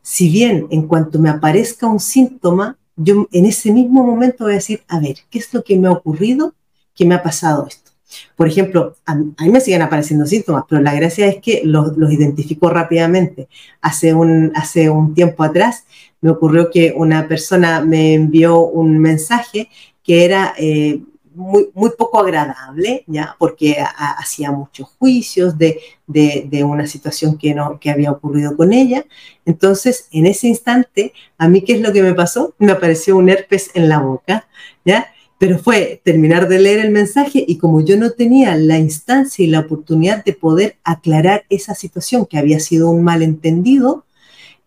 si 0.00 0.28
bien 0.28 0.68
en 0.70 0.86
cuanto 0.86 1.18
me 1.18 1.28
aparezca 1.28 1.88
un 1.88 1.98
síntoma, 1.98 2.78
yo 2.94 3.26
en 3.32 3.46
ese 3.46 3.72
mismo 3.72 4.04
momento 4.04 4.44
voy 4.44 4.52
a 4.52 4.56
decir, 4.56 4.82
a 4.86 5.00
ver, 5.00 5.16
¿qué 5.28 5.40
es 5.40 5.52
lo 5.52 5.64
que 5.64 5.76
me 5.76 5.88
ha 5.88 5.90
ocurrido? 5.90 6.54
¿Qué 6.94 7.04
me 7.04 7.16
ha 7.16 7.22
pasado 7.24 7.66
esto? 7.68 7.90
Por 8.36 8.46
ejemplo, 8.46 8.94
a, 9.04 9.16
mí 9.16 9.34
me 9.50 9.60
siguen 9.60 9.82
apareciendo 9.82 10.24
síntomas, 10.24 10.62
pero 10.68 10.80
la 10.80 10.94
gracia 10.94 11.26
es 11.26 11.42
que 11.42 11.62
los, 11.64 11.96
los 11.96 12.12
identifico 12.12 12.70
rápidamente. 12.70 13.48
Hace 13.80 14.14
un, 14.14 14.52
hace 14.54 14.88
un 14.88 15.14
tiempo 15.14 15.42
atrás 15.42 15.84
me 16.20 16.30
ocurrió 16.30 16.70
que 16.70 16.94
una 16.96 17.26
persona 17.26 17.80
me 17.80 18.14
envió 18.14 18.64
un 18.64 18.98
mensaje 18.98 19.68
que 20.04 20.24
era 20.24 20.54
eh, 20.58 21.00
muy, 21.34 21.70
muy 21.74 21.90
poco 21.98 22.20
agradable, 22.20 23.04
¿ya? 23.06 23.36
porque 23.38 23.76
hacía 23.96 24.52
muchos 24.52 24.88
juicios 24.98 25.58
de, 25.58 25.80
de, 26.06 26.64
una 26.64 26.86
situación 26.86 27.36
que, 27.36 27.54
no, 27.54 27.78
que 27.80 27.90
había 27.90 28.12
ocurrido 28.12 28.56
con 28.56 28.72
ella. 28.72 29.04
Entonces, 29.44 30.08
en 30.12 30.26
ese 30.26 30.48
instante, 30.48 31.12
a 31.36 31.48
mí, 31.48 31.62
¿qué 31.62 31.74
es 31.74 31.80
lo 31.80 31.92
que 31.92 32.02
me 32.02 32.14
pasó? 32.14 32.54
Me 32.58 32.72
apareció 32.72 33.16
un 33.16 33.28
herpes 33.28 33.70
en 33.74 33.88
la 33.88 33.98
boca, 33.98 34.48
¿ya? 34.84 35.08
Pero 35.38 35.58
fue 35.58 36.00
terminar 36.04 36.48
de 36.48 36.60
leer 36.60 36.78
el 36.78 36.90
mensaje 36.90 37.44
y 37.46 37.58
como 37.58 37.80
yo 37.80 37.96
no 37.96 38.12
tenía 38.12 38.56
la 38.56 38.78
instancia 38.78 39.44
y 39.44 39.48
la 39.48 39.60
oportunidad 39.60 40.24
de 40.24 40.32
poder 40.32 40.76
aclarar 40.84 41.44
esa 41.50 41.74
situación 41.74 42.26
que 42.26 42.38
había 42.38 42.60
sido 42.60 42.88
un 42.88 43.02
malentendido, 43.02 44.04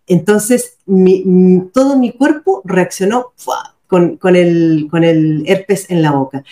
entonces 0.06 0.78
todo 1.74 1.98
mi 1.98 2.12
cuerpo 2.12 2.62
reaccionó 2.66 3.34
con, 3.88 4.20
el, 4.36 4.88
con 4.90 5.04
el 5.04 5.44
herpes 5.48 5.90
en 5.90 6.02
la 6.02 6.12
boca. 6.12 6.44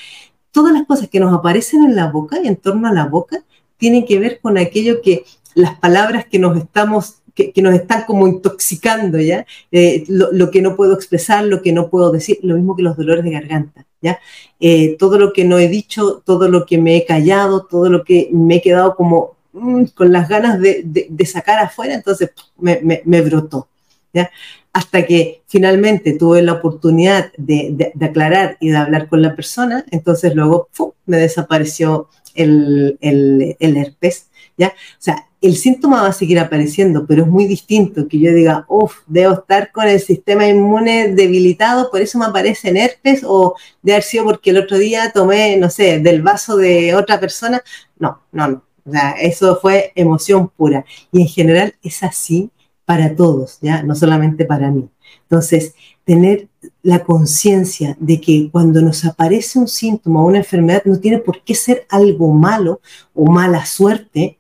Todas 0.52 0.74
las 0.74 0.86
cosas 0.86 1.10
que 1.10 1.20
nos 1.20 1.34
aparecen 1.34 1.84
en 1.84 1.96
la 1.96 2.10
boca 2.10 2.40
y 2.42 2.48
en 2.48 2.56
torno 2.56 2.88
a 2.88 2.94
la 2.94 3.06
boca 3.06 3.44
tienen 3.78 4.06
que 4.06 4.20
ver 4.20 4.40
con 4.40 4.58
aquello 4.58 5.02
que 5.02 5.26
las 5.54 5.78
palabras 5.80 6.26
que 6.26 6.40
nos 6.40 6.58
estamos 6.58 7.22
que, 7.36 7.62
nos 7.62 7.74
están 7.76 8.04
como 8.06 8.28
intoxicando, 8.28 9.20
¿ya? 9.20 9.46
Eh, 9.72 10.06
lo, 10.08 10.50
que 10.52 10.62
no 10.62 10.76
puedo 10.76 10.94
expresar, 10.94 11.44
lo 11.44 11.62
que 11.62 11.74
no 11.74 11.90
puedo 11.90 12.12
decir, 12.12 12.40
lo 12.42 12.56
mismo 12.56 12.76
que 12.76 12.84
los 12.84 12.96
dolores 12.96 13.26
de 13.26 13.32
garganta, 13.32 13.86
¿ya? 14.02 14.20
Eh, 14.60 14.96
todo 14.98 15.20
lo 15.20 15.34
que 15.34 15.44
no 15.44 15.60
he 15.60 15.68
dicho, 15.68 16.24
todo 16.26 16.48
lo 16.48 16.66
que 16.66 16.78
me 16.78 16.96
he 16.96 17.06
callado, 17.06 17.66
todo 17.66 17.90
lo 17.90 18.06
que 18.06 18.30
me 18.32 18.56
he 18.56 18.62
quedado 18.62 18.96
como 18.96 19.36
mm, 19.52 19.84
con 19.94 20.14
las 20.14 20.30
ganas 20.30 20.62
de, 20.62 20.82
de, 20.86 21.26
sacar 21.26 21.60
afuera, 21.60 21.94
entonces 21.94 22.32
me, 22.58 22.80
me, 22.82 23.02
me 23.04 23.22
brotó, 23.22 23.68
¿ya? 24.14 24.32
Hasta 24.76 25.06
que 25.06 25.42
finalmente 25.48 26.18
tuve 26.18 26.42
la 26.42 26.52
oportunidad 26.52 27.32
de, 27.38 27.94
aclarar 28.02 28.58
y 28.60 28.72
de 28.72 28.78
hablar 28.78 29.08
con 29.08 29.22
la 29.22 29.34
persona, 29.34 29.86
entonces 29.90 30.36
luego 30.36 30.68
me 31.06 31.16
desapareció 31.16 32.10
el, 32.34 32.98
herpes, 33.00 34.28
¿ya? 34.58 34.68
O 34.68 35.02
sea, 35.02 35.30
el 35.40 35.56
síntoma 35.56 36.02
va 36.02 36.10
a 36.10 36.12
seguir 36.12 36.40
apareciendo, 36.40 37.06
pero 37.08 37.24
es 37.24 37.30
muy 37.30 37.46
distinto 37.46 38.10
que 38.10 38.20
yo 38.20 38.34
diga, 38.34 38.66
uff, 38.68 38.98
debo 39.08 39.36
estar 39.36 39.72
con 39.72 39.88
el 39.88 40.02
sistema 40.02 40.46
inmune 40.46 41.14
debilitado, 41.16 41.90
por 41.90 42.02
eso 42.02 42.20
me 42.20 42.26
aparece 42.26 42.78
herpes, 42.78 43.24
o 43.26 43.56
de 43.82 43.94
haber 43.94 44.04
sido 44.04 44.26
porque 44.26 44.50
el 44.50 44.58
otro 44.58 44.78
día 44.78 45.10
tomé, 45.14 45.56
no 45.56 45.70
sé, 45.70 46.00
del 46.00 46.22
vaso 46.22 46.58
de 46.58 46.96
otra 46.96 47.18
persona. 47.22 47.64
No, 47.98 48.20
no, 48.34 48.50
no. 48.50 48.64
O 48.86 48.92
sea, 48.92 49.12
eso 49.12 49.58
fue 49.62 49.94
emoción 49.96 50.50
pura. 50.50 50.84
Y 51.14 51.22
en 51.22 51.28
general 51.28 51.76
es 51.82 52.04
así 52.04 52.52
para 52.86 53.16
todos, 53.16 53.58
¿ya? 53.62 53.84
No 53.84 53.96
solamente 53.96 54.46
para 54.46 54.72
mí. 54.72 54.88
Entonces, 55.24 55.74
tener 56.04 56.48
la 56.84 57.04
conciencia 57.04 57.98
de 58.00 58.22
que 58.22 58.50
cuando 58.52 58.82
nos 58.82 59.04
aparece 59.06 59.60
un 59.60 59.68
síntoma 59.68 60.22
o 60.22 60.28
una 60.28 60.38
enfermedad 60.38 60.84
no 60.86 61.00
tiene 61.00 61.18
por 61.18 61.44
qué 61.44 61.56
ser 61.56 61.86
algo 61.90 62.32
malo 62.32 62.80
o 63.14 63.30
mala 63.30 63.66
suerte, 63.66 64.38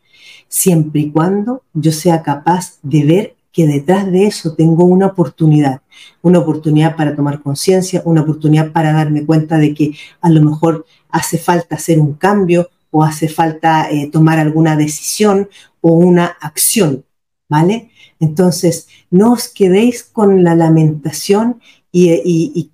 siempre 0.47 1.01
y 1.01 1.11
cuando 1.11 1.63
yo 1.73 1.91
sea 1.91 2.21
capaz 2.21 2.77
de 2.83 3.03
ver 3.03 3.35
que 3.51 3.65
detrás 3.65 4.11
de 4.11 4.27
eso 4.27 4.53
tengo 4.53 4.83
una 4.83 5.07
oportunidad, 5.07 5.81
una 6.21 6.39
oportunidad 6.39 6.95
para 6.95 7.15
tomar 7.15 7.41
conciencia, 7.41 8.01
una 8.05 8.21
oportunidad 8.21 8.71
para 8.71 8.91
darme 8.91 9.25
cuenta 9.25 9.57
de 9.57 9.73
que 9.73 9.95
a 10.21 10.29
lo 10.29 10.41
mejor 10.41 10.85
hace 11.09 11.37
falta 11.37 11.75
hacer 11.75 11.99
un 11.99 12.13
cambio 12.13 12.69
o 12.91 13.03
hace 13.03 13.27
falta 13.27 13.89
eh, 13.89 14.09
tomar 14.11 14.39
alguna 14.39 14.75
decisión 14.75 15.49
o 15.81 15.93
una 15.93 16.25
acción, 16.25 17.05
¿vale? 17.47 17.91
Entonces, 18.25 18.87
no 19.11 19.33
os 19.33 19.47
quedéis 19.47 20.03
con 20.03 20.43
la 20.43 20.55
lamentación 20.55 21.61
y, 21.91 22.71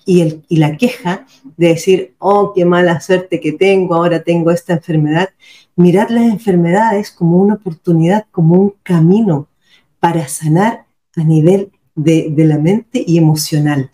la 0.49 0.77
queja 0.77 1.27
de 1.57 1.67
decir, 1.67 2.15
oh, 2.17 2.53
qué 2.55 2.65
mala 2.65 3.01
suerte 3.01 3.39
que 3.39 3.51
tengo, 3.51 3.95
ahora 3.95 4.23
tengo 4.23 4.49
esta 4.49 4.73
enfermedad. 4.73 5.29
Mirad 5.75 6.09
las 6.09 6.23
enfermedades 6.23 7.11
como 7.11 7.37
una 7.37 7.55
oportunidad, 7.55 8.25
como 8.31 8.55
un 8.55 8.73
camino 8.81 9.47
para 9.99 10.27
sanar 10.27 10.85
a 11.15 11.23
nivel 11.23 11.71
de, 11.95 12.33
la 12.37 12.57
mente 12.57 13.03
y 13.05 13.17
emocional, 13.17 13.91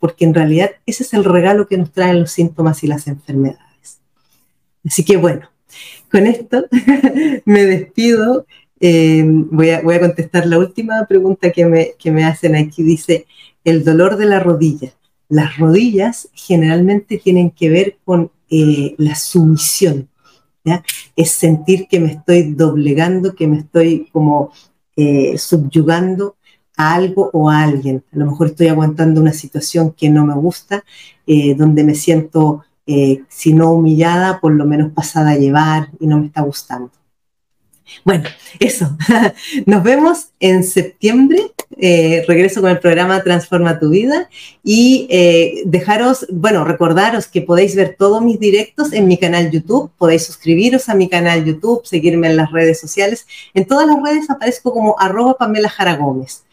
porque 0.00 0.24
en 0.24 0.34
realidad 0.34 0.70
ese 0.86 1.04
es 1.04 1.14
el 1.14 1.24
regalo 1.24 1.68
que 1.68 1.78
nos 1.78 1.92
traen 1.92 2.20
los 2.20 2.32
síntomas 2.32 2.82
y 2.82 2.88
las 2.88 3.06
enfermedades. 3.06 4.00
Así 4.84 5.04
que 5.04 5.16
bueno, 5.16 5.48
con 6.10 6.26
esto 6.26 6.66
me 7.44 7.64
despido. 7.64 8.46
Eh, 8.86 9.24
voy, 9.24 9.70
a, 9.70 9.98
contestar 9.98 10.44
la 10.44 10.58
última 10.58 11.06
pregunta 11.06 11.50
que 11.50 11.64
me, 11.64 11.94
que 11.98 12.10
me 12.12 12.22
hacen 12.22 12.54
aquí. 12.54 12.82
Dice, 12.82 13.26
el 13.64 13.82
dolor 13.82 14.18
de 14.18 14.26
la 14.26 14.40
rodilla. 14.40 14.92
Las 15.30 15.56
rodillas 15.56 16.28
generalmente 16.34 17.16
tienen 17.16 17.50
que 17.50 17.70
ver 17.70 17.96
con 18.04 18.30
eh, 18.50 18.94
la 18.98 19.14
sumisión. 19.14 20.10
Es 21.16 21.30
sentir 21.30 21.88
que 21.88 21.98
me 21.98 22.12
estoy 22.12 22.52
doblegando, 22.52 23.34
que 23.34 23.46
me 23.46 23.60
estoy 23.60 24.10
como 24.12 24.52
eh, 24.96 25.38
subyugando 25.38 26.36
a 26.76 26.94
algo 26.94 27.30
o 27.32 27.48
a 27.48 27.62
alguien. 27.62 28.04
A 28.12 28.18
lo 28.18 28.26
mejor 28.26 28.48
estoy 28.48 28.68
aguantando 28.68 29.18
una 29.18 29.32
situación 29.32 29.92
que 29.92 30.10
no 30.10 30.26
me 30.26 30.34
gusta, 30.34 30.84
donde 31.56 31.84
me 31.84 31.94
siento, 31.94 32.64
si 33.28 33.54
no 33.54 33.72
humillada, 33.72 34.40
por 34.40 34.52
lo 34.52 34.66
menos 34.66 34.92
pasada 34.92 35.30
a 35.30 35.38
llevar 35.38 35.88
y 36.00 36.06
no 36.06 36.18
me 36.18 36.26
está 36.26 36.42
gustando. 36.42 36.90
Bueno, 38.04 38.24
eso. 38.60 38.96
Nos 39.66 39.82
vemos 39.82 40.28
en 40.40 40.64
septiembre. 40.64 41.38
Eh, 41.76 42.24
regreso 42.28 42.60
con 42.60 42.70
el 42.70 42.78
programa 42.78 43.24
Transforma 43.24 43.80
tu 43.80 43.90
vida 43.90 44.28
y 44.62 45.08
eh, 45.10 45.62
dejaros, 45.66 46.24
bueno, 46.30 46.64
recordaros 46.64 47.26
que 47.26 47.42
podéis 47.42 47.74
ver 47.74 47.96
todos 47.98 48.22
mis 48.22 48.38
directos 48.38 48.92
en 48.92 49.08
mi 49.08 49.18
canal 49.18 49.50
YouTube, 49.50 49.90
podéis 49.98 50.24
suscribiros 50.24 50.88
a 50.88 50.94
mi 50.94 51.08
canal 51.08 51.44
YouTube, 51.44 51.84
seguirme 51.84 52.28
en 52.28 52.36
las 52.36 52.52
redes 52.52 52.78
sociales. 52.78 53.26
En 53.54 53.66
todas 53.66 53.88
las 53.88 54.00
redes 54.00 54.30
aparezco 54.30 54.72
como 54.72 54.96
arroba 55.00 55.36
Pamela 55.36 55.68
Jara 55.68 55.96
Gómez. 55.96 56.44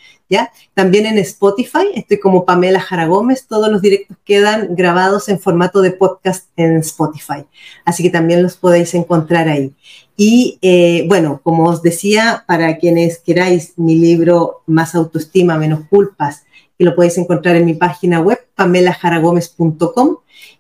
También 0.73 1.05
en 1.05 1.17
Spotify, 1.17 1.87
estoy 1.93 2.19
como 2.19 2.45
Pamela 2.45 2.79
Jara 2.79 3.05
Gómez, 3.05 3.47
todos 3.47 3.69
los 3.69 3.81
directos 3.81 4.15
quedan 4.23 4.75
grabados 4.75 5.27
en 5.27 5.39
formato 5.39 5.81
de 5.81 5.91
podcast 5.91 6.47
en 6.55 6.77
Spotify, 6.77 7.45
así 7.83 8.01
que 8.01 8.09
también 8.09 8.41
los 8.41 8.55
podéis 8.55 8.93
encontrar 8.93 9.49
ahí. 9.49 9.73
Y 10.17 10.59
eh, 10.61 11.05
bueno, 11.07 11.41
como 11.43 11.65
os 11.65 11.81
decía, 11.81 12.43
para 12.47 12.77
quienes 12.77 13.19
queráis 13.19 13.73
mi 13.77 13.95
libro 13.95 14.61
Más 14.67 14.93
autoestima, 14.95 15.57
menos 15.57 15.81
culpas, 15.89 16.43
que 16.77 16.85
lo 16.85 16.95
podéis 16.95 17.17
encontrar 17.17 17.55
en 17.55 17.65
mi 17.65 17.73
página 17.73 18.19
web, 18.19 18.39
pamelajaragómez.com. 18.55 20.17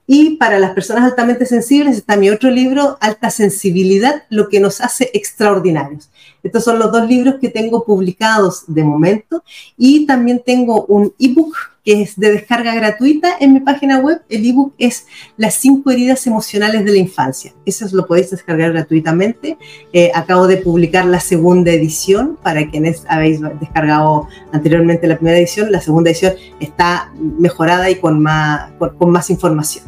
Y 0.07 0.37
para 0.37 0.59
las 0.59 0.71
personas 0.71 1.03
altamente 1.03 1.45
sensibles 1.45 1.97
está 1.97 2.17
mi 2.17 2.29
otro 2.29 2.49
libro, 2.49 2.97
Alta 3.01 3.29
Sensibilidad, 3.29 4.23
lo 4.29 4.49
que 4.49 4.59
nos 4.59 4.81
hace 4.81 5.09
extraordinarios. 5.13 6.09
Estos 6.43 6.63
son 6.63 6.79
los 6.79 6.91
dos 6.91 7.07
libros 7.07 7.35
que 7.39 7.49
tengo 7.49 7.83
publicados 7.83 8.63
de 8.67 8.83
momento 8.83 9.43
y 9.77 10.05
también 10.05 10.41
tengo 10.45 10.85
un 10.85 11.13
ebook 11.19 11.55
que 11.83 12.03
es 12.03 12.19
de 12.19 12.31
descarga 12.31 12.75
gratuita 12.75 13.35
en 13.39 13.53
mi 13.53 13.59
página 13.59 13.99
web. 13.99 14.21
El 14.29 14.45
ebook 14.45 14.73
es 14.77 15.07
Las 15.37 15.55
cinco 15.55 15.91
heridas 15.91 16.27
emocionales 16.27 16.85
de 16.85 16.91
la 16.91 16.97
infancia. 16.99 17.53
Eso 17.65 17.87
lo 17.93 18.05
podéis 18.05 18.29
descargar 18.29 18.71
gratuitamente. 18.71 19.57
Eh, 19.91 20.11
acabo 20.13 20.47
de 20.47 20.57
publicar 20.57 21.05
la 21.05 21.19
segunda 21.19 21.71
edición 21.71 22.37
para 22.41 22.69
quienes 22.69 23.03
habéis 23.07 23.41
descargado 23.59 24.27
anteriormente 24.51 25.07
la 25.07 25.15
primera 25.15 25.39
edición. 25.39 25.71
La 25.71 25.81
segunda 25.81 26.11
edición 26.11 26.33
está 26.59 27.11
mejorada 27.17 27.89
y 27.89 27.95
con 27.95 28.21
más, 28.21 28.71
con, 28.77 29.09
más 29.09 29.29
información. 29.29 29.85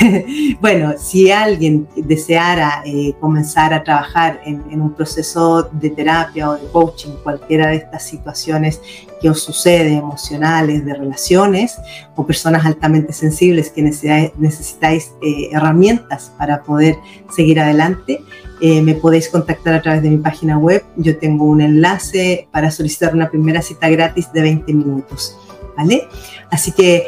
bueno, 0.60 0.94
si 0.96 1.30
alguien 1.30 1.88
deseara 1.96 2.82
eh, 2.86 3.14
comenzar 3.20 3.74
a 3.74 3.82
trabajar 3.82 4.40
en, 4.44 4.62
en 4.70 4.80
un 4.80 4.94
proceso 4.94 5.68
de 5.72 5.90
terapia 5.94 6.50
o 6.50 6.54
de 6.54 6.66
coaching, 6.68 7.10
cualquiera 7.22 7.68
de 7.68 7.76
estas 7.76 8.02
situaciones 8.02 8.80
que 9.20 9.30
os 9.30 9.42
sucede, 9.42 9.94
emocionales, 9.94 10.84
de 10.84 10.94
relaciones, 10.94 11.78
o 12.16 12.26
personas 12.26 12.66
altamente 12.66 13.12
sensibles 13.12 13.70
que 13.70 13.82
necesitáis, 13.82 15.12
eh, 15.22 15.48
herramientas 15.52 16.32
para 16.36 16.62
poder 16.62 16.96
seguir 17.34 17.60
adelante, 17.60 18.20
eh, 18.60 18.82
me 18.82 18.94
podéis 18.94 19.28
contactar 19.28 19.74
a 19.74 19.82
través 19.82 20.02
de 20.02 20.10
mi 20.10 20.18
página 20.18 20.58
web. 20.58 20.84
Yo 20.96 21.18
tengo 21.18 21.46
un 21.46 21.60
enlace 21.60 22.48
para 22.52 22.70
solicitar 22.70 23.14
una 23.14 23.30
primera 23.30 23.62
cita 23.62 23.88
gratis 23.88 24.32
de 24.32 24.42
20 24.42 24.72
minutos. 24.72 25.36
¿Vale? 25.76 26.06
Así 26.50 26.70
que 26.70 27.06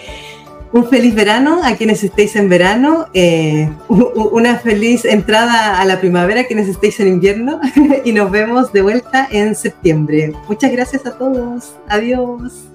un 0.74 0.88
feliz 0.88 1.14
verano 1.14 1.60
a 1.62 1.76
quienes 1.76 2.02
estéis 2.02 2.34
en 2.34 2.48
verano, 2.48 3.06
eh, 3.14 3.70
una 3.88 4.58
feliz 4.58 5.04
entrada 5.04 5.80
a 5.80 5.84
la 5.84 6.00
primavera 6.00 6.40
a 6.40 6.44
quienes 6.44 6.68
estéis 6.68 6.98
en 6.98 7.06
invierno 7.06 7.60
y 8.04 8.12
nos 8.12 8.28
vemos 8.32 8.72
de 8.72 8.82
vuelta 8.82 9.28
en 9.30 9.54
septiembre. 9.54 10.32
Muchas 10.48 10.72
gracias 10.72 11.06
a 11.06 11.16
todos. 11.16 11.76
Adiós. 11.88 12.66